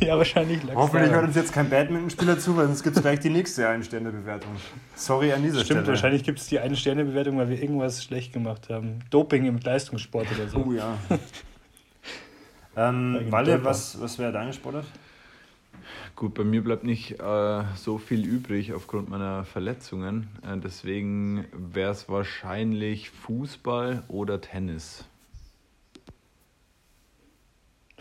ja, 0.00 0.16
wahrscheinlich. 0.16 0.60
Hoffentlich 0.74 1.12
hört 1.12 1.24
uns 1.24 1.36
jetzt 1.36 1.52
kein 1.52 1.70
Badmintonspieler 1.70 2.38
zu, 2.38 2.56
weil 2.56 2.66
sonst 2.66 2.82
gibt 2.82 2.96
es 2.96 3.02
gleich 3.02 3.20
die 3.20 3.30
nächste 3.30 3.68
Ein-Sterne-Bewertung. 3.68 4.52
Sorry 4.96 5.32
an 5.32 5.42
dieser 5.42 5.56
Stimmt, 5.56 5.64
Stelle. 5.64 5.80
Stimmt, 5.80 5.88
wahrscheinlich 5.88 6.24
gibt 6.24 6.38
es 6.40 6.48
die 6.48 6.58
Ein-Sterne-Bewertung, 6.58 7.38
weil 7.38 7.50
wir 7.50 7.62
irgendwas 7.62 8.02
schlecht 8.02 8.32
gemacht 8.32 8.68
haben. 8.70 9.00
Doping 9.10 9.44
im 9.44 9.58
Leistungssport 9.58 10.26
oder 10.34 10.48
so. 10.48 10.64
Oh 10.66 10.72
ja. 10.72 10.98
ähm, 12.76 13.26
Walle, 13.30 13.62
was, 13.62 14.00
was 14.00 14.18
wäre 14.18 14.32
deine 14.32 14.52
Sportart? 14.52 14.86
Gut, 16.16 16.34
bei 16.34 16.44
mir 16.44 16.62
bleibt 16.62 16.84
nicht 16.84 17.20
äh, 17.20 17.62
so 17.74 17.98
viel 17.98 18.24
übrig 18.24 18.72
aufgrund 18.72 19.08
meiner 19.08 19.44
Verletzungen. 19.44 20.28
Äh, 20.42 20.58
deswegen 20.58 21.44
wäre 21.52 21.90
es 21.90 22.08
wahrscheinlich 22.08 23.10
Fußball 23.10 24.04
oder 24.08 24.40
Tennis. 24.40 25.04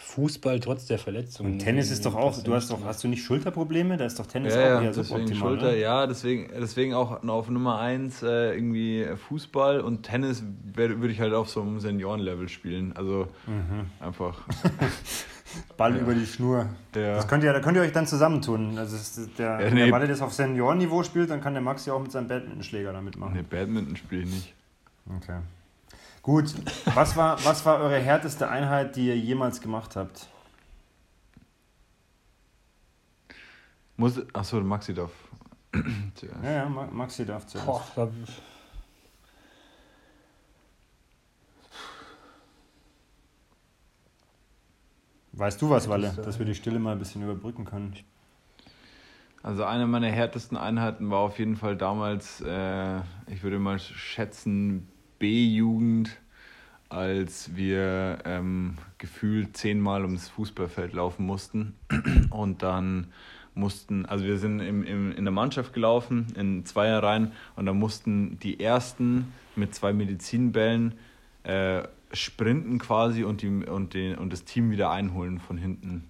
Fußball 0.04 0.60
trotz 0.60 0.86
der 0.86 1.00
Verletzungen. 1.00 1.54
Und 1.54 1.60
Tennis 1.60 1.90
ist 1.90 2.06
doch 2.06 2.16
auch, 2.16 2.42
du 2.44 2.54
hast 2.54 2.70
doch, 2.70 2.84
hast 2.86 3.04
du 3.04 3.08
nicht 3.08 3.24
Schulterprobleme? 3.24 3.98
Da 3.98 4.06
ist 4.06 4.20
doch 4.20 4.28
Tennis 4.28 4.54
ja, 4.54 4.78
auch 4.78 4.82
eher 4.84 4.92
deswegen. 4.92 5.34
Schulter, 5.34 5.72
ne? 5.72 5.80
Ja, 5.80 6.06
deswegen, 6.06 6.50
deswegen 6.60 6.94
auch 6.94 7.24
auf 7.24 7.50
Nummer 7.50 7.80
1 7.80 8.22
äh, 8.22 8.54
irgendwie 8.54 9.08
Fußball 9.28 9.80
und 9.80 10.04
Tennis 10.04 10.44
würde 10.76 11.10
ich 11.10 11.20
halt 11.20 11.34
auf 11.34 11.50
so 11.50 11.62
einem 11.62 11.80
Seniorenlevel 11.80 12.50
spielen. 12.50 12.96
Also 12.96 13.28
mhm. 13.48 13.90
einfach. 14.00 14.42
Ball 15.78 15.96
ja. 15.96 16.02
über 16.02 16.14
die 16.14 16.26
Schnur. 16.26 16.68
Ja. 16.96 17.16
Das 17.16 17.28
könnt 17.28 17.44
ihr, 17.44 17.54
da 17.54 17.60
könnt 17.60 17.78
ihr 17.78 17.84
euch 17.84 17.92
dann 17.92 18.08
zusammentun. 18.08 18.78
Also 18.78 18.98
der, 19.38 19.62
ja, 19.62 19.70
nee. 19.70 19.86
der 19.86 19.92
Ball, 19.92 20.08
das 20.08 20.22
auf 20.22 20.34
Seniorenniveau 20.34 21.04
spielt, 21.04 21.30
dann 21.30 21.42
kann 21.42 21.54
der 21.54 21.62
Max 21.62 21.86
ja 21.86 21.94
auch 21.94 22.02
mit 22.02 22.12
seinem 22.12 22.28
Badmintonschläger 22.28 22.92
damit 22.92 23.18
machen. 23.18 23.34
Nee, 23.36 23.44
Badminton 23.44 23.96
spiele 23.96 24.24
ich 24.24 24.30
nicht. 24.30 24.54
Okay. 25.18 25.40
Gut, 26.24 26.54
was 26.96 27.18
war, 27.18 27.44
was 27.44 27.66
war 27.66 27.82
eure 27.82 28.00
härteste 28.00 28.50
Einheit, 28.50 28.96
die 28.96 29.08
ihr 29.08 29.18
jemals 29.18 29.60
gemacht 29.60 29.98
habt? 29.98 30.30
Muss, 33.98 34.22
achso, 34.34 34.62
Maxi 34.62 34.94
darf. 34.94 35.12
ja, 36.44 36.52
ja, 36.52 36.70
Maxi 36.70 37.26
darf 37.26 37.46
zuerst. 37.46 37.68
Boah, 37.96 38.10
Weißt 45.34 45.62
du 45.62 45.70
was, 45.70 45.90
Walle, 45.90 46.14
dass 46.24 46.40
wir 46.40 46.46
die 46.46 46.56
Stille 46.56 46.80
mal 46.80 46.94
ein 46.94 47.00
bisschen 47.00 47.22
überbrücken 47.24 47.66
können? 47.66 47.98
Also 49.42 49.66
eine 49.66 49.88
meiner 49.88 50.08
härtesten 50.08 50.56
Einheiten 50.56 51.10
war 51.10 51.20
auf 51.20 51.38
jeden 51.38 51.58
Fall 51.58 51.76
damals, 51.76 52.40
äh, 52.40 53.00
ich 53.28 53.44
würde 53.44 53.60
mal 53.60 53.78
schätzen, 53.78 54.88
B-Jugend, 55.24 56.18
als 56.90 57.56
wir 57.56 58.20
ähm, 58.26 58.74
gefühlt 58.98 59.56
zehnmal 59.56 60.04
ums 60.04 60.28
Fußballfeld 60.28 60.92
laufen 60.92 61.26
mussten 61.26 61.76
und 62.30 62.62
dann 62.62 63.08
mussten, 63.56 64.06
also 64.06 64.26
wir 64.26 64.38
sind 64.38 64.60
im, 64.60 64.84
im, 64.84 65.14
in 65.14 65.24
der 65.24 65.32
Mannschaft 65.32 65.72
gelaufen, 65.72 66.28
in 66.36 66.66
Zweierreihen 66.66 67.32
und 67.56 67.66
dann 67.66 67.80
mussten 67.80 68.38
die 68.40 68.60
ersten 68.60 69.32
mit 69.56 69.74
zwei 69.74 69.94
Medizinbällen 69.94 70.96
äh, 71.44 71.84
sprinten 72.12 72.78
quasi 72.78 73.24
und, 73.24 73.44
die, 73.44 73.48
und, 73.48 73.94
den, 73.94 74.18
und 74.18 74.34
das 74.34 74.44
Team 74.44 74.72
wieder 74.72 74.92
einholen 74.92 75.40
von 75.40 75.58
hinten. 75.58 76.04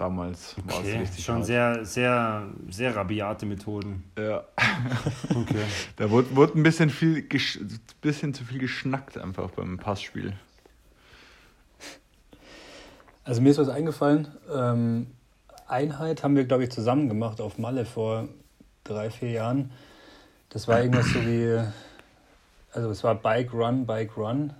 Damals 0.00 0.56
war 0.64 0.78
Okay, 0.78 0.94
es 0.94 1.00
richtig 1.02 1.24
schon 1.26 1.34
hart. 1.36 1.44
sehr, 1.44 1.84
sehr, 1.84 2.48
sehr 2.70 2.96
rabiate 2.96 3.44
Methoden. 3.44 4.02
Ja. 4.18 4.44
Okay. 5.28 5.62
Da 5.96 6.10
wurde, 6.10 6.34
wurde 6.34 6.58
ein 6.58 6.62
bisschen, 6.62 6.88
viel 6.88 7.22
bisschen 8.00 8.32
zu 8.32 8.44
viel 8.46 8.58
geschnackt 8.58 9.18
einfach 9.18 9.50
beim 9.50 9.76
Passspiel. 9.76 10.32
Also 13.24 13.42
mir 13.42 13.50
ist 13.50 13.58
was 13.58 13.68
eingefallen. 13.68 14.28
Ähm, 14.50 15.06
Einheit 15.68 16.24
haben 16.24 16.34
wir, 16.34 16.44
glaube 16.44 16.64
ich, 16.64 16.70
zusammen 16.70 17.08
gemacht 17.08 17.40
auf 17.42 17.58
Malle 17.58 17.84
vor 17.84 18.28
drei, 18.84 19.10
vier 19.10 19.30
Jahren. 19.32 19.70
Das 20.48 20.66
war 20.66 20.80
irgendwas 20.80 21.08
so 21.08 21.20
wie, 21.26 21.60
also 22.72 22.88
es 22.90 23.04
war 23.04 23.14
Bike 23.14 23.52
Run, 23.52 23.84
Bike 23.84 24.16
Run. 24.16 24.54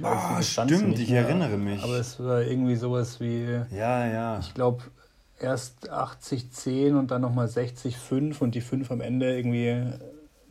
Ich 0.00 0.04
weiß 0.06 0.12
Ah, 0.18 0.30
die 0.32 0.36
Distanzen 0.38 0.76
stimmt, 0.76 0.90
nicht 0.92 1.02
ich 1.02 1.10
mehr, 1.10 1.22
erinnere 1.22 1.56
mich. 1.58 1.82
Aber 1.82 1.96
es 1.98 2.18
war 2.22 2.42
irgendwie 2.42 2.76
sowas 2.76 3.20
wie, 3.20 3.44
Ja, 3.70 4.06
ja. 4.06 4.38
ich 4.40 4.54
glaube, 4.54 4.82
erst 5.38 5.90
80, 5.90 6.50
10 6.52 6.96
und 6.96 7.10
dann 7.10 7.20
nochmal 7.22 7.48
60, 7.48 7.96
5 7.96 8.40
und 8.40 8.54
die 8.54 8.60
5 8.60 8.90
am 8.90 9.00
Ende 9.00 9.34
irgendwie 9.36 9.84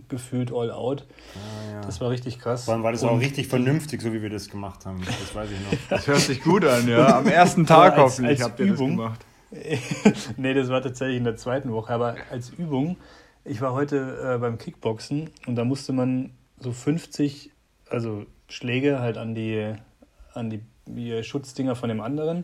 gefühlt 0.07 0.51
all 0.51 0.71
out. 0.71 1.05
Ah, 1.35 1.71
ja. 1.73 1.81
Das 1.81 2.01
war 2.01 2.09
richtig 2.09 2.39
krass. 2.39 2.65
Vor 2.65 2.73
allem 2.73 2.83
war 2.83 2.91
das 2.91 3.03
auch 3.03 3.11
Und 3.11 3.19
richtig 3.19 3.47
vernünftig, 3.47 4.01
so 4.01 4.11
wie 4.13 4.21
wir 4.21 4.29
das 4.29 4.49
gemacht 4.49 4.85
haben. 4.85 5.01
Das 5.05 5.35
weiß 5.35 5.49
ich 5.51 5.59
noch. 5.59 5.79
Das 5.89 6.07
hört 6.07 6.19
sich 6.19 6.41
gut 6.41 6.65
an, 6.65 6.87
ja. 6.87 7.17
Am 7.19 7.27
ersten 7.27 7.65
Tag 7.67 7.93
als- 7.93 8.01
hoffentlich 8.13 8.39
als 8.39 8.49
habt 8.49 8.59
ihr 8.59 8.67
Übung. 8.67 8.97
das 8.97 8.97
gemacht. 8.97 9.25
nee, 10.37 10.53
das 10.53 10.69
war 10.69 10.81
tatsächlich 10.81 11.17
in 11.17 11.23
der 11.23 11.37
zweiten 11.37 11.71
Woche. 11.71 11.93
Aber 11.93 12.15
als 12.31 12.49
Übung, 12.51 12.97
ich 13.45 13.61
war 13.61 13.73
heute 13.73 14.35
äh, 14.35 14.37
beim 14.39 14.57
Kickboxen 14.57 15.29
und 15.47 15.55
da 15.55 15.63
musste 15.65 15.91
man 15.93 16.31
so 16.59 16.71
50, 16.71 17.51
also 17.89 18.25
Schläge 18.49 18.99
halt 18.99 19.17
an 19.17 19.35
die, 19.35 19.73
an 20.33 20.49
die, 20.49 21.23
Schutzdinger 21.23 21.75
von 21.75 21.89
dem 21.89 22.01
anderen, 22.01 22.43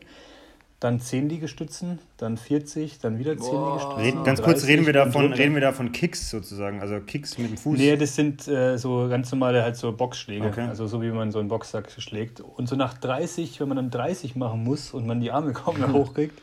dann 0.79 0.99
10 0.99 1.29
Liegestützen, 1.29 1.99
dann 2.17 2.37
40, 2.37 2.99
dann 2.99 3.17
wieder 3.17 3.35
10 3.37 3.51
Boah. 3.51 3.69
Liegestützen. 3.69 4.03
Reden, 4.03 4.23
ganz 4.23 4.41
kurz 4.41 4.59
30 4.59 4.69
reden 4.69 4.85
wir 4.85 4.93
davon, 4.93 5.33
reden 5.33 5.55
wir 5.55 5.61
da 5.61 5.71
von 5.71 5.91
Kicks 5.91 6.29
sozusagen, 6.29 6.79
also 6.79 6.99
Kicks 6.99 7.37
mit 7.39 7.49
dem 7.49 7.57
Fuß. 7.57 7.77
Nee, 7.77 7.97
das 7.97 8.15
sind 8.15 8.47
äh, 8.47 8.77
so 8.77 9.07
ganz 9.09 9.31
normale 9.31 9.63
halt 9.63 9.77
so 9.77 9.91
Boxschläge. 9.91 10.45
Okay. 10.45 10.67
Also 10.67 10.85
so 10.85 11.01
wie 11.01 11.09
man 11.09 11.31
so 11.31 11.39
einen 11.39 11.47
Boxsack 11.47 11.89
schlägt. 11.91 12.39
Und 12.39 12.69
so 12.69 12.75
nach 12.75 12.93
30, 12.97 13.59
wenn 13.59 13.67
man 13.67 13.77
dann 13.77 13.89
30 13.89 14.35
machen 14.35 14.63
muss 14.63 14.93
und 14.93 15.07
man 15.07 15.19
die 15.19 15.31
Arme 15.31 15.53
kaum 15.53 15.79
mehr 15.79 15.91
hochkriegt, 15.91 16.39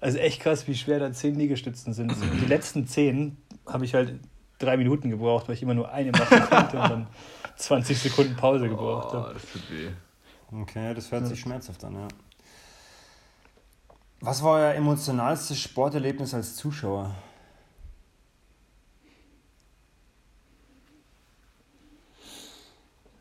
also 0.00 0.18
echt 0.18 0.40
krass, 0.40 0.66
wie 0.66 0.74
schwer 0.74 0.98
da 0.98 1.12
10 1.12 1.34
Liegestützen 1.34 1.92
sind. 1.92 2.12
Und 2.12 2.40
die 2.40 2.46
letzten 2.46 2.86
10 2.86 3.36
habe 3.66 3.84
ich 3.84 3.94
halt 3.94 4.14
drei 4.58 4.76
Minuten 4.76 5.10
gebraucht, 5.10 5.48
weil 5.48 5.54
ich 5.54 5.62
immer 5.62 5.74
nur 5.74 5.92
eine 5.92 6.12
machen 6.12 6.40
konnte 6.48 6.76
und 6.78 6.90
dann 6.90 7.06
20 7.56 7.98
Sekunden 7.98 8.36
Pause 8.36 8.68
gebraucht 8.68 9.08
Oh, 9.10 9.14
habe. 9.14 9.34
das 9.34 9.42
tut 9.50 9.70
weh. 9.70 9.90
Okay, 10.52 10.94
das 10.94 11.10
hört 11.10 11.26
sich 11.26 11.40
schmerzhaft 11.40 11.82
an, 11.84 11.94
ja. 11.94 12.08
Was 14.20 14.42
war 14.42 14.52
euer 14.58 14.74
emotionalstes 14.74 15.58
Sporterlebnis 15.58 16.32
als 16.34 16.56
Zuschauer? 16.56 17.14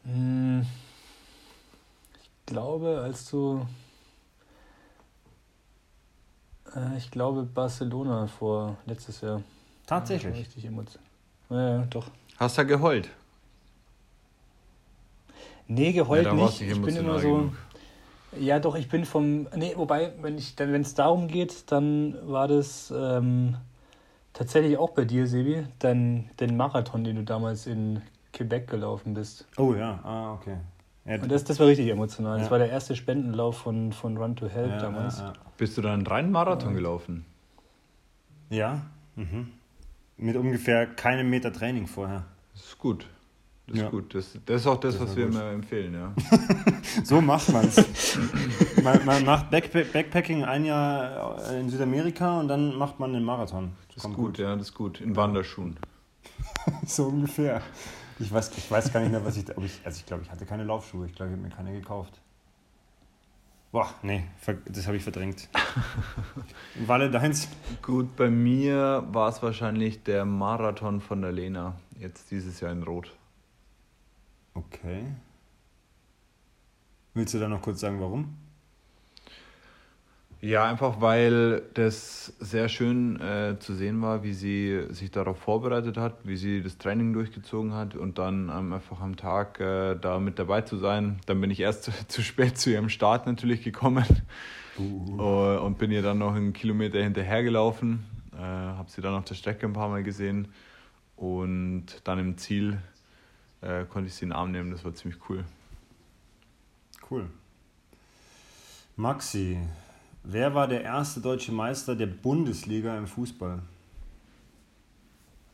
Hm, 0.05 0.65
Ich 2.21 2.45
glaube, 2.45 3.01
als 3.03 3.29
du. 3.29 3.65
Äh, 6.75 6.97
Ich 6.97 7.11
glaube, 7.11 7.43
Barcelona 7.43 8.27
vor 8.27 8.77
letztes 8.85 9.21
Jahr. 9.21 9.41
Tatsächlich. 9.85 10.35
Richtig 10.35 10.65
emotional. 10.65 11.07
Ja, 11.49 11.69
ja, 11.79 11.85
doch. 11.89 12.07
Hast 12.37 12.57
du 12.57 12.65
geheult? 12.65 13.09
Nee, 15.73 15.93
geheult 15.93 16.25
Ja, 16.25 16.33
nicht. 16.33 16.61
Ich 16.61 16.81
bin 16.81 16.95
immer 16.95 17.19
so. 17.19 17.35
genug. 17.35 17.53
Ja, 18.37 18.59
doch, 18.59 18.75
ich 18.75 18.89
bin 18.89 19.05
vom. 19.05 19.47
Nee, 19.55 19.73
wobei, 19.75 20.13
wenn 20.21 20.37
ich 20.37 20.55
dann, 20.55 20.71
wenn 20.73 20.81
es 20.81 20.95
darum 20.95 21.27
geht, 21.27 21.71
dann 21.71 22.15
war 22.23 22.47
das 22.47 22.93
ähm, 22.95 23.55
tatsächlich 24.33 24.77
auch 24.77 24.91
bei 24.91 25.05
dir, 25.05 25.27
Sebi, 25.27 25.65
dein, 25.79 26.29
den 26.39 26.57
Marathon, 26.57 27.03
den 27.03 27.17
du 27.17 27.23
damals 27.23 27.67
in 27.67 28.01
Quebec 28.33 28.67
gelaufen 28.67 29.13
bist. 29.13 29.47
Oh 29.57 29.73
ja, 29.73 29.99
ah, 30.03 30.33
okay. 30.33 30.57
Ja, 31.05 31.21
Und 31.21 31.31
das, 31.31 31.43
das 31.45 31.59
war 31.59 31.67
richtig 31.67 31.87
emotional. 31.87 32.37
Das 32.37 32.47
Ja. 32.47 32.51
war 32.51 32.57
der 32.59 32.69
erste 32.69 32.95
Spendenlauf 32.95 33.57
von, 33.57 33.91
von 33.91 34.17
Run 34.17 34.35
to 34.35 34.47
Help 34.47 34.69
ja, 34.71 34.77
damals. 34.77 35.19
Ja, 35.19 35.33
Bist 35.57 35.77
du 35.77 35.81
dann 35.81 35.93
einen 35.93 36.07
reinen 36.07 36.31
Marathon 36.31 36.73
gelaufen? 36.73 37.25
ja. 38.49 38.57
ja 38.57 38.81
mhm. 39.15 39.51
mit 40.17 40.35
ungefähr 40.35 40.85
keinem 40.85 41.29
Meter 41.29 41.51
Training 41.51 41.87
vorher. 41.87 42.25
Das 42.53 42.63
ist 42.65 42.77
gut. 42.77 43.07
Das 43.71 43.79
ist 43.79 43.83
Ja. 43.85 43.89
gut. 43.89 44.13
Das, 44.13 44.37
das 44.45 44.61
ist 44.61 44.67
auch 44.67 44.79
das, 44.79 44.97
Das 44.97 45.07
was 45.09 45.15
wir 45.15 45.25
gut. 45.27 45.35
immer 45.35 45.45
empfehlen, 45.51 45.93
ja. 45.93 46.13
So 47.03 47.21
macht 47.21 47.49
man 47.53 47.65
es. 47.65 48.17
man, 48.83 49.23
macht 49.25 49.49
Backpa 49.49 49.79
Backpacking 49.93 50.43
ein 50.43 50.65
Jahr 50.65 51.49
in 51.53 51.69
Südamerika 51.69 52.39
und 52.39 52.47
dann 52.49 52.75
macht 52.75 52.99
man 52.99 53.15
einen 53.15 53.23
Marathon. 53.23 53.71
Das 53.87 53.97
ist 53.97 54.03
Kommt 54.03 54.15
gut, 54.15 54.37
ja, 54.39 54.53
das 54.55 54.67
ist 54.69 54.73
gut. 54.73 54.99
In 55.01 55.15
Wanderschuhen. 55.15 55.77
So 56.85 57.05
ungefähr. 57.07 57.61
Ich 58.19 58.31
weiß, 58.31 58.51
ich 58.57 58.69
weiß 58.69 58.93
gar 58.93 58.99
nicht 58.99 59.11
mehr, 59.11 59.25
was 59.25 59.35
ich, 59.37 59.45
ob 59.57 59.63
ich. 59.63 59.79
Also 59.83 59.97
ich 59.99 60.05
glaube, 60.05 60.21
ich 60.23 60.29
hatte 60.29 60.45
keine 60.45 60.63
Laufschuhe. 60.63 61.07
Ich 61.07 61.15
glaube, 61.15 61.31
ich 61.31 61.37
habe 61.37 61.47
mir 61.47 61.53
keine 61.55 61.71
gekauft. 61.71 62.19
Boah, 63.71 63.87
nee, 64.03 64.25
das 64.65 64.85
habe 64.85 64.97
ich 64.97 65.03
verdrängt. 65.03 65.47
Walle, 66.85 67.09
deins? 67.09 67.47
Gut, 67.81 68.15
bei 68.17 68.29
mir 68.29 69.07
war 69.11 69.29
es 69.29 69.41
wahrscheinlich 69.41 70.03
der 70.03 70.25
Marathon 70.25 70.99
von 70.99 71.21
der 71.21 71.31
Lena. 71.31 71.75
Jetzt 71.97 72.29
dieses 72.31 72.59
Jahr 72.59 72.71
in 72.73 72.83
Rot. 72.83 73.11
Okay. 74.53 75.05
Willst 77.13 77.33
du 77.33 77.39
da 77.39 77.47
noch 77.47 77.61
kurz 77.61 77.79
sagen, 77.79 77.99
warum? 77.99 78.37
Ja, 80.41 80.65
einfach 80.65 81.01
weil 81.01 81.61
das 81.75 82.33
sehr 82.39 82.67
schön 82.67 83.21
äh, 83.21 83.59
zu 83.59 83.75
sehen 83.75 84.01
war, 84.01 84.23
wie 84.23 84.33
sie 84.33 84.85
sich 84.89 85.11
darauf 85.11 85.37
vorbereitet 85.37 85.97
hat, 85.97 86.15
wie 86.23 86.35
sie 86.35 86.63
das 86.63 86.79
Training 86.79 87.13
durchgezogen 87.13 87.75
hat 87.75 87.95
und 87.95 88.17
dann 88.17 88.49
ähm, 88.49 88.73
einfach 88.73 89.01
am 89.01 89.17
Tag 89.17 89.59
äh, 89.59 89.95
da 89.95 90.19
mit 90.19 90.39
dabei 90.39 90.61
zu 90.61 90.77
sein. 90.77 91.19
Dann 91.27 91.39
bin 91.39 91.51
ich 91.51 91.59
erst 91.59 91.83
zu, 91.85 91.91
zu 92.07 92.23
spät 92.23 92.57
zu 92.57 92.71
ihrem 92.71 92.89
Start 92.89 93.27
natürlich 93.27 93.63
gekommen 93.63 94.03
äh, 94.79 94.81
und 94.81 95.77
bin 95.77 95.91
ihr 95.91 96.01
dann 96.01 96.17
noch 96.17 96.33
einen 96.33 96.53
Kilometer 96.53 97.03
hinterhergelaufen. 97.03 98.03
Äh, 98.33 98.41
habe 98.41 98.89
sie 98.89 99.01
dann 99.01 99.13
auf 99.13 99.25
der 99.25 99.35
Strecke 99.35 99.67
ein 99.67 99.73
paar 99.73 99.89
Mal 99.89 100.01
gesehen 100.01 100.47
und 101.17 101.85
dann 102.03 102.17
im 102.17 102.37
Ziel 102.37 102.79
äh, 103.61 103.85
konnte 103.85 104.07
ich 104.09 104.15
sie 104.15 104.23
in 104.25 104.29
den 104.29 104.35
Arm 104.37 104.51
nehmen. 104.51 104.71
Das 104.71 104.83
war 104.83 104.93
ziemlich 104.93 105.19
cool. 105.29 105.43
Cool. 107.09 107.29
Maxi, 108.95 109.57
wer 110.23 110.53
war 110.53 110.67
der 110.67 110.83
erste 110.83 111.19
deutsche 111.21 111.51
Meister 111.51 111.95
der 111.95 112.07
Bundesliga 112.07 112.97
im 112.97 113.07
Fußball? 113.07 113.59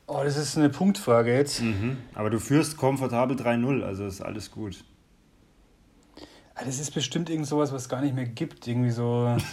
Oh, 0.08 0.22
das 0.24 0.38
ist 0.38 0.58
eine 0.58 0.70
Punktfrage 0.70 1.34
jetzt. 1.34 1.62
Mhm. 1.62 1.98
Aber 2.13 2.30
du 2.30 2.39
führst 2.39 2.78
komfortabel 2.78 3.36
3-0, 3.38 3.84
also 3.84 4.06
ist 4.06 4.22
alles 4.22 4.52
gut. 4.52 4.84
Ah, 6.56 6.63
Das 6.65 6.80
ist 6.80 6.91
bestimmt 6.93 7.30
irgend 7.30 7.46
sowas, 7.46 7.72
was 7.72 7.84
es 7.84 7.89
gar 7.89 8.02
nicht 8.02 8.15
mehr 8.15 8.26
gibt. 8.26 8.65
Irgendwie 8.67 8.89
so. 8.91 9.36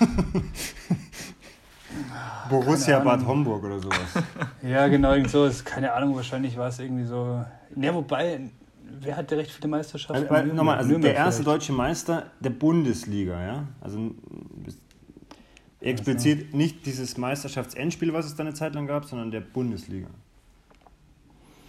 Borussia. 2.48 2.98
Bad 3.00 3.26
Homburg 3.26 3.64
oder 3.64 3.80
sowas. 3.80 3.98
ja, 4.62 4.86
genau, 4.88 5.12
irgend 5.12 5.30
sowas. 5.30 5.64
Keine 5.64 5.92
Ahnung, 5.92 6.14
wahrscheinlich 6.16 6.56
war 6.56 6.68
es 6.68 6.78
irgendwie 6.78 7.04
so. 7.04 7.44
Ja, 7.76 7.94
wobei, 7.94 8.40
wer 9.00 9.16
hat 9.16 9.30
der 9.30 9.38
recht 9.38 9.50
viele 9.50 9.68
Meisterschaften? 9.68 10.22
Also, 10.22 10.30
weil, 10.30 10.46
nochmal, 10.46 10.78
also 10.78 10.90
Nürnberg 10.90 11.14
der 11.14 11.24
erste 11.24 11.42
vielleicht. 11.42 11.56
deutsche 11.62 11.72
Meister 11.72 12.30
der 12.40 12.50
Bundesliga, 12.50 13.40
ja? 13.44 13.68
Also 13.80 14.14
explizit 15.80 16.54
nicht 16.54 16.86
dieses 16.86 17.16
Meisterschaftsendspiel, 17.18 18.12
was 18.12 18.26
es 18.26 18.34
dann 18.34 18.46
eine 18.46 18.54
Zeit 18.54 18.74
lang 18.74 18.86
gab, 18.86 19.04
sondern 19.04 19.30
der 19.30 19.40
Bundesliga. 19.40 20.08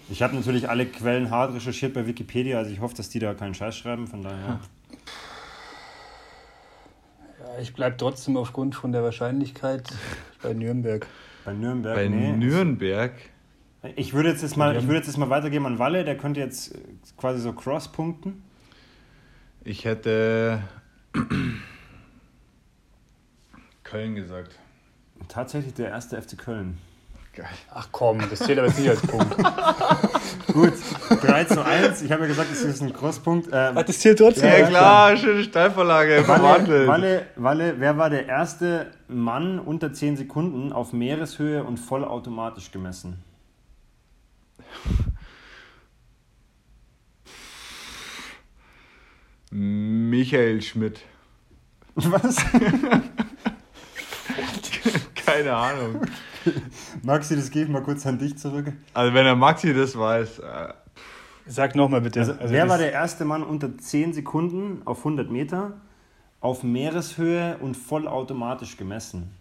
Ich 0.09 0.21
habe 0.21 0.35
natürlich 0.35 0.69
alle 0.69 0.85
Quellen 0.85 1.31
hart 1.31 1.53
recherchiert 1.53 1.93
bei 1.93 2.05
Wikipedia, 2.05 2.59
also 2.59 2.71
ich 2.71 2.79
hoffe, 2.79 2.95
dass 2.95 3.09
die 3.09 3.19
da 3.19 3.33
keinen 3.33 3.55
Scheiß 3.55 3.75
schreiben, 3.75 4.07
von 4.07 4.21
daher. 4.21 4.59
Ja, 7.39 7.59
ich 7.59 7.73
bleibe 7.73 7.97
trotzdem 7.97 8.37
aufgrund 8.37 8.75
von 8.75 8.91
der 8.91 9.03
Wahrscheinlichkeit 9.03 9.87
bei 10.43 10.53
Nürnberg. 10.53 11.07
Bei 11.43 11.53
Nürnberg, 11.53 11.95
Bei 11.95 12.07
nee. 12.07 12.31
Nürnberg 12.31 13.13
Ich 13.95 14.13
würde 14.13 14.29
jetzt, 14.29 14.41
jetzt 14.41 14.57
mal, 14.57 14.75
ich 14.75 14.83
würde 14.83 14.97
jetzt, 14.97 15.07
jetzt 15.07 15.17
mal 15.17 15.29
weitergeben 15.29 15.65
an 15.65 15.79
Walle, 15.79 16.03
der 16.03 16.17
könnte 16.17 16.39
jetzt 16.39 16.75
äh, 16.75 16.79
quasi 17.17 17.39
so 17.39 17.53
Cross-punkten. 17.53 18.43
Ich 19.63 19.85
hätte 19.85 20.61
Köln 23.83 24.15
gesagt. 24.15 24.55
Tatsächlich 25.27 25.73
der 25.73 25.89
erste 25.89 26.21
FC 26.21 26.37
Köln. 26.37 26.77
Geil. 27.33 27.47
Ach 27.73 27.89
komm, 27.91 28.19
das 28.29 28.39
zählt 28.39 28.57
aber 28.59 28.67
jetzt 28.69 28.79
nicht 28.79 28.89
als 28.89 29.01
Punkt. 29.01 29.35
Gut, 30.53 30.73
3 31.21 31.43
zu 31.43 31.65
1. 31.65 32.01
Ich 32.01 32.11
habe 32.11 32.21
ja 32.21 32.27
gesagt, 32.29 32.49
es 32.49 32.61
ist 32.61 32.81
ein 32.81 32.93
Crosspunkt. 32.93 33.49
Ähm, 33.51 33.75
das 33.75 33.99
zählt 33.99 34.19
trotzdem. 34.19 34.47
Ja, 34.47 34.67
klar, 34.67 35.17
schöne 35.17 35.43
Steilvorlage, 35.43 36.25
Walle. 36.29 36.87
Walle, 36.87 37.25
Walle, 37.35 37.75
wer 37.77 37.97
war 37.97 38.09
der 38.09 38.27
erste 38.27 38.91
Mann 39.09 39.59
unter 39.59 39.91
10 39.91 40.15
Sekunden 40.15 40.71
auf 40.71 40.93
Meereshöhe 40.93 41.65
und 41.65 41.77
vollautomatisch 41.77 42.71
gemessen? 42.71 43.21
Michael 49.51 50.61
Schmidt. 50.61 51.01
Was? 51.95 52.35
Keine 55.15 55.55
Ahnung. 55.55 56.01
Maxi, 57.03 57.35
das 57.35 57.49
gebe 57.49 57.65
ich 57.65 57.71
mal 57.71 57.81
kurz 57.81 58.05
an 58.05 58.19
dich 58.19 58.37
zurück. 58.37 58.73
Also 58.93 59.13
wenn 59.13 59.25
der 59.25 59.35
Maxi 59.35 59.73
das 59.73 59.97
weiß, 59.97 60.39
äh, 60.39 60.73
Sag 61.47 61.75
nochmal 61.75 62.01
bitte. 62.01 62.19
Also, 62.21 62.33
Also 62.33 62.53
wer 62.53 62.67
war 62.69 62.77
der 62.77 62.91
erste 62.91 63.23
Mann 63.23 63.43
unter 63.43 63.77
10 63.77 64.13
Sekunden 64.13 64.81
auf 64.85 64.99
100 64.99 65.29
Meter 65.29 65.73
auf 66.41 66.63
Meereshöhe 66.63 67.57
und 67.59 67.75
vollautomatisch 67.77 68.77
gemessen? 68.77 69.31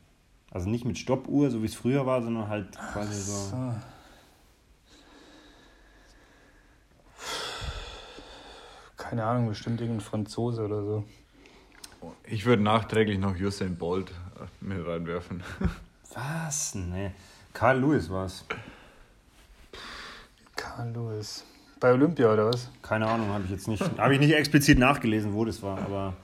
Also 0.50 0.68
nicht 0.68 0.84
mit 0.84 0.98
Stoppuhr, 0.98 1.50
so 1.50 1.62
wie 1.62 1.66
es 1.66 1.74
früher 1.74 2.06
war, 2.06 2.22
sondern 2.22 2.48
halt 2.48 2.76
quasi 2.92 3.14
so. 3.20 3.32
So. 3.32 3.74
Keine 9.08 9.24
Ahnung, 9.24 9.48
bestimmt 9.48 9.80
irgendein 9.80 10.04
Franzose 10.04 10.64
oder 10.64 10.82
so. 10.82 11.04
ich 12.24 12.46
würde 12.46 12.62
nachträglich 12.62 13.18
noch 13.18 13.38
Usain 13.38 13.76
Bolt 13.76 14.10
äh, 14.10 14.64
mit 14.64 14.86
reinwerfen. 14.86 15.42
Was? 16.14 16.74
Nee. 16.74 17.10
Carl 17.52 17.80
Lewis 17.80 18.08
war 18.08 18.26
es. 18.26 18.44
Carl 20.56 20.90
Lewis. 20.92 21.44
Bei 21.80 21.92
Olympia 21.92 22.32
oder 22.32 22.46
was? 22.46 22.70
Keine 22.80 23.06
Ahnung, 23.06 23.28
habe 23.28 23.44
ich 23.44 23.50
jetzt 23.50 23.68
nicht. 23.68 23.82
Habe 23.98 24.14
ich 24.14 24.20
nicht 24.20 24.32
explizit 24.32 24.78
nachgelesen, 24.78 25.34
wo 25.34 25.44
das 25.44 25.60
war, 25.62 25.78
aber. 25.78 26.14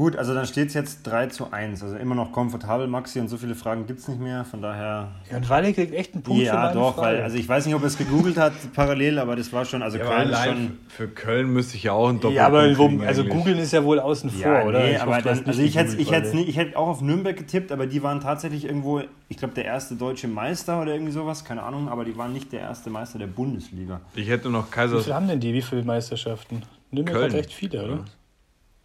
Gut, 0.00 0.16
also 0.16 0.32
dann 0.32 0.46
steht 0.46 0.68
es 0.68 0.72
jetzt 0.74 1.02
3 1.02 1.26
zu 1.26 1.52
1. 1.52 1.82
Also 1.82 1.96
immer 1.96 2.14
noch 2.14 2.32
komfortabel, 2.32 2.86
Maxi, 2.86 3.20
und 3.20 3.28
so 3.28 3.36
viele 3.36 3.54
Fragen 3.54 3.86
gibt 3.86 4.00
es 4.00 4.08
nicht 4.08 4.18
mehr. 4.18 4.46
Von 4.46 4.62
daher. 4.62 5.08
Ja, 5.30 5.36
und 5.36 5.46
Walle 5.50 5.74
kriegt 5.74 5.92
echt 5.92 6.14
einen 6.14 6.22
Punkt 6.22 6.40
für 6.40 6.46
ja, 6.46 6.72
doch, 6.72 6.94
Frage. 6.94 7.18
weil, 7.18 7.22
also 7.22 7.36
ich 7.36 7.46
weiß 7.46 7.66
nicht, 7.66 7.74
ob 7.74 7.82
er 7.82 7.88
es 7.88 7.98
gegoogelt 7.98 8.38
hat 8.38 8.54
parallel, 8.74 9.18
aber 9.18 9.36
das 9.36 9.52
war 9.52 9.66
schon, 9.66 9.82
also 9.82 9.98
Ja, 9.98 10.06
Köln 10.06 10.34
schon. 10.42 10.78
für 10.88 11.06
Köln 11.06 11.52
müsste 11.52 11.76
ich 11.76 11.82
ja 11.82 11.92
auch 11.92 12.08
einen 12.08 12.18
Doppelpunkt 12.18 12.34
ja, 12.34 12.46
aber 12.46 12.78
wo, 12.78 13.04
also 13.06 13.20
eigentlich. 13.20 13.36
googeln 13.36 13.58
ist 13.58 13.72
ja 13.74 13.84
wohl 13.84 14.00
außen 14.00 14.30
vor, 14.30 14.40
Ja, 14.40 14.64
oder? 14.64 14.78
nee, 14.84 14.92
Ich 14.94 15.02
aber 15.02 15.16
hoffe, 15.16 15.22
dann, 15.22 15.44
also 15.44 15.60
ich 15.60 15.76
hätte, 15.76 15.94
ich, 15.98 16.10
hätte, 16.10 16.38
ich 16.38 16.56
hätte 16.56 16.78
auch 16.78 16.88
auf 16.88 17.02
Nürnberg 17.02 17.36
getippt, 17.36 17.70
aber 17.70 17.86
die 17.86 18.02
waren 18.02 18.20
tatsächlich 18.22 18.64
irgendwo, 18.64 19.02
ich 19.28 19.36
glaube, 19.36 19.52
der 19.52 19.66
erste 19.66 19.96
deutsche 19.96 20.28
Meister 20.28 20.80
oder 20.80 20.94
irgendwie 20.94 21.12
sowas, 21.12 21.44
keine 21.44 21.62
Ahnung, 21.62 21.90
aber 21.90 22.06
die 22.06 22.16
waren 22.16 22.32
nicht 22.32 22.50
der 22.52 22.60
erste 22.60 22.88
Meister 22.88 23.18
der 23.18 23.26
Bundesliga. 23.26 24.00
Ich 24.14 24.30
hätte 24.30 24.48
noch 24.48 24.68
Wie 24.68 24.70
Kaisers. 24.70 25.02
viele 25.04 25.14
haben 25.16 25.28
denn 25.28 25.40
die? 25.40 25.52
Wie 25.52 25.60
viele 25.60 25.82
Meisterschaften? 25.82 26.62
Nürnberg 26.90 27.18
Köln. 27.18 27.32
hat 27.32 27.38
recht 27.38 27.52
viele, 27.52 27.84
oder? 27.84 28.04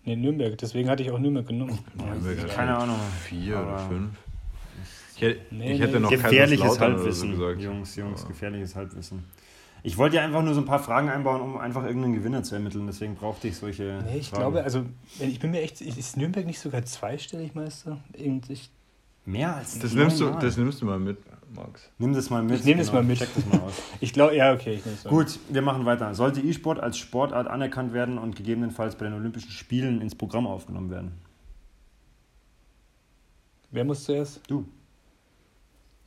Nee, 0.06 0.16
Nürnberg. 0.16 0.58
Deswegen 0.58 0.90
hatte 0.90 1.04
ich 1.04 1.12
auch 1.12 1.20
Nürnberg 1.20 1.48
genommen. 1.48 1.80
Nürnberg 1.96 2.48
Keine 2.50 2.78
Ahnung. 2.78 2.98
Vier 3.24 3.60
oder 3.60 3.80
fünf. 3.80 4.12
Ich 5.16 5.22
hätte, 5.22 5.40
Nee, 5.52 5.74
ich 5.74 5.80
hätte 5.82 5.94
nee. 5.94 6.00
noch 6.00 6.10
Gefährliches 6.10 6.80
Halbwissen, 6.80 7.36
so 7.36 7.40
gesagt. 7.42 7.62
Jungs, 7.62 7.96
Jungs, 7.96 8.22
Aber- 8.22 8.30
gefährliches 8.30 8.76
Halbwissen. 8.76 9.24
Ich 9.82 9.98
wollte 9.98 10.16
ja 10.18 10.24
einfach 10.24 10.42
nur 10.42 10.54
so 10.56 10.62
ein 10.62 10.66
paar 10.66 10.80
Fragen 10.80 11.10
einbauen, 11.10 11.42
um 11.42 11.58
einfach 11.58 11.86
irgendeinen 11.86 12.16
Gewinner 12.16 12.42
zu 12.44 12.56
ermitteln, 12.56 12.88
deswegen 12.88 13.14
brauchte 13.16 13.48
ich 13.48 13.56
solche 13.56 14.04
Nee, 14.06 14.18
ich 14.18 14.30
Fragen. 14.30 14.42
glaube, 14.42 14.64
also 14.64 14.84
wenn- 15.20 15.30
ich 15.30 15.40
bin 15.40 15.52
mir 15.52 15.62
echt, 15.62 15.80
ist 15.80 16.18
Nürnberg 16.18 16.46
nicht 16.46 16.60
sogar 16.60 16.84
zweistellig 16.86 17.54
Meister? 17.56 18.00
Irgend- 18.14 18.50
Ich, 18.50 18.70
Mehr 19.28 19.56
als 19.56 19.80
Das 19.80 19.94
nimmst, 19.94 20.20
du, 20.20 20.30
das 20.32 20.56
nimmst 20.58 20.82
du 20.82 20.86
mal 20.86 21.00
mit, 21.00 21.18
Max. 21.56 21.90
Nimm 21.98 22.14
das 22.14 22.30
mal 22.30 22.44
mit. 22.44 22.50
genau. 22.50 22.60
Ich 22.60 22.66
nehm 22.66 22.78
das 22.78 22.94
mal 22.94 23.04
mit. 23.04 23.18
Check 23.18 23.34
das 23.34 23.46
mal 23.46 23.60
aus. 23.62 23.82
ich 24.00 24.14
glaube, 24.14 24.36
ja, 24.36 24.54
okay, 24.54 24.82
nehme. 24.84 24.98
Gut, 25.10 25.40
wir 25.50 25.62
machen 25.62 25.86
weiter. 25.86 26.14
Sollte 26.14 26.42
E-Sport 26.42 26.80
als 26.80 26.98
Sportart 26.98 27.48
anerkannt 27.48 27.94
werden 27.94 28.18
und 28.18 28.36
gegebenenfalls 28.36 28.96
bei 28.96 29.06
den 29.06 29.14
Olympischen 29.14 29.52
Spielen 29.52 30.02
ins 30.02 30.16
Programm 30.16 30.46
aufgenommen 30.46 30.90
werden? 30.90 31.14
Wer 33.72 33.86
muss 33.86 34.04
zuerst? 34.04 34.42
Du. 34.48 34.66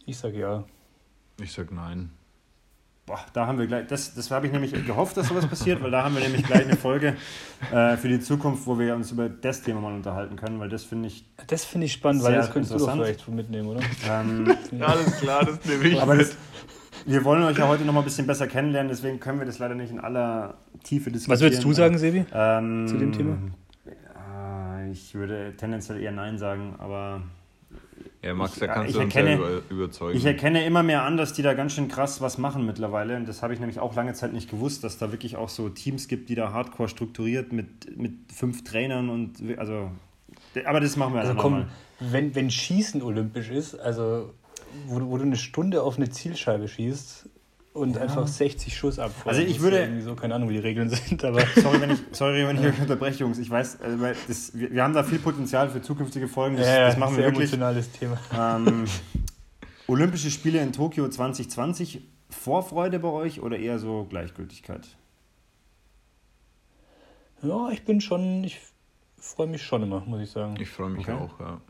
Ich 0.06 0.16
sage 0.16 0.38
ja. 0.38 0.64
Ich 1.40 1.52
sag 1.52 1.72
nein. 1.72 2.10
Boah, 3.08 3.20
da 3.32 3.46
haben 3.46 3.58
wir 3.58 3.66
gleich, 3.66 3.86
das, 3.86 4.14
das 4.14 4.30
habe 4.30 4.46
ich 4.46 4.52
nämlich 4.52 4.70
gehofft, 4.84 5.16
dass 5.16 5.28
sowas 5.28 5.46
passiert, 5.46 5.82
weil 5.82 5.90
da 5.90 6.04
haben 6.04 6.14
wir 6.14 6.20
nämlich 6.20 6.44
gleich 6.44 6.66
eine 6.66 6.76
Folge 6.76 7.16
äh, 7.72 7.96
für 7.96 8.08
die 8.08 8.20
Zukunft, 8.20 8.66
wo 8.66 8.78
wir 8.78 8.94
uns 8.94 9.10
über 9.10 9.30
das 9.30 9.62
Thema 9.62 9.80
mal 9.80 9.94
unterhalten 9.94 10.36
können, 10.36 10.60
weil 10.60 10.68
das 10.68 10.84
finde 10.84 11.08
ich. 11.08 11.24
Das 11.46 11.64
finde 11.64 11.86
ich 11.86 11.94
spannend, 11.94 12.22
weil 12.22 12.34
das 12.34 12.52
könntest 12.52 12.74
du 12.74 12.78
doch 12.78 12.92
vielleicht 12.92 13.26
mitnehmen, 13.28 13.68
oder? 13.68 13.80
Ähm, 14.10 14.54
Alles 14.80 15.20
klar, 15.20 15.44
das 15.44 15.64
nehme 15.64 15.84
ich 15.84 16.00
aber 16.00 16.16
das, 16.16 16.36
wir 17.06 17.24
wollen 17.24 17.42
euch 17.44 17.56
ja 17.56 17.66
heute 17.66 17.84
noch 17.84 17.94
mal 17.94 18.00
ein 18.00 18.04
bisschen 18.04 18.26
besser 18.26 18.46
kennenlernen, 18.46 18.90
deswegen 18.90 19.18
können 19.20 19.38
wir 19.38 19.46
das 19.46 19.58
leider 19.58 19.74
nicht 19.74 19.90
in 19.90 20.00
aller 20.00 20.58
Tiefe 20.84 21.10
diskutieren. 21.10 21.34
Was 21.34 21.40
würdest 21.40 21.64
du 21.64 21.72
sagen, 21.72 21.96
Sebi? 21.96 22.26
Ähm, 22.32 22.86
zu 22.86 22.98
dem 22.98 23.12
Thema? 23.12 23.38
Ich 24.92 25.14
würde 25.14 25.54
tendenziell 25.56 26.00
eher 26.00 26.12
Nein 26.12 26.38
sagen, 26.38 26.74
aber 26.78 27.22
Ja, 28.22 28.34
Max, 28.34 28.54
Ich- 28.54 28.58
da 28.60 28.66
kannst 28.66 28.90
ich 28.90 28.96
du 28.96 29.02
uns 29.02 29.14
erkenne- 29.14 29.30
ja 29.30 29.36
über, 29.36 29.60
überzeugen. 29.70 30.16
Ich 30.18 30.24
erkenne 30.24 30.64
immer 30.64 30.82
mehr 30.82 31.02
an, 31.04 31.16
dass 31.16 31.32
die 31.34 31.42
da 31.42 31.54
ganz 31.54 31.72
schön 31.74 31.86
krass 31.88 32.20
was 32.20 32.36
machen 32.38 32.66
mittlerweile. 32.66 33.16
Und 33.16 33.28
das 33.28 33.42
habe 33.42 33.54
ich 33.54 33.60
nämlich 33.60 33.78
auch 33.78 33.94
lange 33.94 34.12
Zeit 34.14 34.32
nicht 34.32 34.50
gewusst, 34.50 34.82
dass 34.82 34.98
da 34.98 35.12
wirklich 35.12 35.36
auch 35.36 35.48
so 35.48 35.68
Teams 35.68 36.08
gibt, 36.08 36.28
die 36.28 36.34
da 36.34 36.52
hardcore 36.52 36.88
strukturiert 36.88 37.52
mit, 37.52 37.96
mit 37.96 38.12
fünf 38.34 38.64
Trainern 38.64 39.08
und 39.08 39.36
also. 39.58 39.90
Aber 40.64 40.80
das 40.80 40.96
machen 40.96 41.14
wir 41.14 41.20
Also 41.20 41.30
also 41.32 41.42
komm, 41.42 41.52
mal. 41.52 41.68
wenn, 42.00 42.34
wenn 42.34 42.50
Schießen 42.50 43.02
olympisch 43.02 43.50
ist, 43.50 43.74
also 43.76 44.32
wo, 44.86 45.00
wo 45.10 45.16
du 45.16 45.22
eine 45.22 45.36
Stunde 45.36 45.82
auf 45.82 45.96
eine 45.96 46.10
Zielscheibe 46.10 46.66
schießt 46.68 47.28
und 47.78 47.96
einfach 47.98 48.26
60 48.26 48.76
Schuss 48.76 48.98
abfeuern 48.98 49.36
Also 49.36 49.46
ich 49.48 49.60
würde- 49.60 49.78
Irgendwie 49.80 50.02
so, 50.02 50.14
keine 50.14 50.34
Ahnung, 50.34 50.48
wie 50.48 50.54
die 50.54 50.58
Regeln 50.60 50.88
sind, 50.90 51.24
aber 51.24 51.40
Sorry, 51.56 51.80
wenn 51.80 51.90
ich, 51.92 51.98
sorry, 52.12 52.46
wenn 52.46 52.56
ich 52.58 52.64
euch 52.66 52.80
unterbreche, 52.80 53.20
Jungs. 53.20 53.38
Ich 53.38 53.48
weiß, 53.50 53.80
also, 53.80 54.00
weil 54.00 54.14
das, 54.26 54.56
wir, 54.58 54.70
wir 54.72 54.82
haben 54.82 54.94
da 54.94 55.02
viel 55.02 55.18
Potenzial 55.18 55.68
für 55.70 55.80
zukünftige 55.80 56.28
Folgen. 56.28 56.56
Das, 56.56 56.66
ja, 56.66 56.86
das 56.86 56.96
machen 56.96 57.16
wir 57.16 57.24
wirklich. 57.24 57.52
emotionales 57.52 57.90
Thema. 57.92 58.18
Ähm, 58.36 58.84
Olympische 59.86 60.30
Spiele 60.30 60.60
in 60.60 60.72
Tokio 60.72 61.08
2020. 61.08 62.02
Vorfreude 62.30 62.98
bei 62.98 63.08
euch 63.08 63.40
oder 63.40 63.58
eher 63.58 63.78
so 63.78 64.04
Gleichgültigkeit? 64.10 64.86
Ja, 67.42 67.70
ich 67.70 67.84
bin 67.84 68.00
schon, 68.00 68.44
ich 68.44 68.58
freue 69.16 69.46
mich 69.46 69.62
schon 69.62 69.82
immer, 69.82 70.00
muss 70.00 70.20
ich 70.20 70.30
sagen. 70.30 70.56
Ich 70.60 70.68
freue 70.68 70.90
mich 70.90 71.08
Okay. 71.08 71.12
auch, 71.18 71.40
ja. 71.40 71.60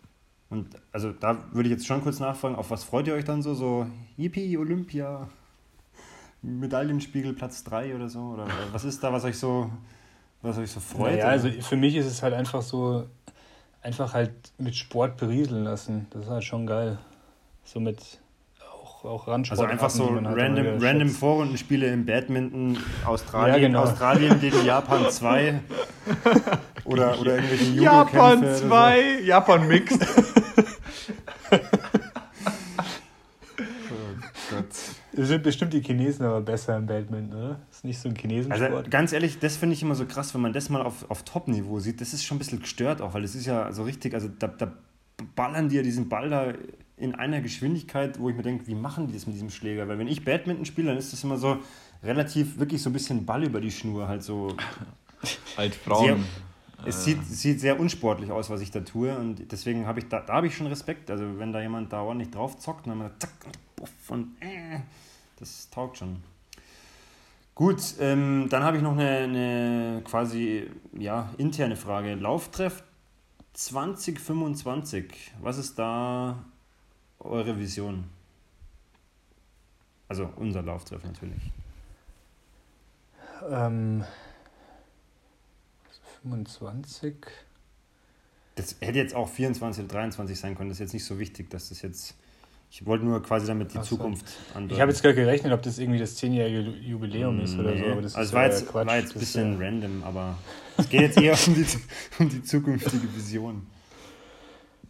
Und 0.51 0.69
also 0.93 1.13
da 1.13 1.45
würde 1.53 1.69
ich 1.69 1.75
jetzt 1.75 1.87
schon 1.87 2.03
kurz 2.03 2.21
nachfragen, 2.21 2.57
auf 2.57 2.71
was 2.71 2.83
freut 2.83 3.07
ihr 3.07 3.15
euch 3.15 3.25
dann 3.27 3.43
so? 3.43 3.53
So 3.55 3.87
Yippie, 4.17 4.57
Olympia, 4.57 5.29
Medaillenspiegel 6.43 7.33
Platz 7.33 7.65
3 7.65 7.95
oder 7.95 8.09
so? 8.09 8.21
Oder 8.21 8.47
was 8.73 8.85
ist 8.85 9.03
da, 9.03 9.13
was 9.13 9.25
euch 9.25 9.39
so, 9.39 9.71
was 10.43 10.59
euch 10.59 10.71
so 10.71 10.81
freut? 10.81 11.13
Naja, 11.13 11.25
oder? 11.25 11.33
also 11.33 11.51
für 11.51 11.77
mich 11.77 11.97
ist 11.97 12.07
es 12.07 12.23
halt 12.23 12.35
einfach 12.35 12.63
so, 12.63 13.07
einfach 13.83 14.15
halt 14.15 14.33
mit 14.59 14.77
Sport 14.77 15.17
berieseln 15.17 15.65
lassen. 15.65 16.07
Das 16.11 16.25
ist 16.25 16.31
halt 16.31 16.45
schon 16.45 16.67
geil. 16.67 16.99
So 17.65 17.81
mit 17.81 17.99
auch, 18.73 19.05
auch 19.05 19.29
also 19.29 19.31
Randsport. 19.31 19.71
einfach 19.71 19.91
so 19.91 20.07
random, 20.07 20.79
random 20.81 21.09
Vorrundenspiele 21.09 21.87
im 21.89 22.07
Badminton, 22.07 22.79
Australien, 23.05 23.55
Ja, 23.55 23.69
genau. 23.69 23.83
Australien 23.83 24.41
gegen 24.41 24.65
Japan 24.65 25.11
2 25.11 25.61
oder, 26.85 27.19
oder 27.21 27.37
irgendwelche 27.37 27.65
Japan 27.73 28.39
Judo-Kämpfe 28.39 28.47
oder 28.47 28.69
2, 28.69 29.21
Japan 29.23 29.69
Mixed. 29.69 30.07
So. 31.51 31.57
Oh 33.95 34.21
Gott. 34.51 34.71
Es 34.71 34.97
sind 35.27 35.43
bestimmt 35.43 35.73
die 35.73 35.81
Chinesen 35.81 36.25
aber 36.25 36.41
besser 36.41 36.77
im 36.77 36.87
Badminton, 36.87 37.39
oder? 37.39 37.61
Ist 37.71 37.85
nicht 37.85 37.99
so 37.99 38.09
ein 38.09 38.17
Chinesensport. 38.17 38.73
Also 38.73 38.91
ganz 38.91 39.13
ehrlich, 39.13 39.39
das 39.39 39.57
finde 39.57 39.75
ich 39.75 39.83
immer 39.83 39.95
so 39.95 40.07
krass, 40.07 40.35
wenn 40.35 40.41
man 40.41 40.53
das 40.53 40.69
mal 40.71 40.83
auf, 40.83 41.11
auf 41.11 41.25
Top-Niveau 41.25 41.81
sieht. 41.81 42.01
Das 42.01 42.13
ist 42.13 42.25
schon 42.25 42.37
ein 42.37 42.39
bisschen 42.39 42.61
gestört 42.61 43.01
auch, 43.01 43.15
weil 43.15 43.23
das 43.23 43.35
ist 43.35 43.47
ja 43.47 43.73
so 43.73 43.83
richtig, 43.83 44.15
also 44.15 44.29
da, 44.29 44.49
da 44.49 44.73
ballern 45.35 45.69
die 45.69 45.77
ja 45.77 45.83
diesen 45.83 46.09
Ball 46.09 46.29
da 46.29 46.53
in 46.97 47.15
einer 47.15 47.41
Geschwindigkeit, 47.41 48.19
wo 48.19 48.29
ich 48.29 48.37
mir 48.37 48.43
denke, 48.43 48.67
wie 48.67 48.75
machen 48.75 49.07
die 49.07 49.15
das 49.15 49.27
mit 49.27 49.35
diesem 49.35 49.51
Schläger? 49.51 49.89
Weil 49.89 49.99
wenn 49.99 50.09
ich 50.09 50.25
Badminton 50.25 50.65
spiele, 50.65 50.89
dann 50.89 50.99
ist 50.99 51.13
das 51.13 51.23
immer 51.25 51.37
so 51.37 51.59
relativ, 52.03 52.59
wirklich 52.59 52.83
so 52.83 52.91
ein 52.91 52.93
bisschen 52.93 53.25
Ball 53.25 53.45
über 53.45 53.61
die 53.61 53.71
Schnur, 53.71 54.09
halt 54.09 54.23
so. 54.23 54.57
Halt 55.57 55.75
Frauen. 55.75 56.25
Es 56.85 57.05
sieht, 57.05 57.25
sieht 57.25 57.61
sehr 57.61 57.81
unsportlich 57.81 58.31
aus, 58.31 58.51
was 58.51 58.61
ich 58.61 58.71
da 58.71 58.81
tue 58.81 59.17
und 59.17 59.51
deswegen 59.51 59.87
habe 59.87 59.99
ich 59.99 60.09
da, 60.09 60.21
da 60.21 60.35
habe 60.35 60.47
ich 60.47 60.57
schon 60.57 60.69
Respekt. 60.69 61.11
Also 61.11 61.39
wenn 61.39 61.53
da 61.53 61.61
jemand 61.61 61.93
da 61.93 62.03
ordentlich 62.03 62.31
drauf 62.31 62.57
zockt, 62.59 62.87
dann 62.87 62.99
man 62.99 63.11
zack 63.19 63.33
und 63.45 63.77
puff 63.77 64.11
und 64.11 64.37
äh, 64.41 64.81
das 65.41 65.71
taugt 65.71 65.99
schon. 65.99 66.23
Gut, 67.55 67.95
ähm, 67.99 68.47
dann 68.51 68.63
habe 68.63 68.77
ich 68.77 68.83
noch 68.83 68.93
eine, 68.93 69.19
eine 69.19 70.03
quasi 70.05 70.71
ja, 70.97 71.33
interne 71.39 71.77
Frage. 71.77 72.15
Lauftreff 72.15 72.85
2025, 73.55 75.33
was 75.41 75.59
ist 75.59 75.79
da 75.79 76.45
eure 77.19 77.59
Vision? 77.59 78.05
Also 80.07 80.31
unser 80.37 80.63
Lauftreff 80.63 81.03
natürlich. 81.03 81.53
Ähm, 83.51 84.05
25. 86.23 87.15
Das 88.55 88.77
hätte 88.81 88.99
jetzt 88.99 89.15
auch 89.15 89.29
24 89.29 89.85
oder 89.85 89.93
23 89.95 90.39
sein 90.39 90.57
können. 90.57 90.69
Das 90.69 90.77
ist 90.77 90.81
jetzt 90.81 90.93
nicht 90.93 91.05
so 91.05 91.19
wichtig, 91.19 91.51
dass 91.51 91.69
das 91.69 91.83
jetzt. 91.83 92.17
Ich 92.71 92.85
wollte 92.85 93.05
nur 93.07 93.23
quasi 93.23 93.47
damit 93.47 93.73
die 93.73 93.79
Ach 93.79 93.85
so. 93.85 93.97
Zukunft 93.97 94.27
andeuten. 94.55 94.75
Ich 94.75 94.81
habe 94.81 94.91
jetzt 94.93 95.03
gerade 95.03 95.15
gerechnet, 95.15 95.53
ob 95.53 95.63
das 95.63 95.79
irgendwie 95.79 95.99
das 95.99 96.17
zehnjährige 96.17 96.61
Jubiläum 96.79 97.41
ist 97.41 97.59
oder 97.59 97.73
Nee. 97.75 97.81
so. 97.85 97.87
Aber 97.93 98.03
das 98.03 98.15
also 98.15 98.21
ist 98.25 98.29
es 98.29 98.35
war 98.35 98.43
ja 98.43 98.49
jetzt, 98.51 98.67
Quatsch. 98.69 98.87
war 98.87 98.97
jetzt 98.99 99.17
ein 99.17 99.19
bisschen 99.21 99.61
ja- 99.61 99.67
random, 99.67 100.03
aber 100.05 100.39
es 100.77 100.89
geht 100.91 101.01
jetzt 101.01 101.19
eher 101.19 101.37
um 101.47 101.55
die, 101.55 101.67
um 102.19 102.29
die 102.29 102.43
zukünftige 102.43 103.15
Vision. 103.15 103.67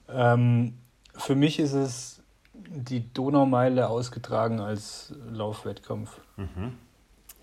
Ähm, 0.08 0.74
für 1.14 1.34
mich 1.36 1.58
ist 1.60 1.72
es 1.74 2.20
die 2.54 3.12
Donaumeile 3.12 3.88
ausgetragen 3.88 4.58
als 4.60 5.14
Laufwettkampf. 5.30 6.20
Mhm. 6.36 6.72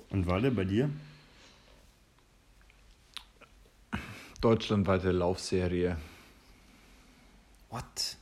Und 0.10 0.28
Walle, 0.28 0.52
bei 0.52 0.66
dir? 0.66 0.90
Deutschlandweite 4.42 5.12
Laufserie. 5.12 5.98
What? 7.70 8.18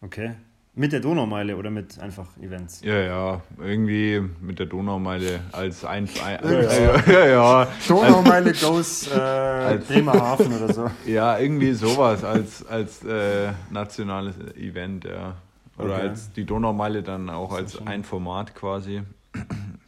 Okay. 0.00 0.34
Mit 0.78 0.92
der 0.92 1.00
Donaumeile 1.00 1.56
oder 1.56 1.70
mit 1.70 1.98
einfach 1.98 2.28
Events? 2.40 2.82
Ja, 2.84 2.94
ja, 3.00 3.40
irgendwie 3.60 4.22
mit 4.40 4.60
der 4.60 4.66
Donaumeile 4.66 5.40
als 5.50 5.84
ein. 5.84 6.08
ein 6.24 6.38
Ja, 6.44 6.62
ja, 6.62 7.02
ja, 7.12 7.26
ja, 7.26 7.68
Donaumeile 7.88 8.52
goes 8.52 9.08
äh, 9.08 9.78
Bremerhaven 9.88 10.52
oder 10.56 10.72
so. 10.72 10.88
ja, 11.10 11.36
irgendwie 11.36 11.72
sowas 11.72 12.22
als, 12.22 12.64
als 12.64 13.04
äh, 13.04 13.50
nationales 13.70 14.36
Event, 14.56 15.02
ja. 15.04 15.34
Oder 15.78 15.94
Okay. 15.96 16.08
als 16.10 16.32
die 16.32 16.44
Donaumeile 16.44 17.02
dann 17.02 17.28
auch 17.28 17.52
als 17.52 17.72
schon- 17.72 17.88
ein 17.88 18.04
Format 18.04 18.54
quasi. 18.54 19.02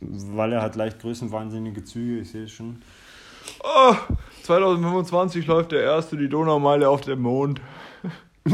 Walle 0.01 0.61
hat 0.61 0.75
leicht 0.75 0.99
größenwahnsinnige 1.01 1.85
Züge, 1.85 2.23
ich 2.23 2.31
sehe 2.33 2.45
es 2.45 2.51
schon. 2.51 2.83
Oh, 3.63 3.95
2025 4.43 5.47
läuft 5.47 5.71
der 5.71 5.83
erste 5.83 6.17
die 6.17 6.29
Donaumeile 6.29 6.89
auf 6.89 7.03
dem 7.03 7.21
Mond. 7.23 7.61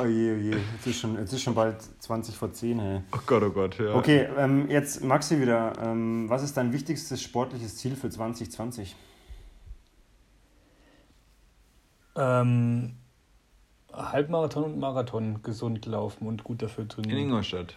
Oh 0.00 0.04
je, 0.04 0.32
oh 0.34 0.36
je. 0.36 0.50
Jetzt 0.74 0.86
ist 0.86 1.00
schon, 1.00 1.16
jetzt 1.18 1.32
ist 1.32 1.42
schon 1.42 1.54
bald 1.54 1.76
20 2.02 2.36
vor 2.36 2.52
10, 2.52 2.78
hey. 2.80 3.00
Oh 3.14 3.18
Gott, 3.26 3.42
oh 3.42 3.50
Gott, 3.50 3.78
ja. 3.78 3.94
Okay, 3.94 4.28
ähm, 4.36 4.68
jetzt 4.68 5.02
Maxi 5.02 5.40
wieder. 5.40 5.72
Ähm, 5.82 6.28
was 6.28 6.42
ist 6.42 6.56
dein 6.56 6.72
wichtigstes 6.72 7.22
sportliches 7.22 7.76
Ziel 7.76 7.96
für 7.96 8.10
2020? 8.10 8.94
Ähm, 12.16 12.92
Halbmarathon 13.92 14.64
und 14.64 14.78
Marathon 14.78 15.42
gesund 15.42 15.86
laufen 15.86 16.26
und 16.26 16.44
gut 16.44 16.62
dafür 16.62 16.82
In 16.84 16.88
trainieren. 16.88 17.18
Ingolstadt. 17.18 17.76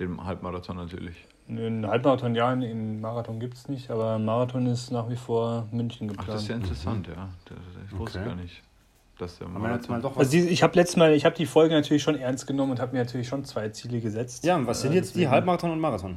Dem 0.00 0.24
Halbmarathon 0.24 0.76
natürlich. 0.76 1.16
Einen 1.48 1.86
Halbmarathon 1.86 2.34
ja, 2.34 2.48
einen 2.48 3.00
Marathon 3.02 3.38
gibt 3.38 3.54
es 3.54 3.68
nicht, 3.68 3.90
aber 3.90 4.18
Marathon 4.18 4.66
ist 4.66 4.90
nach 4.90 5.10
wie 5.10 5.16
vor 5.16 5.68
München 5.72 6.08
Ach, 6.10 6.12
geplant. 6.16 6.28
das 6.36 6.42
ist 6.42 6.48
ja 6.48 6.56
interessant, 6.56 7.06
ja. 7.06 7.28
Das, 7.44 7.56
ich 7.86 7.98
wusste 7.98 8.18
Okay. 8.20 8.28
gar 8.28 8.36
nicht, 8.36 8.62
wir 9.18 9.26
jetzt 9.26 9.40
mal 9.40 9.48
Marathon... 9.58 10.02
doch 10.02 10.10
was. 10.12 10.18
Also 10.26 10.30
die, 10.32 10.48
ich 10.48 10.62
habe 10.62 10.74
letztes 10.76 10.96
Mal, 10.96 11.12
ich 11.12 11.24
habe 11.24 11.36
die 11.36 11.46
Folge 11.46 11.74
natürlich 11.74 12.02
schon 12.02 12.16
ernst 12.16 12.46
genommen 12.46 12.72
und 12.72 12.80
habe 12.80 12.92
mir 12.92 13.02
natürlich 13.04 13.28
schon 13.28 13.44
zwei 13.44 13.68
Ziele 13.70 14.00
gesetzt. 14.00 14.44
ja, 14.44 14.56
und 14.56 14.66
was 14.66 14.80
sind 14.80 14.92
Äh, 14.92 14.96
jetzt 14.96 15.14
die 15.16 15.28
Halbmarathon 15.28 15.70
und 15.70 15.80
Marathon? 15.80 16.16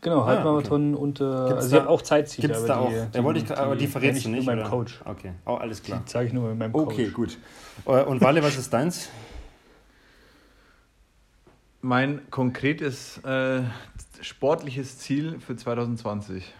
Genau, 0.00 0.22
Ah, 0.22 0.26
Halbmarathon 0.26 0.94
und 0.94 1.20
äh, 1.20 1.24
also 1.24 1.48
Gibt's 1.48 1.64
ich 1.66 1.72
da- 1.72 1.78
habe 1.80 1.88
auch 1.88 2.02
Zeitziele. 2.02 2.46
Gibt 2.48 2.56
es 2.60 2.64
aber 2.64 2.68
da 2.68 2.78
auch? 2.80 2.88
die, 3.10 3.18
ja, 3.18 3.24
wollte 3.24 3.40
ich, 3.40 3.50
aber 3.58 3.74
die 3.76 3.86
verrätst 3.88 4.24
du 4.24 4.28
nicht. 4.28 4.38
Mit 4.38 4.46
meinem 4.46 4.60
oder? 4.60 4.70
Coach. 4.70 5.00
Okay, 5.04 5.32
oh, 5.44 5.54
alles 5.54 5.82
klar. 5.82 5.98
Die 6.00 6.04
zeige 6.10 6.28
ich 6.28 6.32
nur 6.32 6.48
mit 6.50 6.58
meinem 6.58 6.72
Coach. 6.72 6.92
Okay, 6.94 7.08
gut. 7.08 7.36
Äh, 7.84 8.04
Und 8.04 8.20
Walle, 8.20 8.42
was 8.42 8.56
ist 8.56 8.72
deins? 8.72 9.08
Mein 11.80 12.28
konkretes 12.30 13.18
äh, 13.18 13.62
sportliches 14.20 14.98
Ziel 14.98 15.38
für 15.40 15.56
2020. 15.56 16.52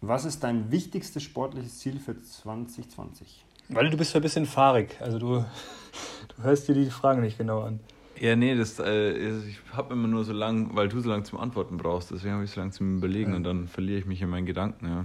Was 0.00 0.24
ist 0.24 0.42
dein 0.44 0.70
wichtigstes 0.70 1.22
sportliches 1.22 1.78
Ziel 1.78 1.98
für 1.98 2.20
2020? 2.20 3.43
Weil 3.68 3.90
du 3.90 3.96
bist 3.96 4.12
ja 4.14 4.20
ein 4.20 4.22
bisschen 4.22 4.46
fahrig. 4.46 4.96
Also 5.00 5.18
du, 5.18 5.44
du 6.36 6.42
hörst 6.42 6.68
dir 6.68 6.74
die 6.74 6.90
Fragen 6.90 7.22
nicht 7.22 7.38
genau 7.38 7.62
an. 7.62 7.80
Ja, 8.20 8.36
nee, 8.36 8.54
das, 8.54 8.78
äh, 8.78 9.12
ich 9.48 9.58
habe 9.72 9.94
immer 9.94 10.06
nur 10.06 10.24
so 10.24 10.32
lang, 10.32 10.70
weil 10.76 10.88
du 10.88 11.00
so 11.00 11.08
lange 11.10 11.24
zum 11.24 11.40
Antworten 11.40 11.76
brauchst, 11.78 12.12
deswegen 12.12 12.34
habe 12.34 12.44
ich 12.44 12.50
so 12.52 12.60
lange 12.60 12.70
zum 12.70 12.98
Überlegen 12.98 13.30
Ja. 13.32 13.36
und 13.38 13.44
dann 13.44 13.66
verliere 13.66 13.98
ich 13.98 14.06
mich 14.06 14.22
in 14.22 14.28
meinen 14.28 14.46
Gedanken, 14.46 14.86
ja. 14.86 15.04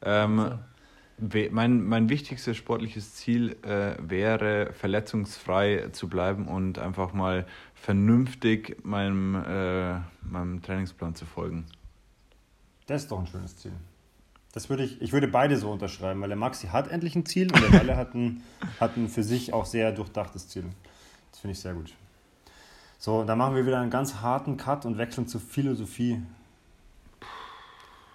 Ähm, 0.00 0.58
we- 1.18 1.50
mein, 1.52 1.84
mein 1.84 2.08
wichtigstes 2.08 2.56
sportliches 2.56 3.14
Ziel 3.14 3.56
äh, 3.62 3.96
wäre, 4.00 4.72
verletzungsfrei 4.72 5.88
zu 5.92 6.08
bleiben 6.08 6.48
und 6.48 6.78
einfach 6.78 7.12
mal 7.12 7.44
vernünftig 7.74 8.78
meinem, 8.84 9.34
äh, 9.34 9.98
meinem 10.22 10.62
Trainingsplan 10.62 11.14
zu 11.14 11.26
folgen. 11.26 11.66
Das 12.86 13.02
ist 13.02 13.10
doch 13.10 13.18
ein 13.20 13.26
schönes 13.26 13.54
Ziel. 13.58 13.72
Das 14.58 14.68
würde 14.68 14.82
ich, 14.82 15.00
ich 15.00 15.12
würde 15.12 15.28
beide 15.28 15.56
so 15.56 15.70
unterschreiben, 15.70 16.20
weil 16.20 16.26
der 16.30 16.36
Maxi 16.36 16.66
hat 16.66 16.88
endlich 16.88 17.14
ein 17.14 17.24
Ziel 17.24 17.46
und 17.52 17.62
der 17.62 17.72
Walle 17.74 17.96
hat 17.96 18.12
ein, 18.16 18.42
hat 18.80 18.96
ein 18.96 19.08
für 19.08 19.22
sich 19.22 19.52
auch 19.52 19.64
sehr 19.64 19.92
durchdachtes 19.92 20.48
Ziel. 20.48 20.64
Das 21.30 21.38
finde 21.38 21.52
ich 21.52 21.60
sehr 21.60 21.74
gut. 21.74 21.92
So, 22.98 23.22
dann 23.22 23.38
machen 23.38 23.54
wir 23.54 23.64
wieder 23.66 23.78
einen 23.78 23.92
ganz 23.92 24.16
harten 24.16 24.56
Cut 24.56 24.84
und 24.84 24.98
wechseln 24.98 25.28
zur 25.28 25.40
Philosophie. 25.40 26.20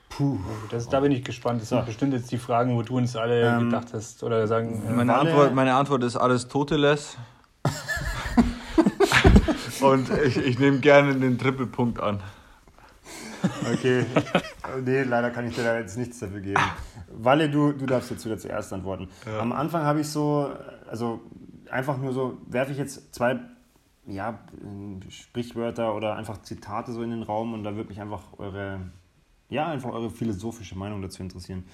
Puh. 0.10 0.38
Das, 0.70 0.90
da 0.90 1.00
bin 1.00 1.14
ich 1.14 1.24
gespannt. 1.24 1.62
Das 1.62 1.70
sind 1.70 1.86
bestimmt 1.86 2.12
jetzt 2.12 2.30
die 2.30 2.38
Fragen, 2.38 2.76
wo 2.76 2.82
du 2.82 2.98
uns 2.98 3.16
alle 3.16 3.42
Ähm, 3.56 3.70
gedacht 3.70 3.94
hast. 3.94 4.22
Oder 4.22 4.46
sagen, 4.46 4.84
äh, 4.86 4.92
Meine, 4.92 5.14
Walle- 5.14 5.30
Antwort, 5.30 5.56
meine 5.56 5.74
Antwort 5.76 6.04
ist 6.04 6.18
Aristoteles. 6.18 7.16
und 9.80 10.10
ich, 10.26 10.36
ich 10.36 10.60
nehme 10.60 10.80
gerne 10.80 11.16
den 11.16 11.38
Trippelpunkt 11.38 12.02
an. 12.02 12.20
Okay. 13.74 14.06
nee, 14.86 15.04
leider 15.04 15.32
kann 15.32 15.48
ich 15.48 15.56
dir 15.56 15.64
da 15.64 15.78
jetzt 15.78 15.98
nichts 15.98 16.20
dafür 16.20 16.42
geben. 16.42 16.62
Walle, 17.12 17.50
du, 17.50 17.74
du 17.74 17.86
darfst 17.86 18.12
jetzt 18.12 18.26
wieder 18.26 18.38
zuerst 18.38 18.72
antworten. 18.74 19.10
Am 19.40 19.52
Anfang 19.52 19.84
habe 19.84 20.02
ich 20.02 20.08
so, 20.08 20.52
also 20.88 21.22
einfach 21.70 21.98
nur 21.98 22.14
so, 22.14 22.38
werfe 22.48 22.72
ich 22.72 22.78
jetzt 22.78 23.14
zwei 23.14 23.40
ja, 24.06 24.40
Sprichwörter 25.10 25.96
oder 25.96 26.16
einfach 26.16 26.42
Zitate 26.42 26.92
so 26.92 27.04
in 27.04 27.12
den 27.12 27.24
Raum 27.24 27.54
und 27.54 27.64
da 27.64 27.76
würde 27.76 27.90
mich 27.90 28.02
einfach 28.02 28.22
eure, 28.38 28.80
ja, 29.50 29.68
einfach 29.68 29.92
eure 29.92 30.10
philosophische 30.10 30.78
Meinung 30.78 31.02
dazu 31.02 31.22
interessieren. 31.22 31.66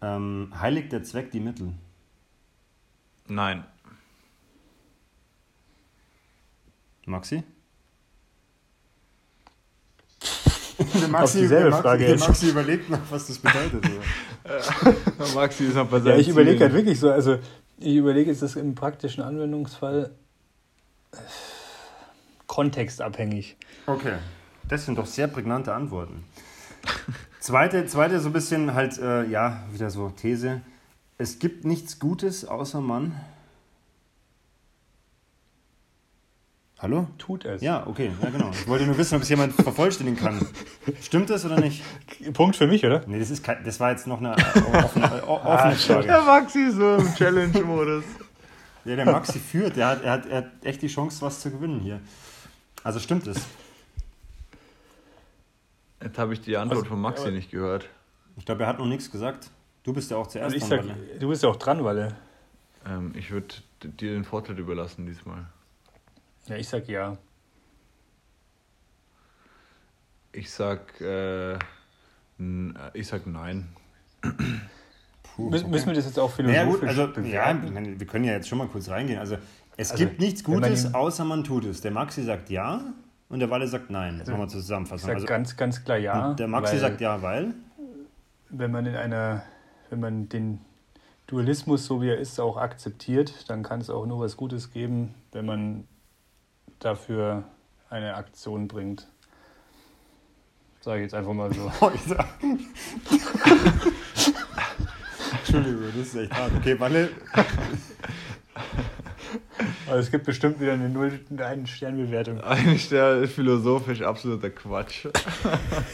Ähm, 0.00 0.52
heiligt 0.58 0.92
der 0.92 1.02
Zweck 1.02 1.30
die 1.30 1.40
Mittel? 1.40 1.72
Nein. 3.28 3.64
Maxi? 7.06 7.42
Der 11.00 11.08
Maxi, 11.08 11.40
dieselbe 11.40 11.64
der 11.64 11.70
Maxi, 11.70 11.82
Frage 11.82 12.04
der 12.04 12.10
jetzt. 12.10 12.28
Maxi 12.28 12.48
überlegt 12.50 12.90
noch, 12.90 12.98
was 13.10 13.26
das 13.28 13.38
bedeutet. 13.38 13.82
oder? 13.82 15.34
Maxi 15.34 15.64
ist 15.64 15.74
noch 15.74 15.88
bei 15.88 15.98
ja, 15.98 16.16
ich 16.16 16.28
überlege 16.28 16.60
halt 16.60 16.74
wirklich 16.74 17.00
so. 17.00 17.10
Also 17.10 17.38
ich 17.78 17.94
überlege 17.96 18.30
jetzt 18.30 18.42
das 18.42 18.56
im 18.56 18.74
praktischen 18.74 19.22
Anwendungsfall 19.22 20.10
äh, 21.12 21.16
kontextabhängig. 22.46 23.56
Okay, 23.86 24.14
das 24.68 24.84
sind 24.84 24.98
doch 24.98 25.06
sehr 25.06 25.28
prägnante 25.28 25.72
Antworten. 25.72 26.24
Zweite, 27.40 27.86
zweite 27.86 28.20
so 28.20 28.28
ein 28.28 28.32
bisschen 28.32 28.74
halt, 28.74 28.98
äh, 28.98 29.24
ja, 29.24 29.64
wieder 29.72 29.90
so 29.90 30.10
These. 30.10 30.60
Es 31.18 31.38
gibt 31.38 31.64
nichts 31.64 31.98
Gutes 31.98 32.44
außer 32.44 32.80
man. 32.80 33.18
Hallo? 36.78 37.08
Tut 37.16 37.46
es. 37.46 37.62
Ja, 37.62 37.86
okay, 37.86 38.10
ja 38.22 38.28
genau. 38.30 38.50
Ich 38.50 38.68
wollte 38.68 38.84
nur 38.84 38.98
wissen, 38.98 39.14
ob 39.16 39.22
es 39.22 39.28
jemand 39.30 39.54
vervollständigen 39.54 40.18
kann. 40.18 40.46
Stimmt 41.00 41.30
das 41.30 41.44
oder 41.46 41.58
nicht? 41.58 41.82
Punkt 42.34 42.54
für 42.56 42.66
mich, 42.66 42.84
oder? 42.84 43.02
Nee, 43.06 43.18
das, 43.18 43.30
ist 43.30 43.42
kein, 43.42 43.64
das 43.64 43.80
war 43.80 43.92
jetzt 43.92 44.06
noch 44.06 44.18
eine 44.18 44.32
offene, 44.84 45.24
o- 45.26 45.40
offene 45.42 45.74
Frage. 45.74 46.06
Der 46.06 46.20
Maxi 46.22 46.58
ist 46.64 46.76
so 46.76 46.96
im 46.96 47.14
Challenge-Modus. 47.14 48.04
Ja, 48.84 48.94
der 48.96 49.06
Maxi 49.06 49.38
führt, 49.38 49.76
der 49.76 49.86
hat, 49.88 50.02
er, 50.04 50.12
hat, 50.12 50.26
er 50.26 50.36
hat 50.38 50.46
echt 50.64 50.82
die 50.82 50.88
Chance, 50.88 51.22
was 51.22 51.40
zu 51.40 51.50
gewinnen 51.50 51.80
hier. 51.80 51.98
Also 52.84 52.98
stimmt 53.00 53.26
es. 53.26 53.38
Jetzt 56.02 56.18
habe 56.18 56.34
ich 56.34 56.42
die 56.42 56.56
Antwort 56.58 56.80
Also, 56.80 56.90
von 56.90 57.00
Maxi 57.00 57.30
nicht 57.32 57.50
gehört. 57.50 57.88
Ich 58.36 58.44
glaube, 58.44 58.64
er 58.64 58.68
hat 58.68 58.78
noch 58.78 58.86
nichts 58.86 59.10
gesagt. 59.10 59.50
Du 59.82 59.94
bist 59.94 60.10
ja 60.10 60.18
auch 60.18 60.26
zuerst 60.26 60.52
Also 60.54 60.56
ich 60.56 60.62
dran, 60.62 60.86
sag, 60.86 60.88
Walle. 60.96 61.18
du 61.18 61.28
bist 61.28 61.42
ja 61.42 61.48
auch 61.48 61.56
dran, 61.56 61.82
Walle. 61.84 62.14
Ähm, 62.86 63.12
ich 63.16 63.30
würde 63.30 63.54
dir 63.82 64.12
den 64.12 64.24
Vorteil 64.24 64.58
überlassen 64.58 65.06
diesmal. 65.06 65.46
Ja, 66.46 66.56
ich 66.56 66.68
sag 66.68 66.88
ja. 66.88 67.16
Ich 70.32 70.50
sag, 70.50 71.00
äh, 71.00 71.54
n- 72.38 72.78
ich 72.92 73.06
sag 73.06 73.26
nein. 73.26 73.68
Puh, 75.22 75.50
Müssen, 75.50 75.64
okay. 75.64 75.70
müssen 75.72 75.86
wir 75.86 75.94
das 75.94 76.04
jetzt 76.06 76.18
auch 76.18 76.36
Ja, 76.38 76.64
gut, 76.64 76.80
philosophisch 76.80 76.88
also, 76.88 77.00
ja, 77.02 77.06
bewerten? 77.52 77.66
ich 77.66 77.72
meine, 77.72 78.00
wir 78.00 78.06
können 78.06 78.24
ja 78.24 78.32
jetzt 78.32 78.48
schon 78.48 78.58
mal 78.58 78.68
kurz 78.68 78.88
reingehen. 78.88 79.18
Also, 79.18 79.36
es 79.76 79.90
Also, 79.90 80.04
gibt 80.06 80.20
nichts 80.20 80.46
man 80.46 80.60
Gutes, 80.62 80.84
ihn- 80.84 80.94
außer 80.94 81.24
man 81.24 81.42
tut 81.44 81.64
es. 81.64 81.80
Der 81.80 81.90
Maxi 81.90 82.22
sagt 82.22 82.50
ja 82.50 82.82
und 83.28 83.40
der 83.40 83.50
Walle 83.50 83.66
sagt 83.66 83.90
nein. 83.90 84.18
Das 84.18 84.28
Also, 84.28 84.32
machen 84.32 84.50
wir 84.52 84.98
sag 84.98 85.14
Also, 85.14 85.26
ganz, 85.26 85.56
ganz 85.56 85.84
klar 85.84 85.98
ja. 85.98 86.34
der 86.34 86.48
Maxi 86.48 86.74
weil 86.74 86.80
sagt 86.80 87.00
ja, 87.00 87.20
weil. 87.22 87.54
Wenn 88.50 88.70
man 88.70 88.86
in 88.86 88.94
einer, 88.94 89.42
wenn 89.90 90.00
man 90.00 90.28
den 90.28 90.60
Dualismus, 91.26 91.86
so 91.86 92.00
wie 92.02 92.08
er 92.10 92.18
ist, 92.18 92.38
auch 92.38 92.56
akzeptiert, 92.56 93.48
dann 93.50 93.62
kann 93.62 93.80
es 93.80 93.90
auch 93.90 94.06
nur 94.06 94.20
was 94.20 94.36
Gutes 94.36 94.70
geben, 94.70 95.14
wenn 95.32 95.44
man 95.46 95.88
dafür 96.78 97.44
eine 97.90 98.14
Aktion 98.14 98.68
bringt. 98.68 99.08
Sage 100.80 100.98
ich 100.98 101.04
jetzt 101.04 101.14
einfach 101.14 101.32
mal 101.32 101.52
so. 101.52 101.70
Oh, 101.80 101.90
Entschuldigung, 105.38 105.82
das 105.96 106.06
ist 106.06 106.14
echt 106.16 106.32
hart. 106.32 106.52
Okay, 106.56 106.78
Walle. 106.78 107.10
Also 109.86 110.00
es 110.00 110.10
gibt 110.10 110.26
bestimmt 110.26 110.60
wieder 110.60 110.72
eine 110.72 110.88
Null, 110.88 111.20
eine 111.38 111.66
Sternbewertung. 111.66 112.40
Ein 112.40 112.78
Stern 112.78 113.22
ist 113.22 113.34
philosophisch 113.34 114.02
absoluter 114.02 114.50
Quatsch. 114.50 115.06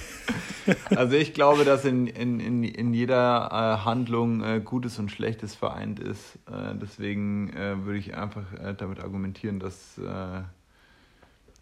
also 0.96 1.16
ich 1.16 1.34
glaube, 1.34 1.64
dass 1.64 1.84
in, 1.84 2.06
in, 2.06 2.40
in, 2.40 2.64
in 2.64 2.94
jeder 2.94 3.48
äh, 3.50 3.84
Handlung 3.84 4.42
äh, 4.42 4.60
Gutes 4.60 4.98
und 4.98 5.10
Schlechtes 5.10 5.54
vereint 5.54 6.00
ist. 6.00 6.36
Äh, 6.50 6.74
deswegen 6.74 7.52
würde 7.54 7.98
ich 7.98 8.14
einfach 8.14 8.44
damit 8.78 9.00
argumentieren, 9.00 9.60
dass, 9.60 10.00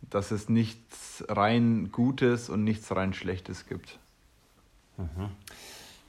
dass 0.02 0.30
es 0.30 0.48
nichts 0.48 1.24
rein 1.28 1.90
Gutes 1.92 2.48
und 2.48 2.64
nichts 2.64 2.94
rein 2.94 3.12
Schlechtes 3.14 3.66
gibt. 3.66 3.98
Mhm. 4.96 5.28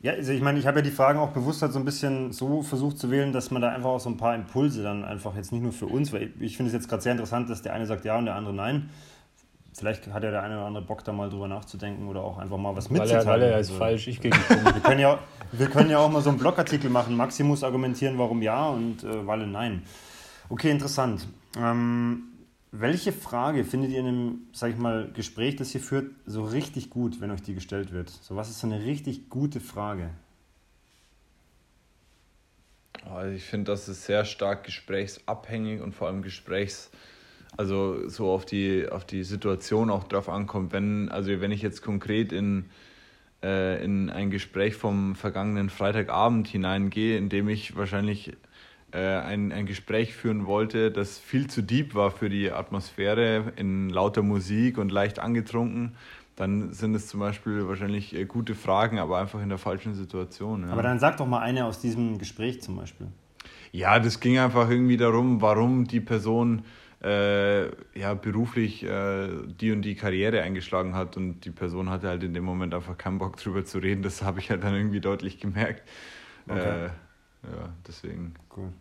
Ja, 0.01 0.13
also 0.13 0.31
ich 0.31 0.41
meine, 0.41 0.57
ich 0.57 0.65
habe 0.65 0.79
ja 0.79 0.83
die 0.83 0.89
Fragen 0.91 1.19
auch 1.19 1.29
bewusst 1.29 1.61
halt 1.61 1.73
so 1.73 1.79
ein 1.79 1.85
bisschen 1.85 2.31
so 2.31 2.63
versucht 2.63 2.97
zu 2.97 3.11
wählen, 3.11 3.31
dass 3.33 3.51
man 3.51 3.61
da 3.61 3.69
einfach 3.69 3.89
auch 3.89 3.99
so 3.99 4.09
ein 4.09 4.17
paar 4.17 4.33
Impulse 4.33 4.81
dann 4.81 5.05
einfach 5.05 5.35
jetzt 5.35 5.51
nicht 5.51 5.61
nur 5.61 5.73
für 5.73 5.85
uns, 5.85 6.11
weil 6.11 6.23
ich, 6.23 6.29
ich 6.41 6.57
finde 6.57 6.69
es 6.69 6.73
jetzt 6.73 6.89
gerade 6.89 7.03
sehr 7.03 7.11
interessant, 7.11 7.49
dass 7.51 7.61
der 7.61 7.73
eine 7.73 7.85
sagt 7.85 8.03
ja 8.05 8.17
und 8.17 8.25
der 8.25 8.35
andere 8.35 8.53
nein. 8.53 8.89
Vielleicht 9.73 10.07
hat 10.07 10.23
ja 10.23 10.31
der 10.31 10.43
eine 10.43 10.57
oder 10.57 10.65
andere 10.65 10.83
Bock 10.83 11.03
da 11.05 11.13
mal 11.13 11.29
drüber 11.29 11.47
nachzudenken 11.47 12.07
oder 12.07 12.23
auch 12.23 12.39
einfach 12.39 12.57
mal 12.57 12.75
was 12.75 12.89
Weil 12.89 12.99
mitzuteilen. 12.99 13.27
er, 13.27 13.31
weil 13.31 13.41
er 13.43 13.59
ist 13.59 13.67
Also, 13.69 13.79
falsch, 13.79 14.07
ich 14.07 14.19
gegen. 14.19 14.35
Wir 14.35 14.81
können, 14.81 14.99
ja, 14.99 15.19
wir 15.51 15.67
können 15.69 15.89
ja 15.89 15.99
auch 15.99 16.11
mal 16.11 16.21
so 16.21 16.29
einen 16.29 16.39
Blogartikel 16.39 16.89
machen. 16.89 17.15
Maxi 17.15 17.43
muss 17.43 17.63
argumentieren, 17.63 18.17
warum 18.17 18.41
ja 18.41 18.67
und 18.69 19.03
äh, 19.03 19.25
Walle 19.25 19.47
nein. 19.47 19.83
Okay, 20.49 20.71
interessant. 20.71 21.25
Ähm, 21.57 22.23
welche 22.71 23.11
Frage 23.11 23.65
findet 23.65 23.91
ihr 23.91 23.99
in 23.99 24.07
einem, 24.07 24.41
sag 24.53 24.71
ich 24.71 24.77
mal, 24.77 25.11
Gespräch, 25.13 25.57
das 25.57 25.75
ihr 25.75 25.81
führt, 25.81 26.11
so 26.25 26.43
richtig 26.43 26.89
gut, 26.89 27.19
wenn 27.19 27.31
euch 27.31 27.41
die 27.41 27.53
gestellt 27.53 27.91
wird? 27.91 28.09
So, 28.09 28.35
was 28.35 28.49
ist 28.49 28.59
so 28.59 28.67
eine 28.67 28.85
richtig 28.85 29.29
gute 29.29 29.59
Frage? 29.59 30.09
Also 33.09 33.35
ich 33.35 33.43
finde, 33.43 33.71
das 33.71 33.89
ist 33.89 34.05
sehr 34.05 34.23
stark 34.23 34.63
gesprächsabhängig 34.63 35.81
und 35.81 35.93
vor 35.93 36.07
allem 36.07 36.21
gesprächs, 36.21 36.91
also 37.57 38.07
so 38.07 38.31
auf 38.31 38.45
die, 38.45 38.87
auf 38.87 39.03
die 39.03 39.23
Situation 39.23 39.89
auch 39.89 40.05
drauf 40.05 40.29
ankommt. 40.29 40.71
Wenn, 40.71 41.09
also 41.09 41.41
wenn 41.41 41.51
ich 41.51 41.61
jetzt 41.61 41.81
konkret 41.81 42.31
in, 42.31 42.69
äh, 43.43 43.83
in 43.83 44.09
ein 44.09 44.29
Gespräch 44.29 44.75
vom 44.75 45.15
vergangenen 45.15 45.69
Freitagabend 45.69 46.47
hineingehe, 46.47 47.17
in 47.17 47.27
dem 47.27 47.49
ich 47.49 47.75
wahrscheinlich 47.75 48.37
ein, 48.97 49.51
ein 49.51 49.65
Gespräch 49.65 50.13
führen 50.13 50.45
wollte, 50.45 50.91
das 50.91 51.17
viel 51.17 51.47
zu 51.47 51.61
deep 51.61 51.95
war 51.95 52.11
für 52.11 52.29
die 52.29 52.51
Atmosphäre, 52.51 53.53
in 53.55 53.89
lauter 53.89 54.21
Musik 54.21 54.77
und 54.77 54.91
leicht 54.91 55.19
angetrunken, 55.19 55.95
dann 56.35 56.71
sind 56.73 56.95
es 56.95 57.07
zum 57.07 57.19
Beispiel 57.19 57.67
wahrscheinlich 57.67 58.15
äh, 58.15 58.25
gute 58.25 58.55
Fragen, 58.55 58.99
aber 58.99 59.17
einfach 59.19 59.41
in 59.41 59.49
der 59.49 59.57
falschen 59.57 59.93
Situation. 59.93 60.63
Ja. 60.63 60.71
Aber 60.71 60.81
dann 60.81 60.99
sag 60.99 61.17
doch 61.17 61.27
mal 61.27 61.39
eine 61.39 61.65
aus 61.65 61.79
diesem 61.79 62.17
Gespräch 62.17 62.61
zum 62.61 62.77
Beispiel. 62.77 63.07
Ja, 63.71 63.99
das 63.99 64.19
ging 64.19 64.37
einfach 64.37 64.69
irgendwie 64.69 64.97
darum, 64.97 65.41
warum 65.41 65.85
die 65.87 66.01
Person 66.01 66.63
äh, 67.03 67.65
ja, 67.97 68.13
beruflich 68.13 68.83
äh, 68.83 69.29
die 69.59 69.71
und 69.71 69.81
die 69.81 69.95
Karriere 69.95 70.41
eingeschlagen 70.41 70.95
hat 70.95 71.17
und 71.17 71.41
die 71.41 71.51
Person 71.51 71.89
hatte 71.89 72.07
halt 72.07 72.23
in 72.23 72.33
dem 72.33 72.43
Moment 72.43 72.73
einfach 72.73 72.97
keinen 72.97 73.17
Bock 73.17 73.37
drüber 73.37 73.65
zu 73.65 73.79
reden. 73.79 74.01
Das 74.01 74.21
habe 74.21 74.39
ich 74.39 74.49
halt 74.49 74.63
dann 74.63 74.75
irgendwie 74.75 74.99
deutlich 74.99 75.39
gemerkt. 75.39 75.83
Okay. 76.47 76.85
Äh, 76.85 76.89
ja, 77.43 77.69
deswegen. 77.87 78.33
Cool. 78.55 78.71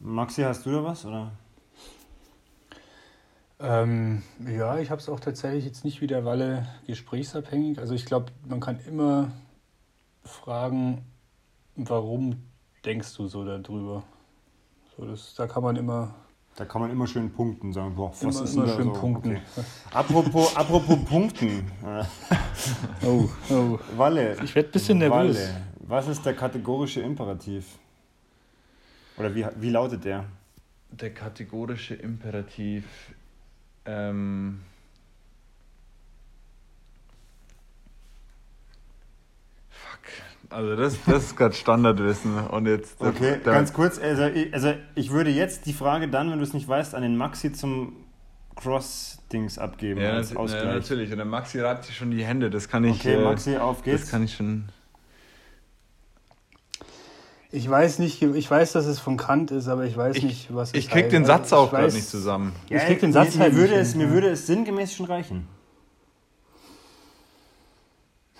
Maxi, 0.00 0.42
hast 0.42 0.66
du 0.66 0.72
da 0.72 0.84
was? 0.84 1.04
Oder? 1.06 1.32
Ähm, 3.60 4.22
ja, 4.44 4.78
ich 4.78 4.90
habe 4.90 5.00
es 5.00 5.08
auch 5.08 5.20
tatsächlich 5.20 5.64
jetzt 5.64 5.84
nicht 5.84 6.00
wie 6.00 6.08
der 6.08 6.24
Walle 6.24 6.66
gesprächsabhängig. 6.86 7.78
Also 7.78 7.94
ich 7.94 8.04
glaube, 8.04 8.32
man 8.48 8.58
kann 8.58 8.80
immer 8.86 9.30
fragen, 10.24 11.04
warum 11.76 12.42
denkst 12.84 13.14
du 13.16 13.28
so 13.28 13.44
darüber? 13.44 14.02
So, 14.96 15.06
das, 15.06 15.34
da 15.36 15.46
kann 15.46 15.62
man 15.62 15.76
immer, 15.76 16.12
Da 16.56 16.64
kann 16.64 16.80
man 16.82 16.90
immer 16.90 17.06
schön 17.06 17.32
punkten, 17.32 17.72
sagen, 17.72 17.94
boah, 17.94 18.10
was 18.10 18.22
immer, 18.22 18.42
ist 18.42 18.54
immer 18.54 18.68
schön 18.68 18.92
so? 18.94 19.00
punkten. 19.00 19.30
Okay. 19.36 19.64
Apropos, 19.92 20.56
apropos 20.56 20.98
Punkten. 21.04 21.70
Oh, 23.04 23.28
oh. 23.50 23.78
Walle. 23.96 24.36
Ich 24.44 24.54
werd 24.54 24.68
ein 24.68 24.72
bisschen 24.72 24.98
nervös. 24.98 25.36
Walle. 25.36 25.66
Was 25.92 26.08
ist 26.08 26.24
der 26.24 26.32
kategorische 26.32 27.02
Imperativ? 27.02 27.66
Oder 29.18 29.34
wie, 29.34 29.44
wie 29.56 29.68
lautet 29.68 30.06
der? 30.06 30.24
Der 30.90 31.12
kategorische 31.12 31.94
Imperativ. 31.94 32.84
Ähm, 33.84 34.62
fuck. 39.68 40.00
Also 40.48 40.76
das, 40.76 40.96
das 41.04 41.24
ist 41.24 41.36
gerade 41.36 41.54
Standardwissen. 41.54 42.38
Und 42.48 42.66
jetzt 42.66 42.98
der- 43.00 43.08
Okay, 43.08 43.38
der- 43.44 43.52
ganz 43.52 43.74
kurz. 43.74 43.98
Also 43.98 44.24
ich, 44.28 44.52
also 44.54 44.72
ich 44.94 45.10
würde 45.10 45.28
jetzt 45.28 45.66
die 45.66 45.74
Frage 45.74 46.08
dann, 46.08 46.30
wenn 46.30 46.38
du 46.38 46.44
es 46.44 46.54
nicht 46.54 46.66
weißt, 46.68 46.94
an 46.94 47.02
den 47.02 47.18
Maxi 47.18 47.52
zum 47.52 47.96
Cross-Dings 48.56 49.58
abgeben 49.58 50.00
Ja, 50.00 50.12
als 50.12 50.34
Ausgleich. 50.34 50.64
ja, 50.64 50.72
natürlich. 50.74 51.10
Und 51.10 51.18
der 51.18 51.26
Maxi 51.26 51.60
reibt 51.60 51.84
sich 51.84 51.94
schon 51.96 52.10
die 52.10 52.24
Hände. 52.24 52.48
Das 52.48 52.68
kann 52.70 52.82
ich. 52.84 52.98
Okay, 53.00 53.14
äh, 53.16 53.24
Maxi, 53.24 53.56
auf 53.58 53.82
geht's. 53.82 54.02
Das 54.02 54.10
kann 54.10 54.24
ich 54.24 54.34
schon. 54.34 54.70
Ich 57.54 57.68
weiß 57.68 57.98
nicht, 57.98 58.22
ich 58.22 58.50
weiß, 58.50 58.72
dass 58.72 58.86
es 58.86 58.98
von 58.98 59.18
Kant 59.18 59.50
ist, 59.50 59.68
aber 59.68 59.84
ich 59.84 59.94
weiß 59.94 60.16
Ich- 60.16 60.24
nicht, 60.24 60.54
was 60.54 60.72
Ich 60.72 60.88
krieg 60.88 61.04
heißt. 61.04 61.12
den 61.12 61.26
Satz 61.26 61.52
Also 61.52 61.56
auch 61.56 61.64
ich 61.66 61.70
gerade 61.72 61.86
weiß- 61.88 61.94
nicht 61.94 62.08
zusammen. 62.08 62.52
Ich 62.70 62.82
krieg 62.82 62.98
den 63.00 63.12
Satz 63.12 63.34
mir, 63.34 63.42
halt 63.42 63.52
mir, 63.52 63.58
würde 63.60 63.72
nicht 63.74 63.82
es, 63.82 63.90
hin, 63.90 63.98
mir 64.00 64.06
ja. 64.06 64.12
würde 64.12 64.28
es 64.30 64.46
sinngemäß 64.46 64.94
schon 64.94 65.06
reichen. 65.06 65.46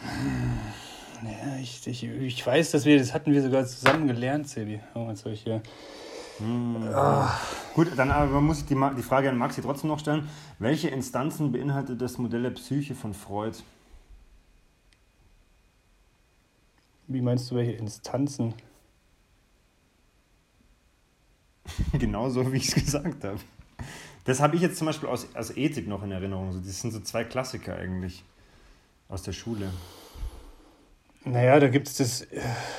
Ja, 0.00 1.58
ich, 1.60 1.86
ich, 1.86 2.02
ich 2.04 2.46
weiß, 2.46 2.70
dass 2.70 2.84
wir, 2.86 2.98
das 2.98 3.12
hatten 3.12 3.32
wir 3.32 3.42
sogar 3.42 3.66
zusammen 3.66 4.06
gelernt, 4.08 4.48
Sebi. 4.48 4.80
Oh, 4.94 5.06
jetzt 5.10 5.26
ich 5.26 5.42
hier. 5.42 5.62
Gut, 7.74 7.88
dann 7.96 8.10
aber 8.10 8.40
muss 8.40 8.60
ich 8.60 8.64
die, 8.66 8.74
die 8.96 9.02
Frage 9.02 9.28
an 9.28 9.36
Maxi 9.36 9.60
trotzdem 9.62 9.88
noch 9.90 9.98
stellen. 9.98 10.28
Welche 10.58 10.88
Instanzen 10.88 11.52
beinhaltet 11.52 12.00
das 12.00 12.16
Modell 12.18 12.42
der 12.42 12.50
Psyche 12.50 12.94
von 12.94 13.12
Freud? 13.14 13.58
Wie 17.06 17.20
meinst 17.20 17.50
du, 17.50 17.56
welche 17.56 17.72
Instanzen? 17.72 18.54
Genauso 21.98 22.52
wie 22.52 22.56
ich 22.58 22.68
es 22.68 22.74
gesagt 22.74 23.24
habe. 23.24 23.38
Das 24.24 24.40
habe 24.40 24.56
ich 24.56 24.62
jetzt 24.62 24.76
zum 24.76 24.86
Beispiel 24.86 25.08
aus, 25.08 25.26
aus 25.34 25.56
Ethik 25.56 25.88
noch 25.88 26.02
in 26.02 26.12
Erinnerung. 26.12 26.52
So, 26.52 26.60
das 26.60 26.80
sind 26.80 26.92
so 26.92 27.00
zwei 27.00 27.24
Klassiker 27.24 27.76
eigentlich 27.76 28.24
aus 29.08 29.22
der 29.22 29.32
Schule. 29.32 29.70
Naja, 31.24 31.58
da 31.60 31.68
gibt 31.68 31.88
es 31.88 31.96
das, 31.96 32.26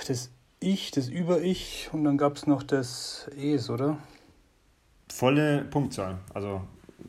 das 0.08 0.30
Ich, 0.60 0.92
das 0.92 1.08
Über-Ich 1.08 1.90
und 1.92 2.04
dann 2.04 2.18
gab 2.18 2.36
es 2.36 2.48
noch 2.48 2.64
das 2.64 3.30
Es, 3.38 3.70
oder? 3.70 3.98
Volle 5.10 5.66
Punktzahl. 5.66 6.20
Also 6.34 6.62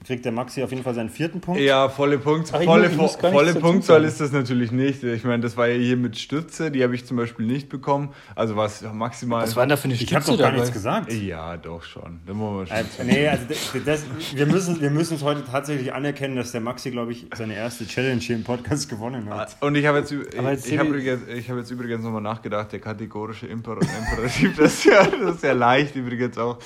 kriegt 0.04 0.24
der 0.24 0.32
Maxi 0.32 0.62
auf 0.62 0.70
jeden 0.70 0.82
Fall 0.82 0.94
seinen 0.94 1.10
vierten 1.10 1.40
Punkt. 1.40 1.60
Ja, 1.60 1.88
volle, 1.88 2.18
Punkt, 2.18 2.50
Ach, 2.52 2.60
ich 2.60 2.66
volle, 2.66 2.88
muss- 2.90 3.16
ich 3.16 3.22
muss 3.22 3.32
volle 3.32 3.54
Punktzahl 3.54 3.96
sagen. 3.96 4.04
ist 4.08 4.20
das 4.20 4.32
natürlich 4.32 4.70
nicht. 4.72 5.02
Ich 5.02 5.24
meine, 5.24 5.42
das 5.42 5.56
war 5.56 5.66
ja 5.68 5.76
hier 5.78 5.96
mit 5.96 6.18
Stütze, 6.18 6.70
die 6.70 6.82
habe 6.82 6.94
ich 6.94 7.06
zum 7.06 7.16
Beispiel 7.16 7.46
nicht 7.46 7.68
bekommen. 7.68 8.10
Also 8.34 8.56
was 8.56 8.82
maximal. 8.92 9.42
Was 9.42 9.56
war 9.56 9.62
denn 9.64 9.70
da 9.70 9.76
für 9.76 9.84
eine 9.84 9.94
Ich 9.94 10.00
habe 10.14 10.22
Stütze 10.22 10.30
doch 10.32 10.38
gar 10.38 10.48
dabei? 10.50 10.60
nichts 10.60 10.72
gesagt. 10.74 11.12
Ja, 11.12 11.56
doch 11.56 11.82
schon. 11.82 12.20
Da 12.26 12.34
muss 12.34 12.68
man 12.70 12.78
Äh, 12.78 12.84
schon 12.96 13.06
nee, 13.06 13.28
also 13.28 13.44
das, 13.48 13.84
das, 13.84 14.04
wir 14.34 14.46
müssen 14.46 14.80
wir 14.80 14.90
müssen 14.90 15.14
es 15.16 15.22
heute 15.22 15.44
tatsächlich 15.44 15.92
anerkennen, 15.92 16.36
dass 16.36 16.52
der 16.52 16.60
Maxi, 16.60 16.90
glaube 16.90 17.12
ich, 17.12 17.26
seine 17.34 17.54
erste 17.54 17.86
Challenge 17.86 18.20
hier 18.20 18.36
im 18.36 18.44
Podcast 18.44 18.88
gewonnen 18.88 19.30
hat. 19.30 19.56
Und 19.60 19.74
ich 19.76 19.86
habe 19.86 19.98
jetzt, 19.98 20.10
jetzt 20.12 20.68
ich 20.68 20.78
habe 20.78 20.88
übrigens, 20.90 21.22
ich 21.28 21.48
habe 21.48 21.60
jetzt 21.60 21.70
übrigens 21.70 22.02
nochmal 22.04 22.20
nachgedacht, 22.22 22.72
der 22.72 22.80
kategorische 22.80 23.46
Imper 23.46 23.72
Imperativ, 23.80 24.56
das 24.56 24.74
ist, 24.74 24.84
ja, 24.84 25.06
das 25.06 25.36
ist 25.36 25.44
ja 25.44 25.52
leicht 25.52 25.96
übrigens 25.96 26.36
auch. 26.38 26.58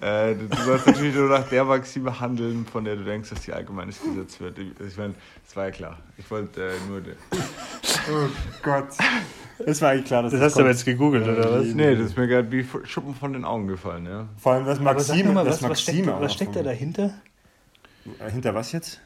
Äh, 0.00 0.34
du 0.34 0.48
sollst 0.64 0.86
natürlich 0.86 1.14
nur 1.14 1.28
nach 1.28 1.48
der 1.48 1.64
Maxime 1.64 2.18
handeln, 2.20 2.64
von 2.68 2.84
der 2.84 2.96
du 2.96 3.04
denkst, 3.04 3.30
dass 3.30 3.40
die 3.40 3.52
allgemeines 3.52 4.00
Gesetz 4.02 4.40
wird. 4.40 4.58
Ich, 4.58 4.96
meine, 4.96 5.14
das 5.44 5.56
war 5.56 5.66
ja 5.66 5.70
klar. 5.70 5.98
Ich 6.16 6.30
wollte 6.30 6.68
äh, 6.68 6.72
nur... 6.88 7.02
Oh 8.10 8.28
Gott. 8.62 8.88
Das 9.66 9.82
war 9.82 9.90
eigentlich 9.90 10.06
klar, 10.06 10.22
dass 10.22 10.32
Das 10.32 10.40
das 10.40 10.46
hast 10.46 10.56
du 10.56 10.60
aber 10.60 10.70
jetzt 10.70 10.86
gegoogelt, 10.86 11.28
oder 11.28 11.60
was? 11.60 11.66
Nee, 11.66 11.94
das 11.94 12.06
ist 12.06 12.16
mir 12.16 12.26
gerade 12.26 12.50
wie 12.50 12.64
Schuppen 12.84 13.14
von 13.14 13.34
den 13.34 13.44
Augen 13.44 13.68
gefallen, 13.68 14.06
ja. 14.06 14.28
Vor 14.38 14.52
allem 14.52 14.64
das 14.64 14.80
Maxime, 14.80 15.32
mal, 15.32 15.44
das 15.44 15.62
was, 15.62 15.70
was, 15.70 15.82
steckt, 15.82 15.98
Maxime 16.06 16.22
was 16.22 16.32
steckt 16.32 16.56
da 16.56 16.62
dahinter? 16.62 17.12
Hinter 18.30 18.54
was 18.54 18.72
jetzt? 18.72 19.02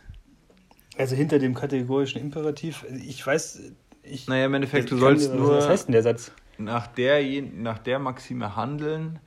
Also 0.97 1.17
hinter 1.17 1.41
dem 1.41 1.55
kategorischen 1.55 2.21
Imperativ. 2.21 2.85
Ich 3.05 3.27
weiß, 3.27 3.61
ich. 4.05 4.29
Naja, 4.29 4.47
im 4.47 4.55
Endeffekt, 4.55 4.91
du 4.93 4.99
sollst 4.99 5.35
nur 5.35 5.57
Was 5.57 5.69
heißt 5.69 5.89
denn 5.89 5.95
der 5.95 6.03
Satz? 6.03 6.31
nach 6.59 6.87
der, 6.87 7.23
nach 7.43 7.79
der 7.79 7.99
Maxime 7.99 8.57
handeln, 8.57 9.19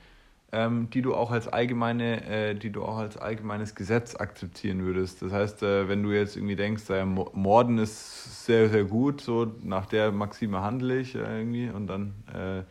ähm, 0.55 0.89
die 0.89 1.01
du 1.01 1.13
auch 1.13 1.31
als 1.31 1.47
allgemeine, 1.47 2.23
äh, 2.25 2.55
die 2.55 2.69
du 2.71 2.83
auch 2.83 2.97
als 2.97 3.17
allgemeines 3.17 3.75
Gesetz 3.75 4.15
akzeptieren 4.15 4.83
würdest. 4.85 5.21
Das 5.21 5.31
heißt, 5.31 5.63
äh, 5.63 5.89
wenn 5.89 6.01
du 6.03 6.11
jetzt 6.11 6.35
irgendwie 6.37 6.55
denkst, 6.55 6.89
äh, 6.89 7.03
Mo- 7.05 7.29
Morden 7.33 7.77
ist 7.77 8.45
sehr, 8.45 8.69
sehr 8.69 8.85
gut, 8.85 9.21
so 9.21 9.51
nach 9.63 9.85
der 9.85 10.11
Maxime 10.11 10.61
handle 10.61 10.97
ich 10.99 11.15
äh, 11.15 11.19
irgendwie 11.39 11.69
und 11.69 11.87
dann 11.87 12.13
äh, 12.33 12.63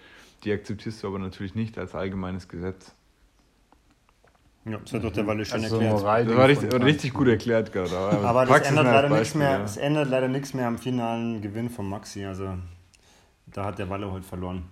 die 0.45 0.53
akzeptierst 0.53 1.03
du 1.03 1.09
aber 1.09 1.19
natürlich 1.19 1.55
nicht 1.55 1.77
als 1.79 1.95
allgemeines 1.95 2.49
Gesetz. 2.49 2.93
Ja, 4.67 4.79
das 4.79 4.93
hat 4.95 5.05
doch 5.05 5.13
der 5.13 5.27
Walle 5.27 5.45
schon 5.45 5.63
Also 5.63 5.77
so 5.77 5.83
erklärt. 5.83 6.01
Moral- 6.01 6.25
Das 6.25 6.37
war 6.37 6.49
richtig, 6.49 6.73
richtig 6.83 7.13
gut 7.15 7.29
erklärt 7.29 7.71
gerade. 7.73 7.97
Aber 8.27 8.47
das 8.47 8.63
ändert, 8.67 8.87
leider 8.87 9.09
nichts 9.11 9.19
Beispiel, 9.35 9.41
mehr, 9.43 9.51
ja. 9.51 9.59
das 9.59 9.77
ändert 9.77 10.09
leider 10.09 10.29
nichts 10.29 10.55
mehr 10.55 10.67
am 10.69 10.79
finalen 10.79 11.43
Gewinn 11.43 11.69
von 11.69 11.87
Maxi. 11.89 12.25
Also 12.25 12.57
da 13.47 13.67
hat 13.67 13.79
der 13.79 13.91
Walle 13.91 14.11
heute 14.11 14.25
verloren. 14.27 14.63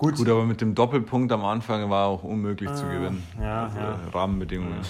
Gut. 0.00 0.16
Gut, 0.16 0.30
aber 0.30 0.46
mit 0.46 0.62
dem 0.62 0.74
Doppelpunkt 0.74 1.30
am 1.30 1.44
Anfang 1.44 1.90
war 1.90 2.06
auch 2.06 2.24
unmöglich 2.24 2.70
ah, 2.70 2.74
zu 2.74 2.86
gewinnen. 2.86 3.22
Ja, 3.38 3.64
also 3.64 3.78
ja. 3.78 4.00
Rahmenbedingungen. 4.14 4.80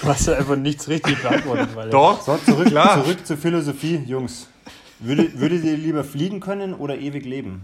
Du 0.00 0.06
hast 0.06 0.28
ja 0.28 0.34
einfach 0.34 0.54
nichts 0.54 0.86
richtig 0.86 1.20
beantwortet. 1.20 1.74
Weil 1.74 1.90
Doch. 1.90 2.20
So, 2.20 2.36
zurück, 2.36 2.68
zurück 2.68 3.26
zur 3.26 3.36
Philosophie, 3.36 3.96
Jungs. 4.06 4.48
Würde, 5.00 5.40
würdet 5.40 5.64
ihr 5.64 5.76
lieber 5.76 6.04
fliegen 6.04 6.38
können 6.38 6.74
oder 6.74 6.96
ewig 6.96 7.24
leben? 7.24 7.62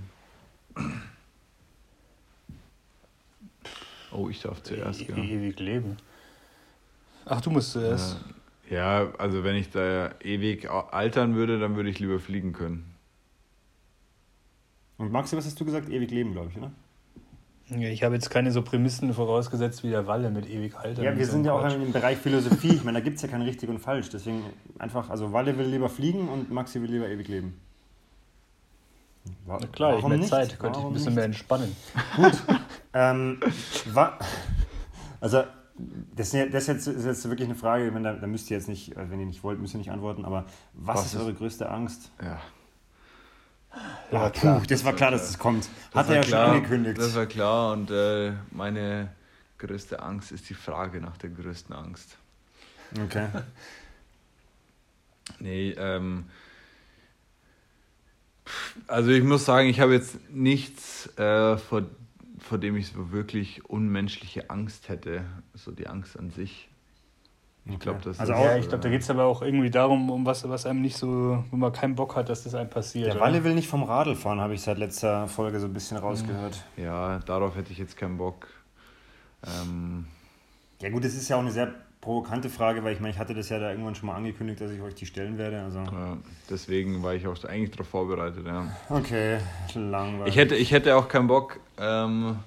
Oh, 4.11 4.29
ich 4.29 4.43
darf 4.43 4.61
zuerst. 4.65 5.03
E 5.03 5.07
ja. 5.09 5.17
Ewig 5.17 5.61
leben. 5.61 5.99
Ach, 7.27 7.41
du 7.41 7.51
musst 7.51 7.73
zuerst. 7.73 8.19
Ja, 8.69 9.13
also 9.19 9.45
wenn 9.45 9.55
ich 9.55 9.71
da 9.71 10.11
ewig 10.21 10.69
altern 10.69 11.37
würde, 11.37 11.61
dann 11.61 11.77
würde 11.77 11.91
ich 11.91 12.01
lieber 12.01 12.19
fliegen 12.19 12.53
können. 12.53 12.96
Und 14.99 15.13
Maxi, 15.13 15.37
was 15.37 15.47
hast 15.47 15.61
du 15.61 15.65
gesagt? 15.65 15.89
Ewig 15.89 16.11
leben, 16.11 16.33
glaube 16.33 16.51
ich, 16.51 16.57
oder? 16.57 16.71
Ja, 17.69 17.89
ich 17.89 18.05
habe 18.05 18.15
jetzt 18.15 18.31
keine 18.31 18.53
so 18.53 18.63
Prämissen 18.63 19.13
vorausgesetzt 19.13 19.83
wie 19.83 19.91
der 19.91 20.07
Walle 20.07 20.31
mit 20.31 20.49
ewig 20.49 20.77
altern. 20.77 21.05
Ja, 21.05 21.17
wir 21.17 21.27
sind 21.27 21.43
so 21.43 21.51
ja 21.51 21.53
auch 21.55 21.75
im 21.75 21.93
Bereich 21.93 22.17
Philosophie. 22.17 22.75
Ich 22.75 22.85
meine, 22.85 22.99
da 22.99 23.05
gibt 23.05 23.17
es 23.17 23.23
ja 23.23 23.29
kein 23.29 23.43
richtig 23.43 23.69
und 23.69 23.81
falsch. 23.81 24.09
Deswegen 24.09 24.45
einfach, 24.79 25.11
also 25.11 25.33
Walle 25.33 25.59
will 25.59 25.67
lieber 25.67 25.89
fliegen 25.89 26.29
und 26.29 26.51
Maxi 26.53 26.81
will 26.81 26.91
lieber 26.91 27.09
ewig 27.09 27.27
leben. 27.27 27.61
Na 29.47 29.59
klar, 29.59 29.95
Warum 29.95 30.05
ich 30.05 30.09
mehr 30.09 30.19
nicht? 30.19 30.29
Zeit, 30.29 30.59
könnte 30.61 30.79
Warum 30.79 30.81
ich 30.81 30.87
ein 30.87 30.93
bisschen 30.95 31.09
nicht? 31.09 31.17
mehr 31.17 31.25
entspannen. 31.25 31.77
Gut. 32.15 32.43
ähm, 32.95 33.41
also, 35.21 35.43
das, 36.15 36.31
das 36.31 36.67
jetzt, 36.69 36.87
ist 36.87 37.05
jetzt 37.05 37.29
wirklich 37.29 37.49
eine 37.49 37.57
Frage, 37.59 37.93
wenn 37.93 38.05
da, 38.05 38.13
da 38.15 38.27
müsst 38.29 38.49
ihr 38.51 38.57
jetzt 38.57 38.69
nicht, 38.69 38.95
wenn 38.97 39.19
ihr 39.19 39.27
nicht 39.27 39.43
wollt, 39.43 39.61
müsst 39.61 39.75
ihr 39.75 39.79
nicht 39.79 39.91
antworten, 39.91 40.25
aber 40.25 40.45
was, 40.73 40.99
was 40.99 41.15
ist 41.15 41.21
eure 41.21 41.35
größte 41.35 41.69
Angst? 41.69 42.13
Ja. 42.23 42.39
Ja, 44.13 44.29
puh, 44.29 44.63
das 44.69 44.85
war 44.85 44.93
klar, 44.93 45.11
dass 45.11 45.29
es 45.29 45.39
kommt. 45.39 45.69
Hat 45.95 46.09
er 46.09 46.17
ja 46.17 46.23
schon 46.23 46.39
angekündigt. 46.39 46.99
Das 46.99 47.15
war 47.15 47.27
klar 47.27 47.73
und 47.73 47.91
äh, 47.91 48.33
meine 48.51 49.11
größte 49.59 50.03
Angst 50.03 50.33
ist 50.33 50.49
die 50.49 50.55
Frage 50.55 51.01
nach 51.01 51.17
der 51.17 51.31
größten 51.31 51.75
Angst. 51.75 52.17
Okay. 53.03 53.29
nee, 55.41 55.71
ähm, 55.71 56.27
also 58.87 59.11
ich 59.11 59.25
muss 59.25 59.45
sagen, 59.45 59.69
ich 59.69 59.81
habe 59.81 59.95
jetzt 59.95 60.31
nichts, 60.31 61.09
äh, 61.19 61.57
vor, 61.57 61.83
vor 62.39 62.59
dem 62.59 62.77
ich 62.77 62.89
so 62.89 63.11
wirklich 63.11 63.65
unmenschliche 63.65 64.51
Angst 64.51 64.89
hätte. 64.89 65.25
So 65.55 65.73
die 65.73 65.89
Angst 65.89 66.19
an 66.19 66.31
sich. 66.31 66.69
Ich 67.69 67.81
glaube, 67.81 68.01
das 68.03 68.21
also 68.21 68.33
ist, 68.33 68.39
ja, 68.39 68.57
ich 68.57 68.69
glaube, 68.69 68.83
da 68.83 68.89
geht 68.89 69.03
es 69.03 69.11
aber 69.11 69.25
auch 69.25 69.43
irgendwie 69.43 69.71
darum, 69.71 70.09
um 70.11 70.25
was, 70.25 70.49
was 70.49 70.67
einem 70.67 70.83
nicht 70.83 70.97
so, 70.97 71.43
wo 71.51 71.57
man 71.57 71.73
keinen 71.73 71.97
Bock 71.97 72.15
hat, 72.15 72.29
dass 72.29 72.45
das 72.45 72.55
einem 72.55 72.71
passiert. 72.71 73.15
Der 73.15 73.21
Walle 73.21 73.43
will 73.43 73.55
nicht 73.55 73.69
vom 73.69 73.83
Radl 73.83 74.15
fahren, 74.15 74.41
habe 74.41 74.55
ich 74.55 74.63
seit 74.63 74.79
letzter 74.79 75.27
Folge 75.27 75.59
so 75.59 75.67
ein 75.67 75.73
bisschen 75.73 75.97
rausgehört. 75.97 76.63
Ja, 76.77 77.19
darauf 77.21 77.57
hätte 77.57 77.73
ich 77.73 77.79
jetzt 77.79 77.97
keinen 77.97 78.19
Bock. 78.19 78.47
Ähm 79.45 80.07
ja 80.81 80.91
gut, 80.91 81.05
das 81.05 81.15
ist 81.15 81.29
ja 81.29 81.37
auch 81.37 81.41
eine 81.41 81.51
sehr 81.51 81.75
provokante 82.01 82.49
Frage, 82.49 82.85
weil 82.85 82.93
ich 82.93 83.01
meine, 83.01 83.15
ich 83.15 83.19
hatte 83.19 83.35
das 83.35 83.49
ja 83.49 83.59
da 83.59 83.71
irgendwann 83.71 83.97
schon 83.97 84.07
mal 84.07 84.15
angekündigt, 84.15 84.61
dass 84.61 84.71
ich 84.71 84.81
euch 84.81 84.95
die 84.95 85.07
stellen 85.07 85.37
werde. 85.37 85.61
Also. 85.63 85.79
Ja, 85.81 86.17
deswegen 86.49 87.03
war 87.03 87.15
ich 87.15 87.27
auch 87.27 87.43
eigentlich 87.45 87.73
darauf 87.73 87.89
vorbereitet, 87.89 88.47
ja. 88.47 88.69
Okay, 88.89 89.39
langweilig. 89.75 90.29
Ich 90.29 90.37
hätte, 90.37 90.55
ich 90.55 90.71
hätte 90.71 90.95
auch 90.97 91.09
keinen 91.09 91.27
Bock, 91.27 91.59
ähm, 91.79 92.39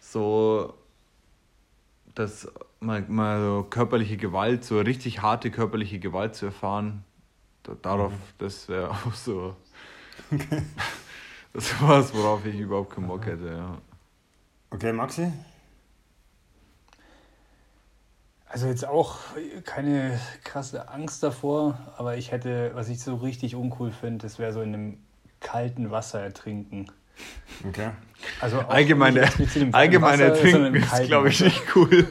so 0.00 0.74
das 2.20 2.48
mal, 2.80 3.02
mal 3.08 3.40
so 3.40 3.66
körperliche 3.68 4.16
Gewalt, 4.16 4.64
so 4.64 4.80
richtig 4.80 5.22
harte 5.22 5.50
körperliche 5.50 5.98
Gewalt 5.98 6.34
zu 6.34 6.46
erfahren, 6.46 7.04
darauf, 7.82 8.12
mhm. 8.12 8.18
das 8.38 8.68
wäre 8.68 8.90
auch 9.06 9.14
so. 9.14 9.56
Okay. 10.32 10.62
Das 11.52 11.80
war 11.80 11.98
was, 11.98 12.14
worauf 12.14 12.46
ich 12.46 12.60
überhaupt 12.60 12.94
keinen 12.94 13.08
Bock 13.08 13.26
hätte, 13.26 13.48
ja. 13.48 13.78
Okay, 14.70 14.92
Maxi? 14.92 15.32
Also 18.46 18.68
jetzt 18.68 18.86
auch 18.86 19.18
keine 19.64 20.20
krasse 20.44 20.88
Angst 20.88 21.24
davor, 21.24 21.76
aber 21.96 22.16
ich 22.16 22.30
hätte, 22.30 22.70
was 22.74 22.88
ich 22.88 23.00
so 23.00 23.16
richtig 23.16 23.56
uncool 23.56 23.90
finde, 23.90 24.24
das 24.24 24.38
wäre 24.38 24.52
so 24.52 24.60
in 24.60 24.74
einem 24.74 24.98
kalten 25.40 25.90
Wasser 25.90 26.20
ertrinken. 26.20 26.86
Okay. 27.68 27.90
Also 28.40 28.60
allgemeine, 28.60 29.28
allgemeine 29.72 30.24
Ertrinken 30.24 30.74
ist, 30.74 31.02
glaube 31.04 31.28
ich, 31.28 31.40
nicht 31.40 31.62
cool. 31.74 32.06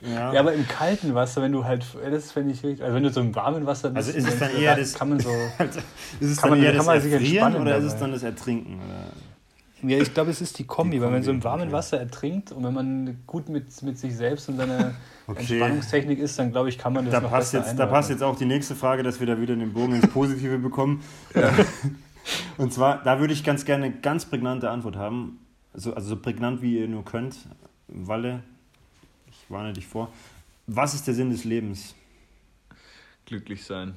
Ja. 0.00 0.32
ja. 0.32 0.40
aber 0.40 0.52
im 0.52 0.66
kalten 0.66 1.14
Wasser, 1.14 1.42
wenn 1.42 1.52
du 1.52 1.64
halt, 1.64 1.84
das 2.10 2.32
finde 2.32 2.52
ich 2.52 2.62
richtig, 2.62 2.82
also 2.82 2.94
wenn 2.94 3.02
du 3.04 3.10
so 3.10 3.20
im 3.20 3.34
warmen 3.34 3.66
Wasser 3.66 3.90
bist, 3.90 4.08
also 4.08 4.18
ist 4.18 4.28
es 4.28 4.38
dann 4.38 4.56
eher 4.56 4.74
das, 4.74 4.94
kann 4.94 5.10
man 5.10 5.20
so, 5.20 5.30
also 5.58 5.78
ist 6.20 6.30
es 6.30 6.36
dann 6.38 6.50
man, 6.50 6.62
eher 6.62 6.72
das 6.72 6.86
Erfrieren 6.86 7.56
oder 7.56 7.76
ist 7.76 7.84
es 7.84 7.96
dann 7.96 8.10
das 8.10 8.22
Ertrinken? 8.22 8.80
Oder? 8.80 9.12
Ja, 9.88 9.98
ich 9.98 10.14
glaube, 10.14 10.30
es 10.30 10.40
ist 10.40 10.58
die 10.60 10.64
Kombi, 10.64 10.96
die 10.96 11.02
weil 11.02 11.10
man 11.10 11.22
so 11.24 11.32
im 11.32 11.42
warmen 11.42 11.64
okay. 11.64 11.72
Wasser 11.72 11.98
ertrinkt 11.98 12.52
und 12.52 12.62
wenn 12.62 12.72
man 12.72 13.18
gut 13.26 13.48
mit, 13.48 13.82
mit 13.82 13.98
sich 13.98 14.16
selbst 14.16 14.48
und 14.48 14.56
seiner 14.56 14.94
okay. 15.26 15.40
Entspannungstechnik 15.40 16.18
ist, 16.20 16.38
dann 16.38 16.52
glaube 16.52 16.68
ich, 16.68 16.78
kann 16.78 16.92
man 16.92 17.04
das 17.04 17.12
da 17.12 17.20
noch 17.20 17.30
passt 17.30 17.52
besser 17.52 17.66
jetzt, 17.66 17.78
Da 17.78 17.86
passt 17.86 18.10
jetzt 18.10 18.22
auch 18.22 18.36
die 18.36 18.44
nächste 18.44 18.76
Frage, 18.76 19.02
dass 19.02 19.18
wir 19.18 19.26
da 19.26 19.40
wieder 19.40 19.56
den 19.56 19.72
Bogen 19.72 19.94
ins 19.94 20.06
Positive 20.06 20.58
bekommen. 20.58 21.02
Ja. 21.34 21.52
Und 22.58 22.72
zwar, 22.72 23.02
da 23.02 23.18
würde 23.20 23.32
ich 23.32 23.44
ganz 23.44 23.64
gerne 23.64 23.86
eine 23.86 24.00
ganz 24.00 24.24
prägnante 24.26 24.70
Antwort 24.70 24.96
haben. 24.96 25.38
Also, 25.72 25.94
also 25.94 26.10
so 26.10 26.16
prägnant, 26.16 26.62
wie 26.62 26.78
ihr 26.78 26.88
nur 26.88 27.04
könnt. 27.04 27.36
Walle, 27.88 28.42
warne 29.48 29.72
dich 29.72 29.86
vor. 29.86 30.12
Was 30.66 30.94
ist 30.94 31.06
der 31.06 31.14
Sinn 31.14 31.30
des 31.30 31.44
Lebens? 31.44 31.94
Glücklich 33.26 33.64
sein. 33.64 33.94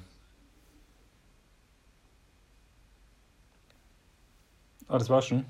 Ah, 4.87 4.99
das 4.99 5.09
war 5.09 5.21
schon. 5.21 5.45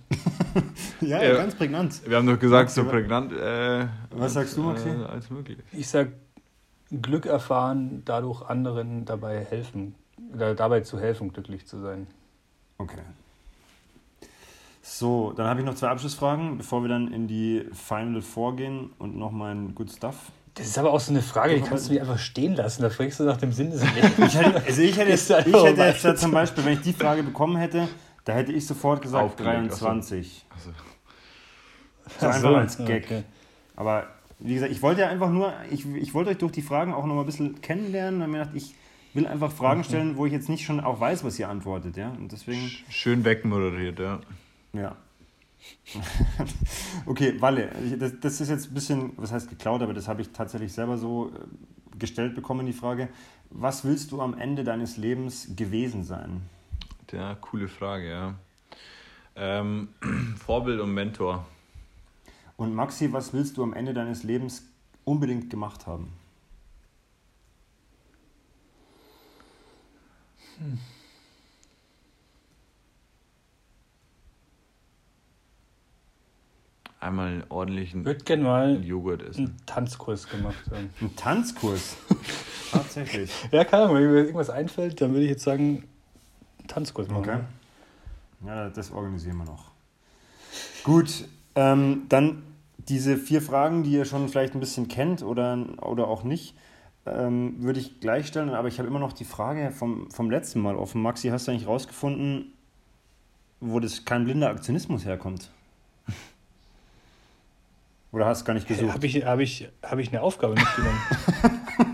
ja, 1.02 1.22
ja, 1.22 1.34
ganz 1.36 1.56
prägnant. 1.56 2.02
Wir 2.08 2.18
haben 2.18 2.28
doch 2.28 2.40
gesagt, 2.40 2.70
so 2.70 2.86
prägnant. 2.86 3.34
Äh, 3.34 3.88
Was 4.12 4.34
sagst 4.34 4.56
du, 4.56 4.64
Maxi? 4.64 4.88
Äh, 4.88 5.04
als 5.04 5.30
möglich. 5.30 5.58
Ich 5.74 5.90
sag 5.90 6.14
Glück 6.90 7.26
erfahren, 7.26 8.04
dadurch 8.06 8.42
anderen 8.44 9.04
dabei 9.04 9.44
helfen, 9.44 9.96
dabei 10.38 10.82
zu 10.82 11.00
helfen, 11.00 11.34
glücklich 11.34 11.66
zu 11.66 11.80
sein. 11.80 12.08
Okay. 12.78 13.02
So, 14.82 15.34
dann 15.36 15.48
habe 15.48 15.60
ich 15.60 15.66
noch 15.66 15.76
zwei 15.76 15.90
Abschlussfragen, 15.90 16.58
bevor 16.58 16.82
wir 16.84 16.90
dann 16.90 17.12
in 17.12 17.28
die 17.28 17.66
Final 17.74 18.22
Four 18.22 18.56
gehen 18.56 18.92
und 19.00 19.18
noch 19.18 19.32
mein 19.32 19.74
Good 19.76 19.92
Stuff. 19.92 20.16
Das 20.54 20.68
ist 20.68 20.78
aber 20.78 20.94
auch 20.94 21.02
so 21.02 21.12
eine 21.12 21.22
Frage, 21.22 21.56
die 21.56 21.62
kannst 21.62 21.90
du 21.90 21.94
mir 21.94 22.02
einfach 22.02 22.18
stehen 22.18 22.56
lassen. 22.56 22.82
Da 22.82 22.90
fragst 22.90 23.20
du 23.20 23.24
nach 23.26 23.38
dem 23.38 23.52
Sinn 23.52 23.72
des 23.72 23.82
Lebens. 23.84 24.34
ich 24.34 24.40
hätte, 24.40 24.64
also 24.66 24.82
ich 24.82 24.98
hätte 24.98 25.10
jetzt, 25.12 25.30
ich 25.30 25.54
hätte 25.54 25.82
jetzt 25.82 26.06
da 26.06 26.16
zum 26.16 26.32
Beispiel, 26.32 26.64
wenn 26.64 26.74
ich 26.74 26.82
die 26.82 26.94
Frage 26.94 27.24
bekommen 27.24 27.58
hätte, 27.58 27.90
da 28.24 28.34
hätte 28.34 28.54
ich 28.54 28.66
sofort 28.66 29.02
gesagt 29.02 29.24
Aufgelegt, 29.24 29.72
23. 29.72 30.46
Also. 30.50 30.70
So 32.20 32.28
einfach 32.28 32.40
so, 32.40 32.56
als 32.56 32.78
Gag. 32.78 33.06
Okay. 33.06 33.24
Aber 33.76 34.08
wie 34.40 34.54
gesagt, 34.54 34.72
ich 34.72 34.82
wollte 34.82 35.02
ja 35.02 35.10
einfach 35.10 35.30
nur, 35.30 35.54
ich, 35.72 35.86
ich 35.94 36.14
wollte 36.14 36.30
euch 36.30 36.38
durch 36.38 36.52
die 36.52 36.62
Fragen 36.62 36.94
auch 36.94 37.06
noch 37.06 37.16
mal 37.16 37.22
ein 37.22 37.26
bisschen 37.26 37.62
kennenlernen. 37.62 38.22
Und 38.22 38.32
mir 38.32 38.40
gedacht, 38.40 38.56
ich 38.56 38.76
will 39.16 39.28
einfach 39.28 39.52
Fragen 39.52 39.84
stellen, 39.84 40.18
wo 40.18 40.26
ich 40.26 40.34
jetzt 40.34 40.50
nicht 40.50 40.66
schon 40.66 40.80
auch 40.80 41.00
weiß, 41.00 41.24
was 41.24 41.40
ihr 41.40 41.50
antwortet. 41.50 41.98
Ja? 41.98 42.10
Und 42.10 42.32
deswegen 42.32 42.70
Schön 42.90 43.24
wegmoderiert, 43.26 44.00
ja. 44.00 44.20
Ja. 44.74 44.96
okay, 47.06 47.42
Walle, 47.42 47.70
das, 47.98 48.20
das, 48.20 48.42
ist 48.42 48.50
jetzt 48.50 48.70
ein 48.70 48.74
bisschen, 48.74 49.14
was 49.18 49.32
heißt 49.32 49.50
geklaut, 49.50 49.82
aber 49.82 49.94
das 49.94 50.08
habe 50.08 50.22
ich 50.22 50.30
tatsächlich 50.30 50.74
selber 50.74 50.98
so 50.98 51.32
äh, 51.32 51.98
gestellt 51.98 52.36
bekommen, 52.36 52.66
die 52.66 52.74
Frage. 52.74 53.10
Was 53.50 53.84
willst 53.84 54.12
du 54.12 54.22
am 54.22 54.38
Ende 54.38 54.64
deines 54.64 54.98
Lebens 54.98 55.56
gewesen 55.56 56.04
sein? 56.04 56.42
Ja, 57.12 57.36
coole 57.36 57.68
Frage, 57.68 58.10
ja. 58.10 58.36
Ähm, 59.36 59.90
Vorbild 60.38 60.80
und 60.82 60.94
Mentor. 60.94 61.46
Und 62.58 62.74
Maxi, 62.74 63.12
was 63.12 63.34
willst 63.34 63.58
du 63.58 63.64
am 63.64 63.74
Ende 63.74 63.94
deines 63.94 64.24
Lebens 64.24 64.64
unbedingt 65.04 65.50
gemacht 65.50 65.88
haben? 65.88 66.14
Hm. 70.60 70.80
einmal 77.06 77.28
einen 77.28 77.44
ordentlichen 77.50 78.02
ich 78.02 78.06
würde 78.06 78.24
gerne 78.24 78.44
mal 78.44 78.84
Joghurt 78.84 79.22
essen. 79.22 79.46
einen 79.46 79.58
Tanzkurs 79.66 80.28
gemacht 80.28 80.64
haben. 80.72 80.90
Ein 81.02 81.16
Tanzkurs? 81.16 81.98
Tatsächlich. 82.72 83.32
Ja, 83.52 83.64
keine 83.64 83.84
Ahnung, 83.84 83.98
wenn 83.98 84.12
mir 84.12 84.18
irgendwas 84.18 84.50
einfällt, 84.50 85.00
dann 85.02 85.12
würde 85.12 85.24
ich 85.24 85.30
jetzt 85.30 85.44
sagen, 85.44 85.84
Tanzkurs 86.68 87.08
machen. 87.08 87.20
Okay. 87.20 87.40
Ja, 88.46 88.70
das 88.70 88.92
organisieren 88.92 89.38
wir 89.38 89.46
noch. 89.46 89.72
Gut, 90.84 91.26
ähm, 91.56 92.04
dann 92.10 92.44
diese 92.78 93.18
vier 93.18 93.42
Fragen, 93.42 93.84
die 93.84 93.92
ihr 93.92 94.06
schon 94.06 94.28
vielleicht 94.30 94.54
ein 94.54 94.60
bisschen 94.60 94.88
kennt 94.88 95.24
oder, 95.24 95.58
oder 95.82 96.08
auch 96.08 96.24
nicht, 96.24 96.56
ähm, 97.06 97.56
würde 97.60 97.80
ich 97.80 98.00
gleich 98.00 98.28
stellen. 98.28 98.50
Aber 98.50 98.68
ich 98.68 98.80
habe 98.80 98.88
immer 98.88 99.00
noch 99.00 99.14
die 99.14 99.26
Frage 99.26 99.72
vom, 99.72 100.10
vom 100.12 100.30
letzten 100.30 100.60
Mal 100.60 100.76
offen. 100.76 101.02
Maxi, 101.02 101.30
hast 101.30 101.48
du 101.48 101.52
eigentlich 101.52 101.68
rausgefunden, 101.68 102.54
wo 103.60 103.80
das 103.80 104.06
kein 104.06 104.26
blinder 104.26 104.50
Aktionismus 104.50 105.06
herkommt? 105.06 105.52
Oder 108.12 108.26
hast 108.26 108.42
du 108.42 108.46
gar 108.46 108.54
nicht 108.54 108.68
gesucht? 108.68 108.94
Habe 108.94 109.06
ich, 109.06 109.26
hab 109.26 109.40
ich, 109.40 109.70
hab 109.84 110.00
ich 110.00 110.10
eine 110.10 110.22
Aufgabe 110.22 110.56
mitgenommen? 110.56 111.02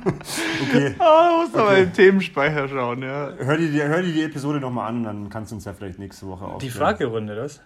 okay. 0.62 0.95
Ah, 0.99 1.30
oh, 1.32 1.41
musst 1.41 1.53
okay. 1.55 1.64
aber 1.64 1.78
in 1.78 1.86
den 1.86 1.93
Themenspeicher 1.93 2.68
schauen, 2.68 3.01
ja. 3.01 3.34
Hör 3.38 3.57
dir 3.57 3.72
die, 3.72 3.82
hör 3.82 4.01
dir 4.01 4.14
die 4.14 4.24
Episode 4.24 4.59
nochmal 4.59 4.89
an, 4.89 5.03
dann 5.03 5.30
kannst 5.30 5.51
du 5.51 5.55
uns 5.55 5.66
ja 5.66 5.74
vielleicht 5.74 5.99
nächste 5.99 6.28
Woche 6.28 6.45
aufklären. 6.45 6.59
Die 6.59 6.70
Fragerunde, 6.70 7.36
das? 7.36 7.62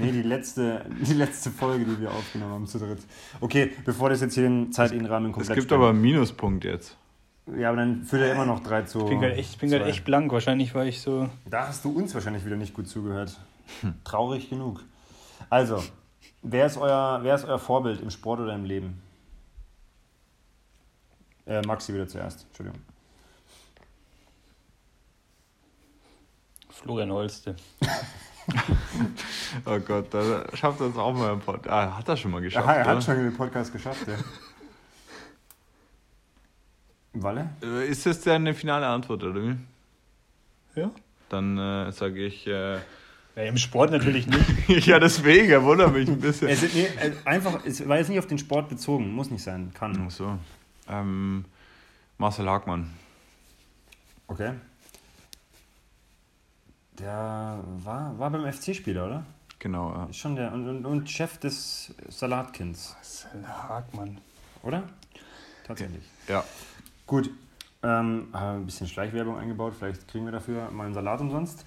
Nee, 0.00 0.12
die 0.12 0.22
letzte, 0.22 0.84
die 1.00 1.14
letzte 1.14 1.50
Folge, 1.50 1.84
die 1.84 2.00
wir 2.00 2.10
aufgenommen 2.10 2.52
haben 2.52 2.66
zu 2.66 2.78
dritt. 2.78 3.00
Okay, 3.40 3.72
bevor 3.84 4.08
das 4.10 4.20
jetzt 4.20 4.34
hier 4.34 4.44
den 4.44 4.72
Zeitinrahmen 4.72 5.32
komplett 5.32 5.50
Es 5.50 5.54
gibt 5.54 5.68
sprengt. 5.68 5.82
aber 5.82 5.90
einen 5.90 6.00
Minuspunkt 6.00 6.64
jetzt. 6.64 6.96
Ja, 7.56 7.68
aber 7.68 7.78
dann 7.78 8.02
führt 8.02 8.22
er 8.22 8.32
immer 8.32 8.44
noch 8.46 8.60
3 8.60 8.82
zu. 8.82 9.00
Ich 9.00 9.06
bin 9.06 9.20
gerade 9.70 9.84
echt, 9.86 10.04
bin 10.04 10.04
blank. 10.04 10.32
Wahrscheinlich 10.32 10.74
war 10.74 10.84
ich 10.84 11.00
so. 11.00 11.28
Da 11.48 11.68
hast 11.68 11.84
du 11.84 11.90
uns 11.90 12.12
wahrscheinlich 12.12 12.44
wieder 12.44 12.56
nicht 12.56 12.74
gut 12.74 12.88
zugehört. 12.88 13.38
Traurig 14.04 14.50
genug. 14.50 14.82
Also, 15.48 15.82
wer 16.42 16.66
ist, 16.66 16.76
euer, 16.76 17.20
wer 17.22 17.34
ist 17.36 17.44
euer 17.44 17.58
Vorbild 17.58 18.00
im 18.00 18.10
Sport 18.10 18.40
oder 18.40 18.54
im 18.54 18.64
Leben? 18.64 19.00
Äh, 21.46 21.62
Maxi 21.62 21.94
wieder 21.94 22.08
zuerst, 22.08 22.46
Entschuldigung. 22.48 22.80
Florian 26.68 27.12
Holste. 27.12 27.54
Oh 29.64 29.78
Gott, 29.80 30.12
da 30.12 30.44
schafft 30.54 30.80
er 30.80 30.88
es 30.88 30.96
auch 30.96 31.14
mal 31.14 31.32
im 31.32 31.40
Pod. 31.40 31.66
Ah, 31.68 31.96
hat 31.96 32.08
er 32.08 32.16
schon 32.16 32.30
mal 32.30 32.40
geschafft. 32.40 32.66
Aha, 32.66 32.74
er 32.74 32.84
oder? 32.86 32.96
hat 32.96 33.04
schon 33.04 33.16
den 33.16 33.34
Podcast 33.36 33.72
geschafft, 33.72 34.06
ja. 34.06 34.14
Walle? 37.14 37.50
Äh, 37.62 37.88
Ist 37.88 38.06
das 38.06 38.20
denn 38.20 38.34
eine 38.42 38.54
finale 38.54 38.86
Antwort, 38.86 39.24
oder 39.24 39.42
wie? 39.42 39.56
Ja? 40.74 40.90
Dann 41.28 41.58
äh, 41.58 41.92
sage 41.92 42.24
ich. 42.24 42.46
Äh, 42.46 42.74
ja? 42.74 42.80
Im 43.34 43.56
Sport 43.56 43.90
natürlich 43.90 44.26
nicht. 44.26 44.68
ja, 44.86 44.98
deswegen, 44.98 45.50
er 45.50 45.62
wundert 45.62 45.92
mich 45.92 46.08
ein 46.08 46.20
bisschen. 46.20 46.48
Es, 46.48 46.62
nee, 46.74 46.86
äh, 46.86 47.12
einfach, 47.24 47.64
es 47.64 47.86
war 47.86 47.98
jetzt 47.98 48.08
nicht 48.08 48.18
auf 48.18 48.26
den 48.26 48.38
Sport 48.38 48.68
bezogen, 48.68 49.12
muss 49.12 49.30
nicht 49.30 49.42
sein, 49.42 49.72
kann. 49.74 50.06
Ach 50.06 50.10
so. 50.10 50.38
Ähm, 50.88 51.44
Marcel 52.18 52.48
Hagmann. 52.48 52.90
Okay. 54.28 54.52
Der 56.98 57.60
war, 57.84 58.18
war 58.18 58.30
beim 58.30 58.50
FC-Spieler, 58.50 59.06
oder? 59.06 59.26
Genau. 59.58 59.92
Ja. 59.92 60.04
Ist 60.06 60.16
schon 60.18 60.36
der 60.36 60.52
und, 60.52 60.68
und, 60.68 60.86
und 60.86 61.10
Chef 61.10 61.38
des 61.38 61.94
Salatkins, 62.08 62.94
Marcel 62.94 63.48
Hagmann. 63.48 64.18
oder? 64.62 64.82
Tatsächlich. 65.66 66.04
ja. 66.28 66.44
Gut. 67.06 67.30
Ähm, 67.82 68.28
haben 68.32 68.62
ein 68.62 68.66
bisschen 68.66 68.88
Schleichwerbung 68.88 69.38
eingebaut, 69.38 69.74
vielleicht 69.78 70.08
kriegen 70.08 70.24
wir 70.24 70.32
dafür 70.32 70.70
mal 70.70 70.86
einen 70.86 70.94
Salat 70.94 71.20
umsonst. 71.20 71.64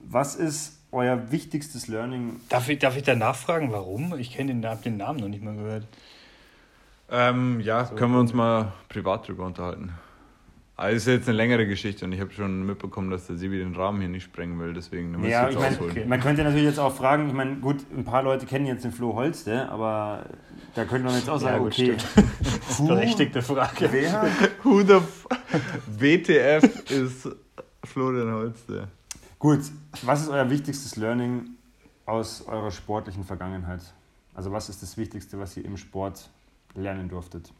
Was 0.00 0.34
ist 0.34 0.78
euer 0.90 1.30
wichtigstes 1.30 1.88
Learning? 1.88 2.40
Darf 2.48 2.68
ich, 2.68 2.78
darf 2.78 2.96
ich 2.96 3.04
da 3.04 3.14
nachfragen, 3.14 3.72
warum? 3.72 4.18
Ich 4.18 4.32
kenne 4.32 4.52
den, 4.52 4.66
hab 4.66 4.82
den 4.82 4.98
Namen 4.98 5.20
noch 5.20 5.28
nicht 5.28 5.42
mal 5.42 5.54
gehört. 5.54 5.86
Ähm, 7.10 7.60
ja, 7.60 7.84
können 7.84 8.12
wir 8.12 8.20
uns 8.20 8.34
mal 8.34 8.72
privat 8.88 9.28
drüber 9.28 9.46
unterhalten. 9.46 9.92
Also 10.82 10.96
ist 10.96 11.06
jetzt 11.06 11.28
eine 11.28 11.36
längere 11.36 11.64
Geschichte 11.68 12.04
und 12.04 12.10
ich 12.10 12.20
habe 12.20 12.32
schon 12.32 12.66
mitbekommen, 12.66 13.08
dass 13.08 13.28
der 13.28 13.36
Sibi 13.36 13.56
den 13.58 13.76
Rahmen 13.76 14.00
hier 14.00 14.08
nicht 14.08 14.24
sprengen 14.24 14.58
will, 14.58 14.74
deswegen 14.74 15.12
müssen 15.12 15.28
Ja, 15.30 15.44
wir 15.44 15.50
ich 15.50 15.56
ausholen. 15.56 15.90
okay. 15.92 16.04
man 16.06 16.18
könnte 16.18 16.42
natürlich 16.42 16.64
jetzt 16.64 16.80
auch 16.80 16.92
fragen, 16.92 17.28
ich 17.28 17.34
meine, 17.34 17.54
gut, 17.60 17.76
ein 17.96 18.04
paar 18.04 18.24
Leute 18.24 18.46
kennen 18.46 18.66
jetzt 18.66 18.82
den 18.82 18.90
Flo 18.90 19.14
Holste, 19.14 19.68
aber 19.68 20.26
da 20.74 20.84
könnte 20.84 21.04
man 21.06 21.14
jetzt 21.14 21.30
auch 21.30 21.34
Ja, 21.34 21.50
sagen, 21.52 21.62
gut, 21.62 21.72
okay, 21.74 21.94
Das 22.66 22.80
ist 22.80 22.84
berechtigte 22.84 23.42
Frage. 23.42 23.92
wer? 23.92 24.26
Who 24.64 24.80
the 24.82 24.94
f 24.94 25.28
WTF 25.86 26.90
ist 26.90 27.28
Florian 27.84 28.32
Holste? 28.32 28.88
Gut, 29.38 29.60
was 30.02 30.22
ist 30.22 30.30
euer 30.30 30.50
wichtigstes 30.50 30.96
Learning 30.96 31.50
aus 32.06 32.42
eurer 32.48 32.72
sportlichen 32.72 33.22
Vergangenheit? 33.22 33.82
Also 34.34 34.50
was 34.50 34.68
ist 34.68 34.82
das 34.82 34.96
Wichtigste, 34.96 35.38
was 35.38 35.56
ihr 35.56 35.64
im 35.64 35.76
Sport 35.76 36.28
lernen 36.74 37.08
durftet? 37.08 37.52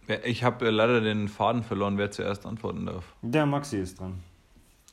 Ich 0.25 0.43
habe 0.43 0.69
leider 0.69 1.01
den 1.01 1.27
Faden 1.27 1.63
verloren, 1.63 1.97
wer 1.97 2.11
zuerst 2.11 2.45
antworten 2.45 2.85
darf. 2.85 3.03
Der 3.21 3.45
Maxi 3.45 3.77
ist 3.77 3.99
dran. 3.99 4.19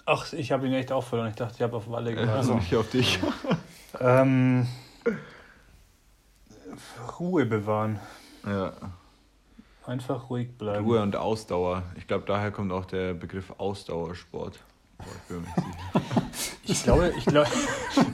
Ach, 0.07 0.33
ich 0.33 0.53
habe 0.53 0.67
ihn 0.67 0.73
echt 0.73 0.91
auch 0.93 1.05
verloren. 1.05 1.29
Ich 1.29 1.37
dachte, 1.37 1.55
ich 1.57 1.63
habe 1.63 1.77
auf 1.77 1.91
Walle 1.91 2.13
gewartet. 2.13 2.35
Also 2.35 2.55
nicht 2.57 2.75
auf 2.77 2.91
dich. 2.91 3.19
Ähm, 4.01 4.67
Ruhe 7.19 7.47
bewahren. 7.47 7.99
Ja. 8.47 8.75
Einfach 9.87 10.29
ruhig 10.29 10.51
bleiben. 10.59 10.85
Ruhe 10.85 11.01
und 11.03 11.17
Ausdauer. 11.17 11.83
Ich 11.97 12.07
glaube, 12.07 12.25
daher 12.27 12.51
kommt 12.51 12.71
auch 12.71 12.85
der 12.85 13.15
Begriff 13.15 13.55
Ausdauersport. 13.57 14.61
Boah, 14.99 15.07
ich. 15.31 16.03
Ich 16.71 16.83
glaube, 16.83 17.15
ich, 17.17 17.25
glaube, 17.25 17.49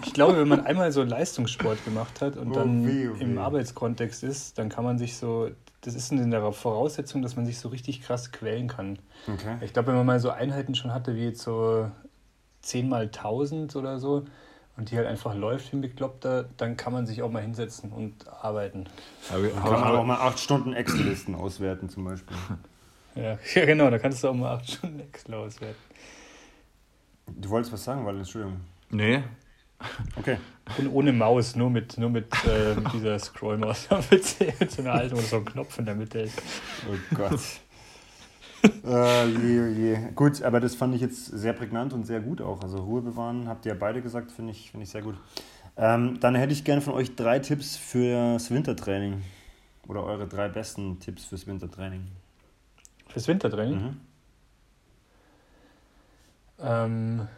ich 0.04 0.12
glaube, 0.12 0.38
wenn 0.38 0.46
man 0.46 0.64
einmal 0.64 0.92
so 0.92 1.02
Leistungssport 1.02 1.84
gemacht 1.84 2.20
hat 2.20 2.36
und 2.36 2.52
Oh 2.52 2.54
dann 2.54 2.86
weh, 2.86 3.08
oh 3.08 3.16
im 3.18 3.34
weh. 3.34 3.40
Arbeitskontext 3.40 4.22
ist, 4.22 4.56
dann 4.58 4.68
kann 4.68 4.84
man 4.84 4.96
sich 4.96 5.16
so, 5.16 5.50
das 5.84 5.94
ist 5.94 6.10
in 6.10 6.30
der 6.30 6.52
Voraussetzung, 6.52 7.22
dass 7.22 7.36
man 7.36 7.46
sich 7.46 7.58
so 7.58 7.68
richtig 7.68 8.02
krass 8.02 8.32
quälen 8.32 8.68
kann. 8.68 8.98
Okay. 9.26 9.58
Ich 9.60 9.72
glaube, 9.72 9.88
wenn 9.88 9.96
man 9.96 10.06
mal 10.06 10.20
so 10.20 10.30
Einheiten 10.30 10.74
schon 10.74 10.92
hatte, 10.92 11.14
wie 11.14 11.24
jetzt 11.24 11.42
so 11.42 11.90
10 12.62 12.88
mal 12.88 13.04
1000 13.04 13.76
oder 13.76 13.98
so, 13.98 14.24
und 14.76 14.90
die 14.90 14.96
halt 14.96 15.06
einfach 15.06 15.34
läuft 15.34 15.72
wie 15.72 15.76
ein 15.76 15.80
Bekloppter, 15.80 16.48
dann 16.56 16.76
kann 16.76 16.92
man 16.92 17.06
sich 17.06 17.22
auch 17.22 17.30
mal 17.30 17.42
hinsetzen 17.42 17.92
und 17.92 18.28
arbeiten. 18.28 18.86
Aber, 19.30 19.48
Kann 19.48 19.80
man 19.80 19.96
auch 19.96 20.04
mal 20.04 20.16
acht 20.16 20.38
Stunden 20.38 20.72
Excel-Listen 20.72 21.34
auswerten 21.34 21.88
zum 21.88 22.04
Beispiel. 22.04 22.36
Ja, 23.16 23.38
ja 23.54 23.64
genau, 23.64 23.90
da 23.90 24.00
kannst 24.00 24.24
du 24.24 24.28
auch 24.28 24.34
mal 24.34 24.56
8 24.56 24.72
Stunden 24.72 24.98
Excel 24.98 25.34
auswerten. 25.34 25.76
Du 27.28 27.48
wolltest 27.48 27.72
was 27.72 27.84
sagen, 27.84 28.04
weil 28.04 28.16
Entschuldigung. 28.16 28.56
nee, 28.90 29.22
Okay. 30.16 30.38
Und 30.78 30.88
ohne 30.88 31.12
Maus, 31.12 31.56
nur 31.56 31.70
mit, 31.70 31.98
nur 31.98 32.10
mit, 32.10 32.26
äh, 32.46 32.74
mit 32.80 32.92
dieser 32.92 33.18
Scrollmaus 33.18 33.90
am 33.90 34.02
PC, 34.02 34.58
mit 34.60 34.70
so 34.70 34.82
einer 34.82 34.92
alten, 34.92 35.16
wo 35.16 35.20
so 35.20 35.36
ein 35.36 35.44
Knopf 35.44 35.78
in 35.78 35.84
der 35.84 35.94
Mitte 35.94 36.20
ist. 36.20 36.40
Oh 36.88 37.14
Gott. 37.14 37.40
äh, 38.84 39.26
je, 39.28 39.68
je. 39.68 39.98
Gut, 40.14 40.42
aber 40.42 40.60
das 40.60 40.74
fand 40.74 40.94
ich 40.94 41.00
jetzt 41.00 41.26
sehr 41.26 41.52
prägnant 41.52 41.92
und 41.92 42.06
sehr 42.06 42.20
gut 42.20 42.40
auch. 42.40 42.62
Also 42.62 42.78
Ruhe 42.78 43.02
bewahren, 43.02 43.48
habt 43.48 43.66
ihr 43.66 43.72
ja 43.72 43.78
beide 43.78 44.00
gesagt, 44.00 44.32
finde 44.32 44.52
ich, 44.52 44.70
finde 44.70 44.84
ich 44.84 44.90
sehr 44.90 45.02
gut. 45.02 45.16
Ähm, 45.76 46.18
dann 46.20 46.34
hätte 46.34 46.52
ich 46.52 46.64
gerne 46.64 46.80
von 46.80 46.94
euch 46.94 47.16
drei 47.16 47.40
Tipps 47.40 47.76
fürs 47.76 48.50
Wintertraining. 48.50 49.22
Oder 49.86 50.04
eure 50.04 50.26
drei 50.26 50.48
besten 50.48 50.98
Tipps 51.00 51.24
fürs 51.24 51.46
Wintertraining. 51.46 52.06
Fürs 53.08 53.28
Wintertraining? 53.28 53.82
Mhm. 53.82 54.00
Ähm, 56.60 57.28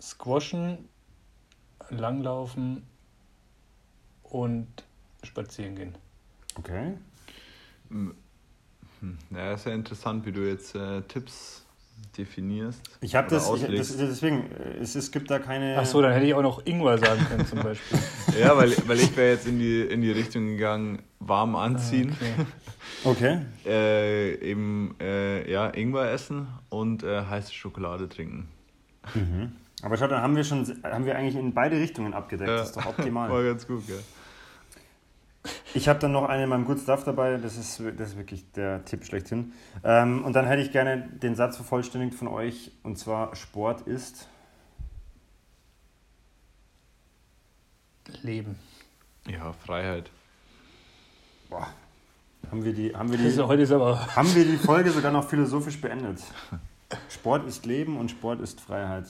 Squashen, 0.00 0.88
Langlaufen 1.90 2.82
und 4.22 4.66
spazieren 5.22 5.74
gehen. 5.76 5.94
Okay. 6.56 6.94
Hm, 7.88 8.14
Ja, 9.30 9.52
ist 9.54 9.66
ja 9.66 9.72
interessant, 9.72 10.26
wie 10.26 10.32
du 10.32 10.46
jetzt 10.48 10.74
äh, 10.74 11.02
Tipps 11.02 11.64
definierst. 12.16 12.80
Ich 13.00 13.14
habe 13.14 13.28
das, 13.30 13.50
ich, 13.54 13.62
das, 13.76 13.96
deswegen, 13.96 14.50
äh, 14.52 14.78
es, 14.80 14.94
es 14.94 15.10
gibt 15.10 15.30
da 15.30 15.38
keine. 15.38 15.76
Ach 15.78 15.86
so, 15.86 16.02
dann 16.02 16.12
hätte 16.12 16.26
ich 16.26 16.34
auch 16.34 16.42
noch 16.42 16.64
Ingwer 16.66 16.98
sagen 16.98 17.24
können 17.26 17.46
zum 17.46 17.60
Beispiel. 17.62 17.98
Ja, 18.38 18.56
weil, 18.56 18.76
weil 18.86 19.00
ich 19.00 19.16
wäre 19.16 19.32
jetzt 19.32 19.46
in 19.48 19.58
die, 19.58 19.80
in 19.80 20.02
die 20.02 20.10
Richtung 20.12 20.46
gegangen, 20.46 21.02
warm 21.18 21.56
anziehen, 21.56 22.12
Okay. 22.12 22.34
Okay. 23.04 23.40
äh, 23.64 24.34
eben 24.50 24.94
äh, 25.00 25.50
ja, 25.50 25.68
Ingwer 25.70 26.10
essen 26.12 26.46
und 26.68 27.02
äh, 27.02 27.22
heiße 27.24 27.52
Schokolade 27.54 28.08
trinken. 28.08 28.48
Aber 29.82 29.96
schau, 29.96 30.08
dann 30.08 30.22
haben 30.22 30.36
wir 30.36 30.44
schon, 30.44 30.66
haben 30.82 31.06
wir 31.06 31.16
eigentlich 31.16 31.36
in 31.36 31.54
beide 31.54 31.76
Richtungen 31.76 32.14
abgedeckt. 32.14 32.50
Das 32.50 32.68
ist 32.68 32.76
doch 32.76 32.86
optimal. 32.98 33.30
War 33.30 33.44
ganz 33.44 33.66
gut, 33.66 33.88
ja. 33.88 33.96
Ich 35.74 35.88
habe 35.88 35.98
dann 35.98 36.12
noch 36.12 36.28
eine 36.28 36.44
in 36.44 36.48
meinem 36.48 36.64
Good 36.64 36.80
Stuff 36.80 37.04
dabei, 37.04 37.36
das 37.36 37.56
ist, 37.56 37.80
das 37.96 38.10
ist 38.10 38.16
wirklich 38.16 38.50
der 38.52 38.84
Tipp 38.84 39.04
schlechthin. 39.04 39.52
Ähm, 39.84 40.24
und 40.24 40.34
dann 40.34 40.46
hätte 40.46 40.62
ich 40.62 40.72
gerne 40.72 41.08
den 41.08 41.36
Satz 41.36 41.56
vervollständigt 41.56 42.14
von 42.14 42.28
euch, 42.28 42.72
und 42.82 42.98
zwar 42.98 43.34
Sport 43.36 43.82
ist. 43.82 44.28
Leben. 48.22 48.58
Ja, 49.26 49.52
Freiheit. 49.52 50.10
Boah, 51.50 51.68
haben 52.50 52.64
wir 52.64 52.72
die, 52.72 52.94
haben 52.94 53.10
wir 53.10 53.18
Das 53.18 53.26
ist, 53.28 53.38
die, 53.38 53.42
heute 53.42 53.62
ist 53.62 53.72
aber. 53.72 54.16
haben 54.16 54.34
wir 54.34 54.44
die 54.44 54.56
Folge 54.56 54.90
sogar 54.90 55.12
noch 55.12 55.28
philosophisch 55.28 55.80
beendet. 55.80 56.22
Sport 57.10 57.46
ist 57.46 57.66
Leben 57.66 57.98
und 57.98 58.10
Sport 58.10 58.40
ist 58.40 58.60
Freiheit. 58.60 59.06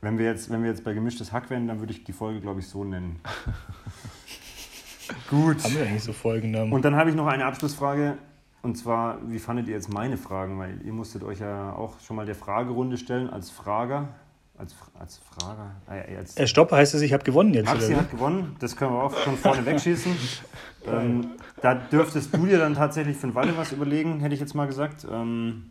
Wenn 0.00 0.18
wir 0.18 0.26
jetzt, 0.26 0.50
wenn 0.50 0.62
wir 0.62 0.70
jetzt 0.70 0.84
bei 0.84 0.94
gemischtes 0.94 1.32
Hack 1.32 1.50
wären, 1.50 1.66
dann 1.66 1.80
würde 1.80 1.92
ich 1.92 2.04
die 2.04 2.12
Folge, 2.12 2.40
glaube 2.40 2.60
ich, 2.60 2.68
so 2.68 2.84
nennen. 2.84 3.18
Gut. 5.30 5.64
Haben 5.64 5.74
wir 5.74 5.82
eigentlich 5.82 6.04
so 6.04 6.12
Folgennamen? 6.12 6.72
Und 6.72 6.84
dann 6.84 6.94
habe 6.94 7.10
ich 7.10 7.16
noch 7.16 7.26
eine 7.26 7.44
Abschlussfrage. 7.44 8.18
Und 8.62 8.76
zwar, 8.76 9.18
wie 9.28 9.38
fandet 9.38 9.68
ihr 9.68 9.74
jetzt 9.74 9.92
meine 9.92 10.16
Fragen? 10.16 10.58
Weil 10.58 10.80
ihr 10.84 10.92
musstet 10.92 11.24
euch 11.24 11.40
ja 11.40 11.72
auch 11.72 12.00
schon 12.00 12.16
mal 12.16 12.26
der 12.26 12.34
Fragerunde 12.34 12.96
stellen 12.96 13.30
als 13.30 13.50
Frager. 13.50 14.08
Als, 14.56 14.74
als 14.98 15.18
Frager? 15.18 15.76
Äh, 15.88 16.16
als 16.16 16.36
äh, 16.36 16.48
Stopp, 16.48 16.72
heißt 16.72 16.94
es, 16.94 17.02
ich 17.02 17.12
habe 17.12 17.22
gewonnen 17.22 17.54
jetzt, 17.54 17.66
Maxi 17.66 17.94
hat 17.94 18.10
gewonnen. 18.10 18.56
Das 18.58 18.74
können 18.74 18.92
wir 18.92 19.04
auch 19.04 19.16
schon 19.18 19.36
vorne 19.36 19.64
wegschießen. 19.64 20.12
ähm, 20.86 21.30
da 21.62 21.76
dürftest 21.76 22.34
du 22.34 22.44
dir 22.44 22.58
dann 22.58 22.74
tatsächlich 22.74 23.16
für 23.16 23.28
den 23.28 23.36
Walle 23.36 23.56
was 23.56 23.70
überlegen, 23.70 24.18
hätte 24.18 24.34
ich 24.34 24.40
jetzt 24.40 24.54
mal 24.54 24.66
gesagt. 24.66 25.06
Ähm, 25.10 25.70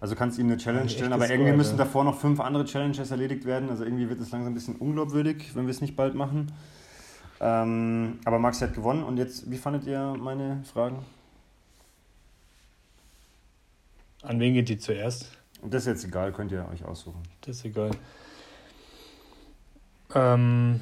also 0.00 0.14
kannst 0.14 0.38
ihm 0.38 0.46
eine 0.46 0.56
Challenge 0.56 0.88
stellen, 0.88 1.12
aber 1.12 1.28
irgendwie 1.28 1.50
Wort, 1.50 1.58
müssen 1.58 1.78
ja. 1.78 1.84
davor 1.84 2.04
noch 2.04 2.18
fünf 2.18 2.40
andere 2.40 2.64
Challenges 2.64 3.10
erledigt 3.10 3.44
werden. 3.44 3.70
Also 3.70 3.84
irgendwie 3.84 4.08
wird 4.08 4.20
es 4.20 4.30
langsam 4.30 4.52
ein 4.52 4.54
bisschen 4.54 4.76
unglaubwürdig, 4.76 5.54
wenn 5.54 5.66
wir 5.66 5.70
es 5.70 5.80
nicht 5.80 5.96
bald 5.96 6.14
machen. 6.14 6.52
Ähm, 7.40 8.18
aber 8.24 8.38
Maxi 8.38 8.64
hat 8.64 8.74
gewonnen 8.74 9.02
und 9.02 9.16
jetzt, 9.16 9.50
wie 9.50 9.58
fandet 9.58 9.86
ihr 9.86 10.14
meine 10.18 10.62
Fragen? 10.64 11.04
An 14.22 14.40
wen 14.40 14.54
geht 14.54 14.68
die 14.68 14.78
zuerst? 14.78 15.30
Das 15.62 15.82
ist 15.82 15.86
jetzt 15.86 16.04
egal, 16.04 16.32
könnt 16.32 16.52
ihr 16.52 16.66
euch 16.68 16.84
aussuchen. 16.84 17.22
Das 17.42 17.56
ist 17.56 17.64
egal. 17.64 17.90
Ähm, 20.14 20.80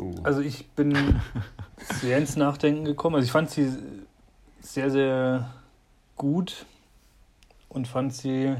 Uh. 0.00 0.14
also 0.22 0.40
ich 0.40 0.66
bin 0.70 0.94
sehr 2.00 2.18
ins 2.18 2.36
Nachdenken 2.36 2.84
gekommen. 2.84 3.16
Also 3.16 3.26
ich 3.26 3.32
fand 3.32 3.50
sie 3.50 3.72
sehr, 4.60 4.90
sehr 4.90 5.50
gut 6.16 6.66
und 7.78 7.88
fand 7.88 8.12
sie. 8.12 8.54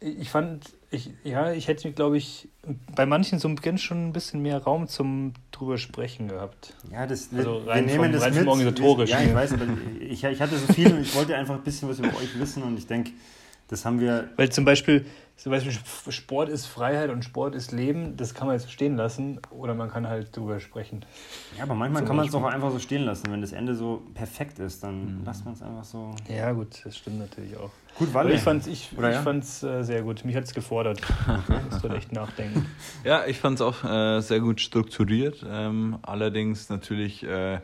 Ich 0.00 0.28
fand, 0.30 0.74
ich, 0.90 1.10
ja, 1.24 1.52
ich 1.52 1.68
hätte, 1.68 1.90
glaube 1.90 2.18
ich, 2.18 2.48
bei 2.94 3.06
manchen 3.06 3.38
so 3.38 3.52
ganz 3.54 3.80
schon 3.80 4.08
ein 4.08 4.12
bisschen 4.12 4.42
mehr 4.42 4.62
Raum 4.62 4.88
zum 4.88 5.32
drüber 5.52 5.78
sprechen 5.78 6.28
gehabt. 6.28 6.74
Ja, 6.92 7.06
das, 7.06 7.32
wir, 7.32 7.38
Also 7.38 7.64
wir 7.64 7.70
rein 7.72 7.86
nehmen 7.86 8.04
vom- 8.04 8.12
das 8.12 8.22
rein 8.22 8.34
mit. 8.34 8.42
vom 8.42 8.48
Organisatorischen. 8.48 9.18
Ja, 9.18 9.24
ich 9.26 9.34
weiß, 9.34 9.52
aber 9.54 9.64
ich, 10.00 10.22
ich 10.22 10.40
hatte 10.40 10.58
so 10.58 10.70
viel 10.72 10.92
und 10.92 11.00
ich 11.00 11.14
wollte 11.14 11.34
einfach 11.34 11.54
ein 11.54 11.62
bisschen 11.62 11.88
was 11.88 11.98
über 11.98 12.08
euch 12.16 12.38
wissen 12.38 12.62
und 12.62 12.76
ich 12.76 12.86
denke, 12.86 13.12
das 13.68 13.84
haben 13.84 14.00
wir. 14.00 14.28
Weil 14.36 14.50
zum 14.50 14.64
Beispiel, 14.64 15.06
zum 15.36 15.52
Beispiel 15.52 15.72
Sport 16.10 16.48
ist 16.48 16.66
Freiheit 16.66 17.10
und 17.10 17.24
Sport 17.24 17.54
ist 17.54 17.72
Leben, 17.72 18.16
das 18.16 18.34
kann 18.34 18.46
man 18.46 18.56
jetzt 18.56 18.64
so 18.64 18.70
stehen 18.70 18.96
lassen 18.96 19.40
oder 19.50 19.74
man 19.74 19.90
kann 19.90 20.08
halt 20.08 20.36
drüber 20.36 20.60
sprechen. 20.60 21.04
Ja, 21.56 21.64
aber 21.64 21.74
manchmal 21.74 22.02
Zum 22.02 22.06
kann 22.06 22.16
man 22.16 22.26
es 22.26 22.32
doch 22.32 22.42
auch 22.42 22.52
einfach 22.52 22.70
so 22.70 22.78
stehen 22.78 23.02
lassen. 23.02 23.30
Wenn 23.30 23.40
das 23.40 23.52
Ende 23.52 23.74
so 23.74 24.02
perfekt 24.14 24.58
ist, 24.58 24.82
dann 24.82 25.22
lasst 25.24 25.44
man 25.44 25.54
es 25.54 25.62
einfach 25.62 25.84
so. 25.84 26.14
Ja, 26.28 26.52
gut, 26.52 26.80
das 26.84 26.96
stimmt 26.96 27.18
natürlich 27.18 27.56
auch. 27.56 27.70
Gut, 27.98 28.12
Walle. 28.12 28.34
ich 28.34 28.42
fand's, 28.42 28.66
ich, 28.66 28.90
Oder 28.96 29.08
ich 29.08 29.14
ja? 29.16 29.22
fand's 29.22 29.62
äh, 29.62 29.82
sehr 29.82 30.02
gut. 30.02 30.24
Mich 30.24 30.36
hat 30.36 30.44
es 30.44 30.54
gefordert. 30.54 31.00
Ich 31.48 31.72
musste 31.72 31.88
echt 31.90 32.12
nachdenken. 32.12 32.66
Ja, 33.04 33.26
ich 33.26 33.38
fand 33.38 33.56
es 33.56 33.60
auch 33.62 33.84
äh, 33.84 34.20
sehr 34.20 34.40
gut 34.40 34.60
strukturiert. 34.60 35.44
Ähm, 35.48 35.98
allerdings 36.02 36.68
natürlich, 36.68 37.24
äh, 37.24 37.60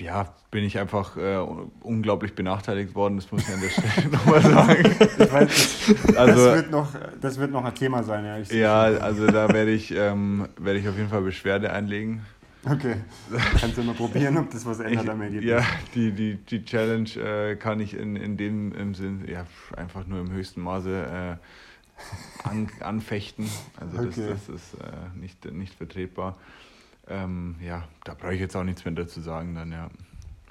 ja, 0.00 0.34
bin 0.50 0.64
ich 0.64 0.78
einfach 0.78 1.16
äh, 1.16 1.36
unglaublich 1.80 2.34
benachteiligt 2.34 2.94
worden. 2.94 3.16
Das 3.16 3.30
muss 3.32 3.42
ich 3.48 3.54
an 3.54 3.60
der 3.60 3.68
Stelle 3.70 4.08
nochmal 4.12 4.40
sagen. 4.42 4.84
Weiß, 5.32 5.94
das, 6.06 6.16
Also- 6.16 6.44
das, 6.46 6.54
wird 6.56 6.70
noch, 6.70 6.88
das 7.20 7.38
wird 7.38 7.50
noch 7.52 7.64
ein 7.64 7.74
Thema 7.74 8.02
sein, 8.02 8.24
ja. 8.24 8.38
Ich 8.38 8.50
Ja, 8.50 8.82
also 8.82 9.26
da 9.26 9.48
werde 9.52 9.70
ich, 9.72 9.92
ähm, 9.94 10.48
werde 10.58 10.78
ich 10.78 10.88
auf 10.88 10.96
jeden 10.96 11.08
Fall 11.08 11.22
Beschwerde 11.22 11.72
einlegen. 11.72 12.24
Okay. 12.68 12.96
Kannst 13.60 13.78
du 13.78 13.82
mal 13.84 13.94
probieren, 13.94 14.36
ob 14.38 14.50
das 14.50 14.66
was 14.66 14.80
ändert 14.80 15.04
Ich, 15.04 15.10
am 15.10 15.22
Ergebnis. 15.22 15.48
ja, 15.50 15.60
die, 15.94 16.10
die, 16.10 16.34
die 16.36 16.64
Challenge 16.64 17.08
äh, 17.16 17.54
kann 17.56 17.78
ich 17.78 17.94
in, 17.96 18.16
in 18.16 18.36
dem 18.36 18.72
im 18.72 18.94
Sinn, 18.94 19.24
ja, 19.28 19.46
einfach 19.76 20.04
nur 20.06 20.18
im 20.20 20.32
höchsten 20.32 20.62
Maße 20.62 21.38
äh, 22.44 22.48
an, 22.48 22.68
anfechten. 22.80 23.48
Also 23.80 23.96
das, 23.98 24.18
Okay. 24.18 24.26
das 24.30 24.48
ist 24.48 24.74
äh, 24.74 25.18
nicht, 25.20 25.44
nicht 25.52 25.74
vertretbar. 25.74 26.36
Ähm, 27.08 27.56
ja, 27.64 27.84
da 28.04 28.14
brauche 28.14 28.34
ich 28.34 28.40
jetzt 28.40 28.56
auch 28.56 28.64
nichts 28.64 28.84
mehr 28.84 28.94
dazu 28.94 29.20
sagen 29.20 29.54
dann, 29.54 29.70
ja. 29.72 29.88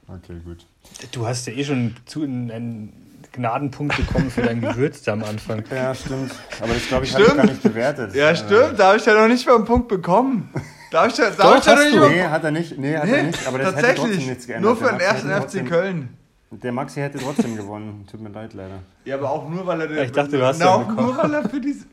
Okay, 0.08 0.40
gut. 0.44 0.66
Du 1.12 1.26
hast 1.26 1.48
ja 1.48 1.54
eh 1.54 1.64
schon 1.64 1.96
zu 2.06 2.24
einen 2.24 2.94
Gnadenpunkt 3.34 3.98
bekommen 3.98 4.30
für 4.30 4.44
dein 4.44 4.62
Gewürz 4.62 5.02
da 5.02 5.14
am 5.14 5.24
Anfang. 5.24 5.64
Ja, 5.70 5.94
stimmt. 5.96 6.32
Aber 6.62 6.74
das, 6.74 6.88
glaube 6.88 7.06
ich, 7.06 7.14
habe 7.14 7.22
ich 7.24 7.26
Stimmt. 7.26 7.38
gar 7.38 7.46
nicht 7.46 7.64
bewertet. 7.64 8.16
Ja, 8.16 8.30
Äh, 8.30 8.36
stimmt, 8.36 8.80
da 8.80 8.88
habe 8.90 8.98
ich 8.98 9.06
ja 9.06 9.14
noch 9.20 9.28
nicht 9.28 9.46
mal 9.46 9.56
einen 9.56 9.66
Punkt 9.66 9.88
bekommen. 9.88 10.50
Da 10.92 11.02
habe 11.02 11.10
ich 11.12 11.18
ja, 11.18 11.30
da 11.32 11.36
Doch, 11.44 11.56
hab 11.56 11.60
ich 11.60 11.66
ja 11.66 11.76
noch 11.76 11.82
nicht 11.84 11.96
du. 11.96 12.00
mal 12.00 12.10
Nee, 12.10 12.24
hat 12.24 12.44
er 12.44 12.52
nicht. 12.52 12.78
Nee, 12.78 12.96
hat 12.98 13.08
er 13.10 13.24
nicht. 13.24 13.48
Aber 13.48 13.58
das 13.58 13.76
hätte 13.76 13.82
trotzdem 13.88 13.96
Tatsächlich, 13.98 14.28
nichts 14.28 14.48
geändert. 14.48 14.64
nur 14.64 14.78
für 14.78 14.94
den 14.96 14.98
Maxi 15.08 15.28
ersten 15.28 15.64
FC 15.66 15.68
Köln. 15.68 16.10
Der 16.52 16.72
Maxi 16.72 17.00
hätte 17.02 17.18
trotzdem 17.18 17.58
gewonnen. 17.58 18.06
Tut 18.10 18.22
mir 18.22 18.30
leid, 18.30 18.54
leider. 18.54 18.80
Ja, 19.04 19.16
aber 19.16 19.30
auch 19.32 19.50
nur, 19.50 19.66
weil 19.66 19.82
er... 19.82 19.92
Ja, 19.92 20.04
ich 20.04 20.12
dachte, 20.12 20.38
du 20.38 20.46
hast 20.46 20.60
Na, 20.60 20.66
ja 20.66 20.72
auch 20.76 20.88
bekommen. 20.88 21.08
nur, 21.08 21.18
weil 21.18 21.34
er 21.34 21.50
für 21.50 21.60
diese... 21.60 21.86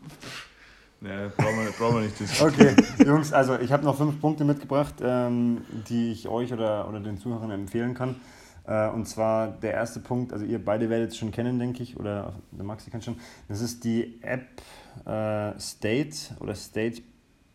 Nee, 1.02 1.30
brauchen 1.36 1.64
wir, 1.64 1.72
brauchen 1.72 1.94
wir 1.96 2.02
nicht. 2.02 2.40
Okay, 2.40 2.76
Jungs, 3.04 3.32
also 3.32 3.58
ich 3.58 3.72
habe 3.72 3.84
noch 3.84 3.96
fünf 3.96 4.20
Punkte 4.20 4.44
mitgebracht, 4.44 4.94
ähm, 5.02 5.62
die 5.88 6.12
ich 6.12 6.28
euch 6.28 6.52
oder, 6.52 6.88
oder 6.88 7.00
den 7.00 7.18
Zuhörern 7.18 7.50
empfehlen 7.50 7.94
kann. 7.94 8.20
Äh, 8.68 8.88
und 8.88 9.08
zwar 9.08 9.48
der 9.48 9.72
erste 9.72 9.98
Punkt, 9.98 10.32
also 10.32 10.44
ihr 10.44 10.64
beide 10.64 10.88
werdet 10.90 11.10
es 11.10 11.16
schon 11.16 11.32
kennen, 11.32 11.58
denke 11.58 11.82
ich, 11.82 11.98
oder 11.98 12.34
der 12.52 12.64
Maxi 12.64 12.90
kennt 12.90 13.02
schon. 13.02 13.16
Das 13.48 13.60
ist 13.60 13.82
die 13.82 14.22
App 14.22 14.62
äh, 15.04 15.58
State 15.58 16.36
oder 16.38 16.54
State 16.54 17.02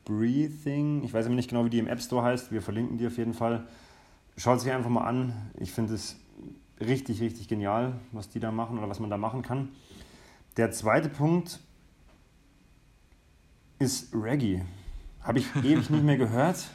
Breathing. 0.04 1.06
Ich 1.06 1.14
weiß 1.14 1.28
aber 1.28 1.36
nicht 1.36 1.50
genau, 1.50 1.64
wie 1.64 1.70
die 1.70 1.80
im 1.80 1.88
App 1.88 2.02
Store 2.02 2.24
heißt. 2.24 2.52
Wir 2.52 2.62
verlinken 2.62 2.98
die 2.98 3.08
auf 3.08 3.18
jeden 3.18 3.34
Fall. 3.34 3.66
Schaut 4.36 4.60
sich 4.60 4.74
einfach 4.74 4.90
mal 4.90 5.06
an. 5.06 5.32
Ich 5.58 5.72
finde 5.72 5.94
es 5.94 6.18
richtig, 6.82 7.22
richtig 7.22 7.48
genial, 7.48 7.94
was 8.12 8.28
die 8.28 8.42
da 8.42 8.52
machen 8.52 8.78
oder 8.78 8.90
was 8.90 9.00
man 9.00 9.10
da 9.10 9.16
machen 9.16 9.42
kann. 9.42 9.70
Der 10.58 10.72
zweite 10.72 11.08
Punkt 11.08 11.62
ist 13.80 14.14
Reggae. 14.14 14.64
Habe 15.22 15.40
ich 15.40 15.56
ewig 15.58 15.90
nicht 15.90 16.04
mehr 16.04 16.18
gehört. 16.18 16.68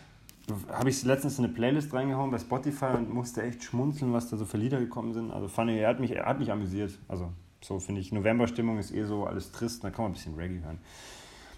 Habe 0.68 0.90
ich 0.90 1.03
letztens 1.05 1.38
in 1.38 1.44
eine 1.44 1.55
Playlist 1.55 1.92
reingehauen 1.94 2.30
bei 2.30 2.38
Spotify 2.38 2.96
und 2.96 3.12
musste 3.12 3.42
echt 3.42 3.62
schmunzeln, 3.62 4.12
was 4.12 4.28
da 4.28 4.36
so 4.36 4.44
für 4.44 4.59
Lieder 4.59 4.80
gekommen 4.80 5.14
sind. 5.14 5.30
Also 5.30 5.48
fand 5.48 5.70
ich, 5.70 5.78
er 5.78 5.88
hat 5.88 6.00
mich, 6.00 6.11
er 6.12 6.26
hat 6.26 6.38
mich 6.38 6.50
amüsiert. 6.50 6.98
Also 7.09 7.30
so 7.61 7.78
finde 7.78 8.00
ich, 8.00 8.12
Novemberstimmung 8.12 8.78
ist 8.78 8.92
eh 8.92 9.05
so 9.05 9.24
alles 9.24 9.53
trist, 9.53 9.84
da 9.84 9.90
kann 9.90 10.05
man 10.05 10.12
ein 10.12 10.14
bisschen 10.14 10.34
Reggae 10.34 10.62
hören. 10.64 10.78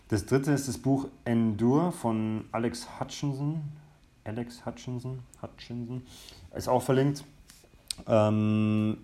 Das 0.09 0.27
dritte 0.27 0.53
ist 0.53 0.69
das 0.69 0.79
Buch 0.79 1.09
Endure 1.25 1.91
von 1.91 2.45
Alex 2.53 3.01
Hutchinson. 3.01 3.63
Alex 4.25 4.65
Hutchinson, 4.65 5.21
Hutchinson. 5.43 6.03
Ist 6.55 6.69
auch 6.69 6.83
verlinkt. 6.83 7.25
Ähm, 8.07 8.99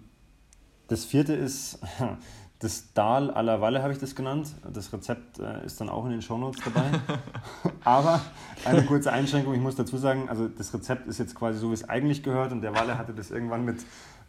das 0.89 1.05
vierte 1.05 1.33
ist 1.33 1.79
das 2.61 2.93
Dahl 2.93 3.31
à 3.31 3.41
la 3.43 3.61
Valle, 3.63 3.83
habe 3.83 3.93
ich 3.93 3.99
das 3.99 4.15
genannt. 4.15 4.49
Das 4.71 4.93
Rezept 4.93 5.39
äh, 5.39 5.65
ist 5.65 5.81
dann 5.81 5.89
auch 5.89 6.05
in 6.05 6.11
den 6.11 6.23
Shownotes 6.23 6.63
dabei. 6.63 6.91
Aber 7.85 8.21
eine 8.67 8.85
kurze 8.85 9.11
Einschränkung, 9.13 9.55
ich 9.55 9.61
muss 9.61 9.77
dazu 9.77 9.97
sagen, 9.97 10.29
also 10.29 10.47
das 10.47 10.73
Rezept 10.75 11.07
ist 11.09 11.19
jetzt 11.19 11.35
quasi 11.35 11.59
so, 11.59 11.71
wie 11.71 11.75
es 11.75 11.89
eigentlich 11.89 12.23
gehört 12.23 12.53
und 12.53 12.61
der 12.61 12.75
Walle 12.77 12.99
hatte 12.99 13.15
das 13.15 13.31
irgendwann 13.31 13.65
mit, 13.65 13.79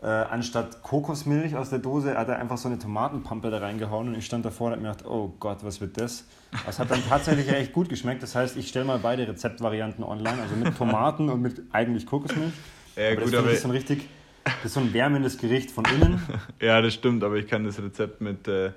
äh, 0.02 0.06
anstatt 0.08 0.82
Kokosmilch 0.82 1.58
aus 1.58 1.72
der 1.72 1.80
Dose, 1.80 2.18
hat 2.18 2.30
er 2.30 2.40
einfach 2.40 2.58
so 2.58 2.70
eine 2.70 2.80
Tomatenpampe 2.80 3.50
da 3.52 3.58
reingehauen 3.58 4.08
und 4.08 4.16
ich 4.16 4.26
stand 4.26 4.46
davor 4.46 4.68
und 4.68 4.74
habe 4.74 4.82
mir 4.82 4.92
gedacht, 4.94 5.06
oh 5.06 5.34
Gott, 5.38 5.58
was 5.64 5.82
wird 5.82 6.00
das? 6.00 6.24
Das 6.66 6.80
hat 6.80 6.90
dann 6.90 7.04
tatsächlich 7.10 7.50
echt 7.50 7.74
gut 7.74 7.90
geschmeckt. 7.90 8.24
Das 8.24 8.34
heißt, 8.34 8.56
ich 8.56 8.70
stelle 8.70 8.86
mal 8.86 9.00
beide 9.00 9.28
Rezeptvarianten 9.28 10.06
online, 10.06 10.42
also 10.42 10.56
mit 10.56 10.78
Tomaten 10.78 11.30
und 11.30 11.42
mit 11.42 11.62
eigentlich 11.74 12.06
Kokosmilch. 12.06 12.54
Ja, 12.96 13.12
aber 13.12 13.24
gut, 13.24 13.34
das, 13.34 13.40
aber- 13.42 13.56
so 13.56 13.68
ein 13.68 13.72
richtig, 13.72 14.08
das 14.44 14.66
ist 14.66 14.74
so 14.74 14.80
ein 14.80 14.94
wärmendes 14.94 15.38
Gericht 15.38 15.72
von 15.72 15.86
innen. 15.86 16.22
Ja, 16.62 16.82
das 16.82 16.94
stimmt, 16.94 17.24
aber 17.24 17.36
ich 17.36 17.48
kann 17.48 17.64
das 17.64 17.80
Rezept 17.82 18.22
mit 18.22 18.48
äh, 18.48 18.72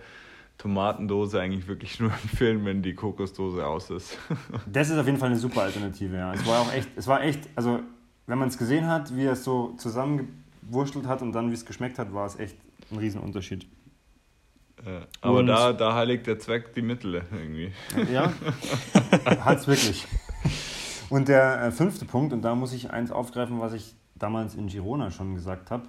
Tomatendose 0.58 1.40
eigentlich 1.40 1.66
wirklich 1.66 1.98
nur 2.00 2.10
empfehlen, 2.22 2.64
wenn 2.64 2.82
die 2.82 2.94
Kokosdose 2.94 3.66
aus 3.66 3.90
ist. 3.90 4.18
Das 4.66 4.90
ist 4.90 4.98
auf 4.98 5.06
jeden 5.06 5.18
Fall 5.18 5.30
eine 5.30 5.38
super 5.38 5.62
Alternative, 5.62 6.16
ja. 6.16 6.32
Es 6.32 6.46
war 6.46 6.60
auch 6.60 6.72
echt, 6.72 6.88
es 6.96 7.06
war 7.06 7.22
echt, 7.22 7.48
also 7.54 7.80
wenn 8.26 8.38
man 8.38 8.48
es 8.48 8.56
gesehen 8.58 8.86
hat, 8.88 9.14
wie 9.16 9.24
er 9.24 9.32
es 9.32 9.44
so 9.44 9.74
zusammengewurschtelt 9.76 11.06
hat 11.06 11.20
und 11.22 11.32
dann 11.32 11.50
wie 11.50 11.54
es 11.54 11.64
geschmeckt 11.66 11.98
hat, 11.98 12.12
war 12.14 12.26
es 12.26 12.38
echt 12.38 12.56
ein 12.90 12.98
Riesenunterschied. 12.98 13.66
Äh, 14.84 15.00
aber 15.20 15.38
Und- 15.40 15.46
da, 15.46 15.72
da 15.72 15.94
heiligt 15.94 16.26
der 16.26 16.38
Zweck 16.38 16.72
die 16.74 16.82
Mittel 16.82 17.22
irgendwie. 17.32 17.72
Ja, 18.12 18.32
hat 19.40 19.58
es 19.60 19.66
wirklich. 19.66 20.06
Und 21.10 21.28
der 21.28 21.62
äh, 21.64 21.70
fünfte 21.70 22.06
Punkt, 22.06 22.32
und 22.32 22.42
da 22.42 22.54
muss 22.54 22.72
ich 22.72 22.90
eins 22.90 23.10
aufgreifen, 23.10 23.60
was 23.60 23.72
ich 23.74 23.94
damals 24.24 24.54
in 24.54 24.68
Girona 24.68 25.10
schon 25.10 25.34
gesagt 25.34 25.70
habe. 25.70 25.84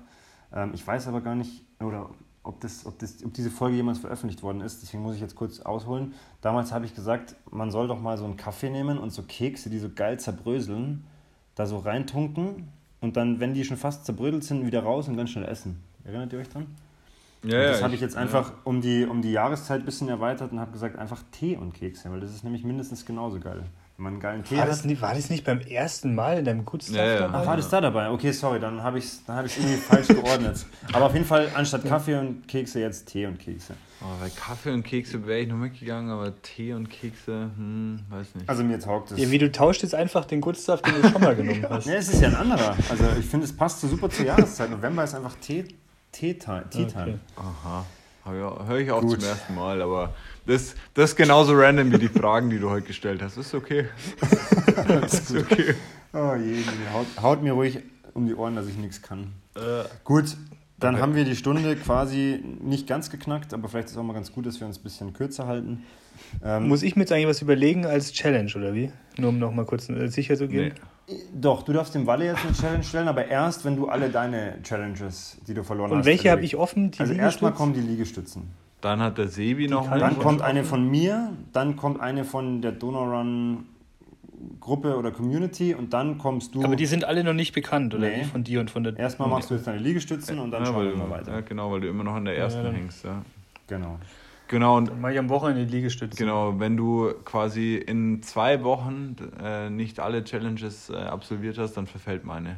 Ähm, 0.54 0.72
ich 0.74 0.86
weiß 0.86 1.08
aber 1.08 1.22
gar 1.22 1.36
nicht, 1.36 1.64
oder 1.80 2.10
ob, 2.44 2.60
das, 2.60 2.86
ob, 2.86 3.00
das, 3.00 3.24
ob 3.24 3.34
diese 3.34 3.50
Folge 3.50 3.78
jemals 3.78 4.00
veröffentlicht 4.00 4.44
worden 4.44 4.60
ist, 4.60 4.82
deswegen 4.82 5.04
muss 5.04 5.16
ich 5.16 5.22
jetzt 5.22 5.36
kurz 5.36 5.62
ausholen. 5.62 6.14
Damals 6.42 6.74
habe 6.74 6.86
ich 6.86 6.94
gesagt, 6.94 7.36
man 7.50 7.72
soll 7.72 7.88
doch 7.88 8.02
mal 8.02 8.18
so 8.18 8.26
einen 8.26 8.36
Kaffee 8.36 8.70
nehmen 8.70 8.98
und 8.98 9.12
so 9.12 9.24
Kekse, 9.24 9.70
die 9.70 9.80
so 9.80 9.90
geil 9.90 10.20
zerbröseln, 10.20 11.06
da 11.56 11.66
so 11.66 11.78
reintunken 11.78 12.68
und 13.00 13.16
dann, 13.16 13.40
wenn 13.40 13.54
die 13.54 13.64
schon 13.64 13.78
fast 13.78 14.06
zerbrödelt 14.06 14.44
sind, 14.44 14.66
wieder 14.66 14.84
raus 14.84 15.08
und 15.08 15.16
ganz 15.16 15.30
schnell 15.30 15.46
essen. 15.46 15.82
Erinnert 16.04 16.34
ihr 16.34 16.40
euch 16.40 16.50
dran? 16.50 16.68
Ja, 17.44 17.58
Und 17.58 17.64
ja, 17.64 17.72
das 17.72 17.84
habe 17.84 17.96
ich 17.96 18.02
jetzt 18.02 18.16
ja. 18.16 18.22
einfach 18.22 18.52
um 18.66 18.82
die, 18.82 19.06
um 19.06 19.22
die 19.22 19.32
Jahreszeit 19.32 19.80
ein 19.80 19.86
bisschen 19.86 20.10
erweitert 20.10 20.52
und 20.52 20.60
habe 20.60 20.72
gesagt, 20.72 20.98
einfach 20.98 21.24
Tee 21.32 21.56
und 21.56 21.74
Kekse, 21.74 22.12
weil 22.12 22.20
das 22.20 22.32
ist 22.32 22.44
nämlich 22.44 22.66
mindestens 22.66 23.06
genauso 23.06 23.40
geil. 23.40 23.64
Wenn 23.98 24.04
man 24.04 24.14
einen 24.14 24.22
geilen 24.22 24.44
Tee 24.44 24.56
War 24.58 24.64
hat. 24.64 24.70
das, 24.70 24.84
nicht, 24.84 25.02
war 25.02 25.14
das 25.16 25.30
nicht 25.30 25.46
beim 25.46 25.62
ersten 25.62 26.16
Mal 26.16 26.40
in 26.40 26.46
deinem 26.46 26.66
Good 26.66 26.84
Stuff 26.84 26.98
Ja, 26.98 27.06
ja. 27.06 27.20
dabei? 27.20 27.38
Ach, 27.38 27.46
war 27.46 27.56
das 27.56 27.70
da 27.70 27.80
dabei? 27.80 28.10
Okay, 28.10 28.32
sorry, 28.34 28.60
dann 28.60 28.84
habe 28.84 28.98
ich 29.00 29.06
es 29.06 29.22
hab 29.26 29.46
irgendwie 29.46 29.76
falsch 29.90 30.08
geordnet. 30.10 30.66
Aber 30.92 31.06
auf 31.06 31.14
jeden 31.14 31.26
Fall 31.26 31.48
anstatt 31.56 31.86
Kaffee 31.86 32.16
und 32.20 32.46
Kekse 32.46 32.82
jetzt 32.82 33.06
Tee 33.06 33.26
und 33.26 33.40
Kekse. 33.40 33.74
Oh, 34.02 34.06
bei 34.20 34.30
Kaffee 34.30 34.72
und 34.72 34.84
Kekse 34.84 35.26
wäre 35.26 35.40
ich 35.40 35.48
noch 35.48 35.56
mitgegangen, 35.56 36.12
aber 36.12 36.34
Tee 36.42 36.74
und 36.74 36.90
Kekse, 36.90 37.52
hm, 37.56 38.02
weiß 38.10 38.36
nicht. 38.36 38.50
Also 38.50 38.66
mir 38.66 38.80
taugt 38.82 39.12
es. 39.12 39.18
Ja, 39.18 39.32
wie 39.32 39.38
du 39.38 39.50
tauscht 39.50 39.82
jetzt 39.84 39.96
einfach 39.96 40.26
den 40.26 40.42
Good 40.42 40.58
Stuff, 40.58 40.82
den 40.82 41.02
du 41.02 41.10
schon 41.10 41.22
mal 41.22 41.34
genommen 41.34 41.66
hast. 41.70 41.88
Ja, 41.88 41.94
es 41.94 42.10
ist 42.10 42.22
ja 42.22 42.28
ein 42.28 42.36
anderer. 42.36 42.76
Also 42.90 43.06
ich 43.18 43.26
finde, 43.26 43.46
es 43.46 43.56
passt 43.56 43.80
so 43.80 43.88
super 43.88 44.10
zur 44.10 44.26
Jahreszeit. 44.26 44.70
November 44.72 45.06
ist 45.06 45.16
einfach 45.16 45.36
Tee, 45.40 45.64
Tee-Time. 46.12 46.66
Time. 46.70 46.88
Okay. 46.94 47.16
Aha. 47.38 47.86
Höre 48.26 48.80
ich 48.80 48.92
auch 48.92 49.02
Gut. 49.02 49.22
zum 49.22 49.30
ersten 49.30 49.56
Mal, 49.56 49.82
aber 49.82 50.14
das, 50.46 50.76
das 50.94 51.12
ist 51.12 51.16
genauso 51.16 51.54
random 51.56 51.92
wie 51.92 51.98
die 52.00 52.08
Fragen, 52.10 52.50
die 52.50 52.60
du 52.60 52.70
heute 52.70 52.88
gestellt 52.88 53.22
hast. 53.22 53.38
Ist 53.38 53.54
okay. 53.54 53.86
ist 55.06 55.36
okay. 55.36 55.76
Oh 56.14 56.34
je, 56.36 56.64
haut, 56.94 57.08
haut 57.22 57.44
mir 57.44 57.54
ruhig 57.54 57.80
um 58.14 58.26
die 58.28 58.36
Ohren, 58.36 58.56
dass 58.56 58.68
ich 58.68 58.78
nichts 58.78 59.02
kann. 59.02 59.34
Äh, 59.56 59.84
Gut, 60.04 60.38
dann 60.80 60.96
Okay. 60.96 61.02
haben 61.02 61.16
wir 61.16 61.26
die 61.26 61.36
Stunde 61.36 61.76
quasi 61.76 62.42
nicht 62.62 62.88
ganz 62.88 63.10
geknackt, 63.10 63.54
aber 63.54 63.68
vielleicht 63.70 63.88
ist 63.88 63.94
es 63.94 63.98
auch 63.98 64.04
mal 64.04 64.14
ganz 64.14 64.32
gut, 64.32 64.46
dass 64.46 64.60
wir 64.60 64.68
uns 64.68 64.78
ein 64.80 64.84
bisschen 64.84 65.14
kürzer 65.14 65.48
halten. 65.48 65.84
Ähm, 66.44 66.70
Muss 66.70 66.84
ich 66.84 66.96
mir 66.96 67.02
jetzt 67.02 67.12
eigentlich 67.12 67.28
was 67.28 67.42
überlegen 67.42 67.86
als 67.86 68.14
Challenge, 68.14 68.52
oder 68.56 68.74
wie? 68.74 68.92
Nur 69.18 69.30
um 69.30 69.40
nochmal 69.40 69.66
kurz 69.66 69.90
äh, 69.90 70.08
sicher 70.08 70.38
zu 70.38 70.48
gehen? 70.48 70.74
nee. 70.76 70.82
Doch, 71.34 71.62
du 71.62 71.72
darfst 71.72 71.94
dem 71.94 72.08
Walle 72.08 72.26
jetzt 72.26 72.44
eine 72.44 72.54
Challenge 72.54 72.84
stellen, 72.84 73.08
aber 73.08 73.28
erst, 73.28 73.64
wenn 73.64 73.76
du 73.76 73.90
alle 73.90 74.10
deine 74.10 74.60
Challenges, 74.64 75.38
die 75.48 75.54
du 75.54 75.64
verloren 75.64 75.92
Und 75.92 75.98
hast. 76.00 76.06
welche 76.08 76.32
habe 76.32 76.42
ich 76.42 76.56
offen? 76.56 76.90
Die 76.90 77.00
Also 77.00 77.14
erstmal 77.14 77.52
kommen 77.54 77.74
die 77.76 77.82
Liegestützen. 77.82 78.48
Dann 78.86 79.02
hat 79.02 79.18
der 79.18 79.30
Sebi 79.30 79.68
noch 79.68 79.90
einen 79.90 80.00
Dann 80.00 80.20
kommt 80.20 80.44
eine 80.44 80.64
von 80.64 80.88
mir, 80.88 81.32
dann 81.54 81.76
kommt 81.76 82.00
eine 82.00 82.24
von 82.24 82.62
der 82.62 82.72
Donau-Run 82.72 83.66
Gruppe 84.60 84.96
oder 84.96 85.10
Community 85.10 85.74
und 85.74 85.92
dann 85.92 86.20
kommst 86.20 86.54
du. 86.54 86.64
Aber 86.64 86.76
die 86.76 86.86
sind 86.86 87.04
alle 87.04 87.24
noch 87.24 87.34
nicht 87.34 87.52
bekannt, 87.52 87.96
oder 87.96 88.08
Nee. 88.08 88.26
Von 88.26 88.44
dir 88.44 88.60
und 88.60 88.70
von 88.70 88.84
der. 88.84 88.96
Erstmal 88.96 89.28
machst 89.28 89.50
du 89.50 89.56
jetzt 89.56 89.66
deine 89.66 89.80
Liegestützen 89.80 90.38
und 90.38 90.52
dann 90.52 90.66
ja, 90.66 90.72
schauen 90.72 90.88
wir 90.88 90.96
mal 90.98 91.10
weiter. 91.10 91.32
Ja, 91.32 91.42
genau, 91.42 91.72
weil 91.72 91.82
du 91.82 91.88
immer 91.88 92.04
noch 92.04 92.14
an 92.14 92.26
der 92.26 92.38
ersten 92.38 92.64
dann- 92.64 92.76
hängst. 92.76 93.04
Ja. 93.06 93.24
Genau. 93.66 93.98
Genau, 94.50 94.78
und 94.78 94.90
Dann 94.90 95.02
mache 95.02 95.14
ich 95.14 95.18
am 95.18 95.30
Wochenende 95.30 95.66
die 95.66 95.78
Liegestütze. 95.78 96.16
Genau, 96.16 96.60
wenn 96.60 96.78
du 96.78 97.12
quasi 97.26 97.78
in 97.78 98.22
zwei 98.22 98.64
Wochen 98.64 99.16
äh, 99.44 99.72
nicht 99.72 100.00
alle 100.00 100.24
Challenges 100.24 100.92
äh, 100.92 100.96
absolviert 100.98 101.58
hast, 101.58 101.74
dann 101.74 101.88
verfällt 101.88 102.24
meine. 102.24 102.58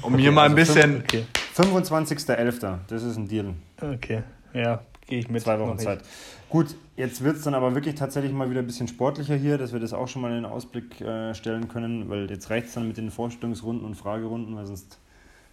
Um 0.00 0.16
hier 0.16 0.32
mal 0.32 0.46
ein 0.46 0.52
also 0.52 0.56
bisschen. 0.56 1.02
Okay, 1.02 1.26
25.11. 1.60 2.78
Das 2.88 3.02
ist 3.02 3.16
ein 3.16 3.28
Deal. 3.28 3.54
okay. 3.80 4.22
Ja, 4.54 4.80
gehe 5.06 5.18
ich 5.18 5.28
mit. 5.28 5.42
Zwei 5.42 5.60
Wochen. 5.60 5.78
Zeit. 5.78 6.00
Gut, 6.48 6.74
jetzt 6.96 7.22
wird 7.22 7.36
es 7.36 7.42
dann 7.42 7.54
aber 7.54 7.74
wirklich 7.74 7.94
tatsächlich 7.94 8.32
mal 8.32 8.50
wieder 8.50 8.60
ein 8.60 8.66
bisschen 8.66 8.88
sportlicher 8.88 9.36
hier, 9.36 9.58
dass 9.58 9.72
wir 9.72 9.78
das 9.78 9.92
auch 9.92 10.08
schon 10.08 10.22
mal 10.22 10.30
in 10.30 10.42
den 10.42 10.44
Ausblick 10.44 11.00
äh, 11.00 11.34
stellen 11.34 11.68
können, 11.68 12.08
weil 12.08 12.30
jetzt 12.30 12.50
reicht 12.50 12.68
es 12.68 12.74
dann 12.74 12.88
mit 12.88 12.96
den 12.96 13.10
Vorstellungsrunden 13.10 13.86
und 13.86 13.94
Fragerunden, 13.94 14.56
weil 14.56 14.66
sonst 14.66 14.98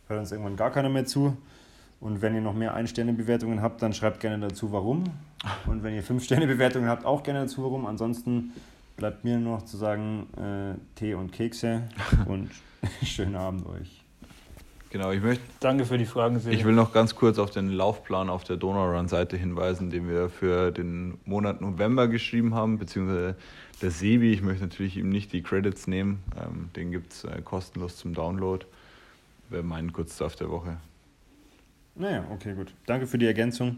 hört 0.08 0.20
uns 0.20 0.32
irgendwann 0.32 0.56
gar 0.56 0.72
keiner 0.72 0.90
mehr 0.90 1.06
zu. 1.06 1.38
Und 2.00 2.22
wenn 2.22 2.36
ihr 2.36 2.42
noch 2.42 2.54
mehr 2.54 2.74
Ein-Sterne-Bewertungen 2.74 3.62
habt, 3.62 3.82
dann 3.82 3.94
schreibt 3.94 4.20
gerne 4.20 4.48
dazu, 4.48 4.72
warum. 4.72 5.04
Und 5.66 5.84
wenn 5.84 5.94
ihr 5.94 6.04
Fünf-Sterne-Bewertungen 6.04 6.88
habt, 6.88 7.06
auch 7.06 7.24
gerne 7.24 7.42
dazu, 7.42 7.64
warum. 7.64 7.86
Ansonsten 7.86 8.54
bleibt 8.98 9.24
mir 9.24 9.38
nur 9.38 9.58
noch 9.58 9.66
zu 9.66 9.78
sagen, 9.78 10.28
äh, 10.38 10.78
Tee 10.96 11.16
und 11.16 11.32
Kekse 11.32 11.84
und 12.28 12.50
schönen 13.04 13.36
Abend 13.36 13.66
euch. 13.68 14.07
Genau, 14.90 15.12
ich 15.12 15.22
möchte. 15.22 15.44
Danke 15.60 15.86
für 15.86 15.98
die 15.98 16.06
Fragen, 16.06 16.40
Sebi. 16.40 16.56
Ich 16.56 16.64
will 16.64 16.74
noch 16.74 16.94
ganz 16.94 17.16
kurz 17.16 17.40
auf 17.40 17.52
den 17.52 17.70
Laufplan 17.72 18.30
auf 18.30 18.44
der 18.46 18.56
Donau-Run-Seite 18.56 19.36
hinweisen, 19.36 19.90
den 19.90 20.08
wir 20.08 20.30
für 20.30 20.72
den 20.72 21.18
Monat 21.26 21.60
November 21.62 22.08
geschrieben 22.08 22.56
haben, 22.56 22.78
beziehungsweise 22.78 23.36
der 23.82 23.92
Sebi. 23.92 24.32
Ich 24.32 24.42
möchte 24.42 24.64
natürlich 24.64 24.96
ihm 24.98 25.10
nicht 25.10 25.34
die 25.34 25.44
Credits 25.44 25.88
nehmen. 25.88 26.24
Ähm, 26.40 26.70
den 26.76 26.92
gibt 26.92 27.12
es 27.12 27.24
äh, 27.26 27.42
kostenlos 27.44 27.98
zum 27.98 28.14
Download. 28.14 28.66
Wäre 29.50 29.64
mein 29.64 29.92
Kurzstuff 29.92 30.36
der 30.36 30.50
Woche. 30.50 30.78
Naja, 31.96 32.24
okay, 32.32 32.54
gut. 32.54 32.74
Danke 32.86 33.08
für 33.08 33.18
die 33.18 33.26
Ergänzung. 33.26 33.78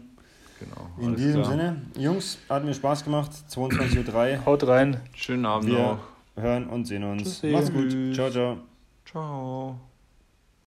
Genau. 0.60 0.90
In 1.00 1.16
diesem 1.16 1.42
klar. 1.42 1.52
Sinne, 1.52 1.82
Jungs, 1.98 2.38
hat 2.48 2.64
mir 2.64 2.74
Spaß 2.74 3.04
gemacht. 3.04 3.30
22.03 3.50 4.38
Uhr. 4.38 4.46
Haut 4.46 4.66
rein. 4.66 5.00
Schönen 5.14 5.46
Abend 5.46 5.70
Wir 5.70 5.78
noch. 5.78 5.98
hören 6.36 6.66
und 6.68 6.84
sehen 6.84 7.02
uns. 7.04 7.22
Tschüssi. 7.22 7.50
Macht's 7.50 7.72
gut. 7.72 8.14
Ciao, 8.14 8.30
ciao. 8.30 8.58
Ciao. 9.06 9.89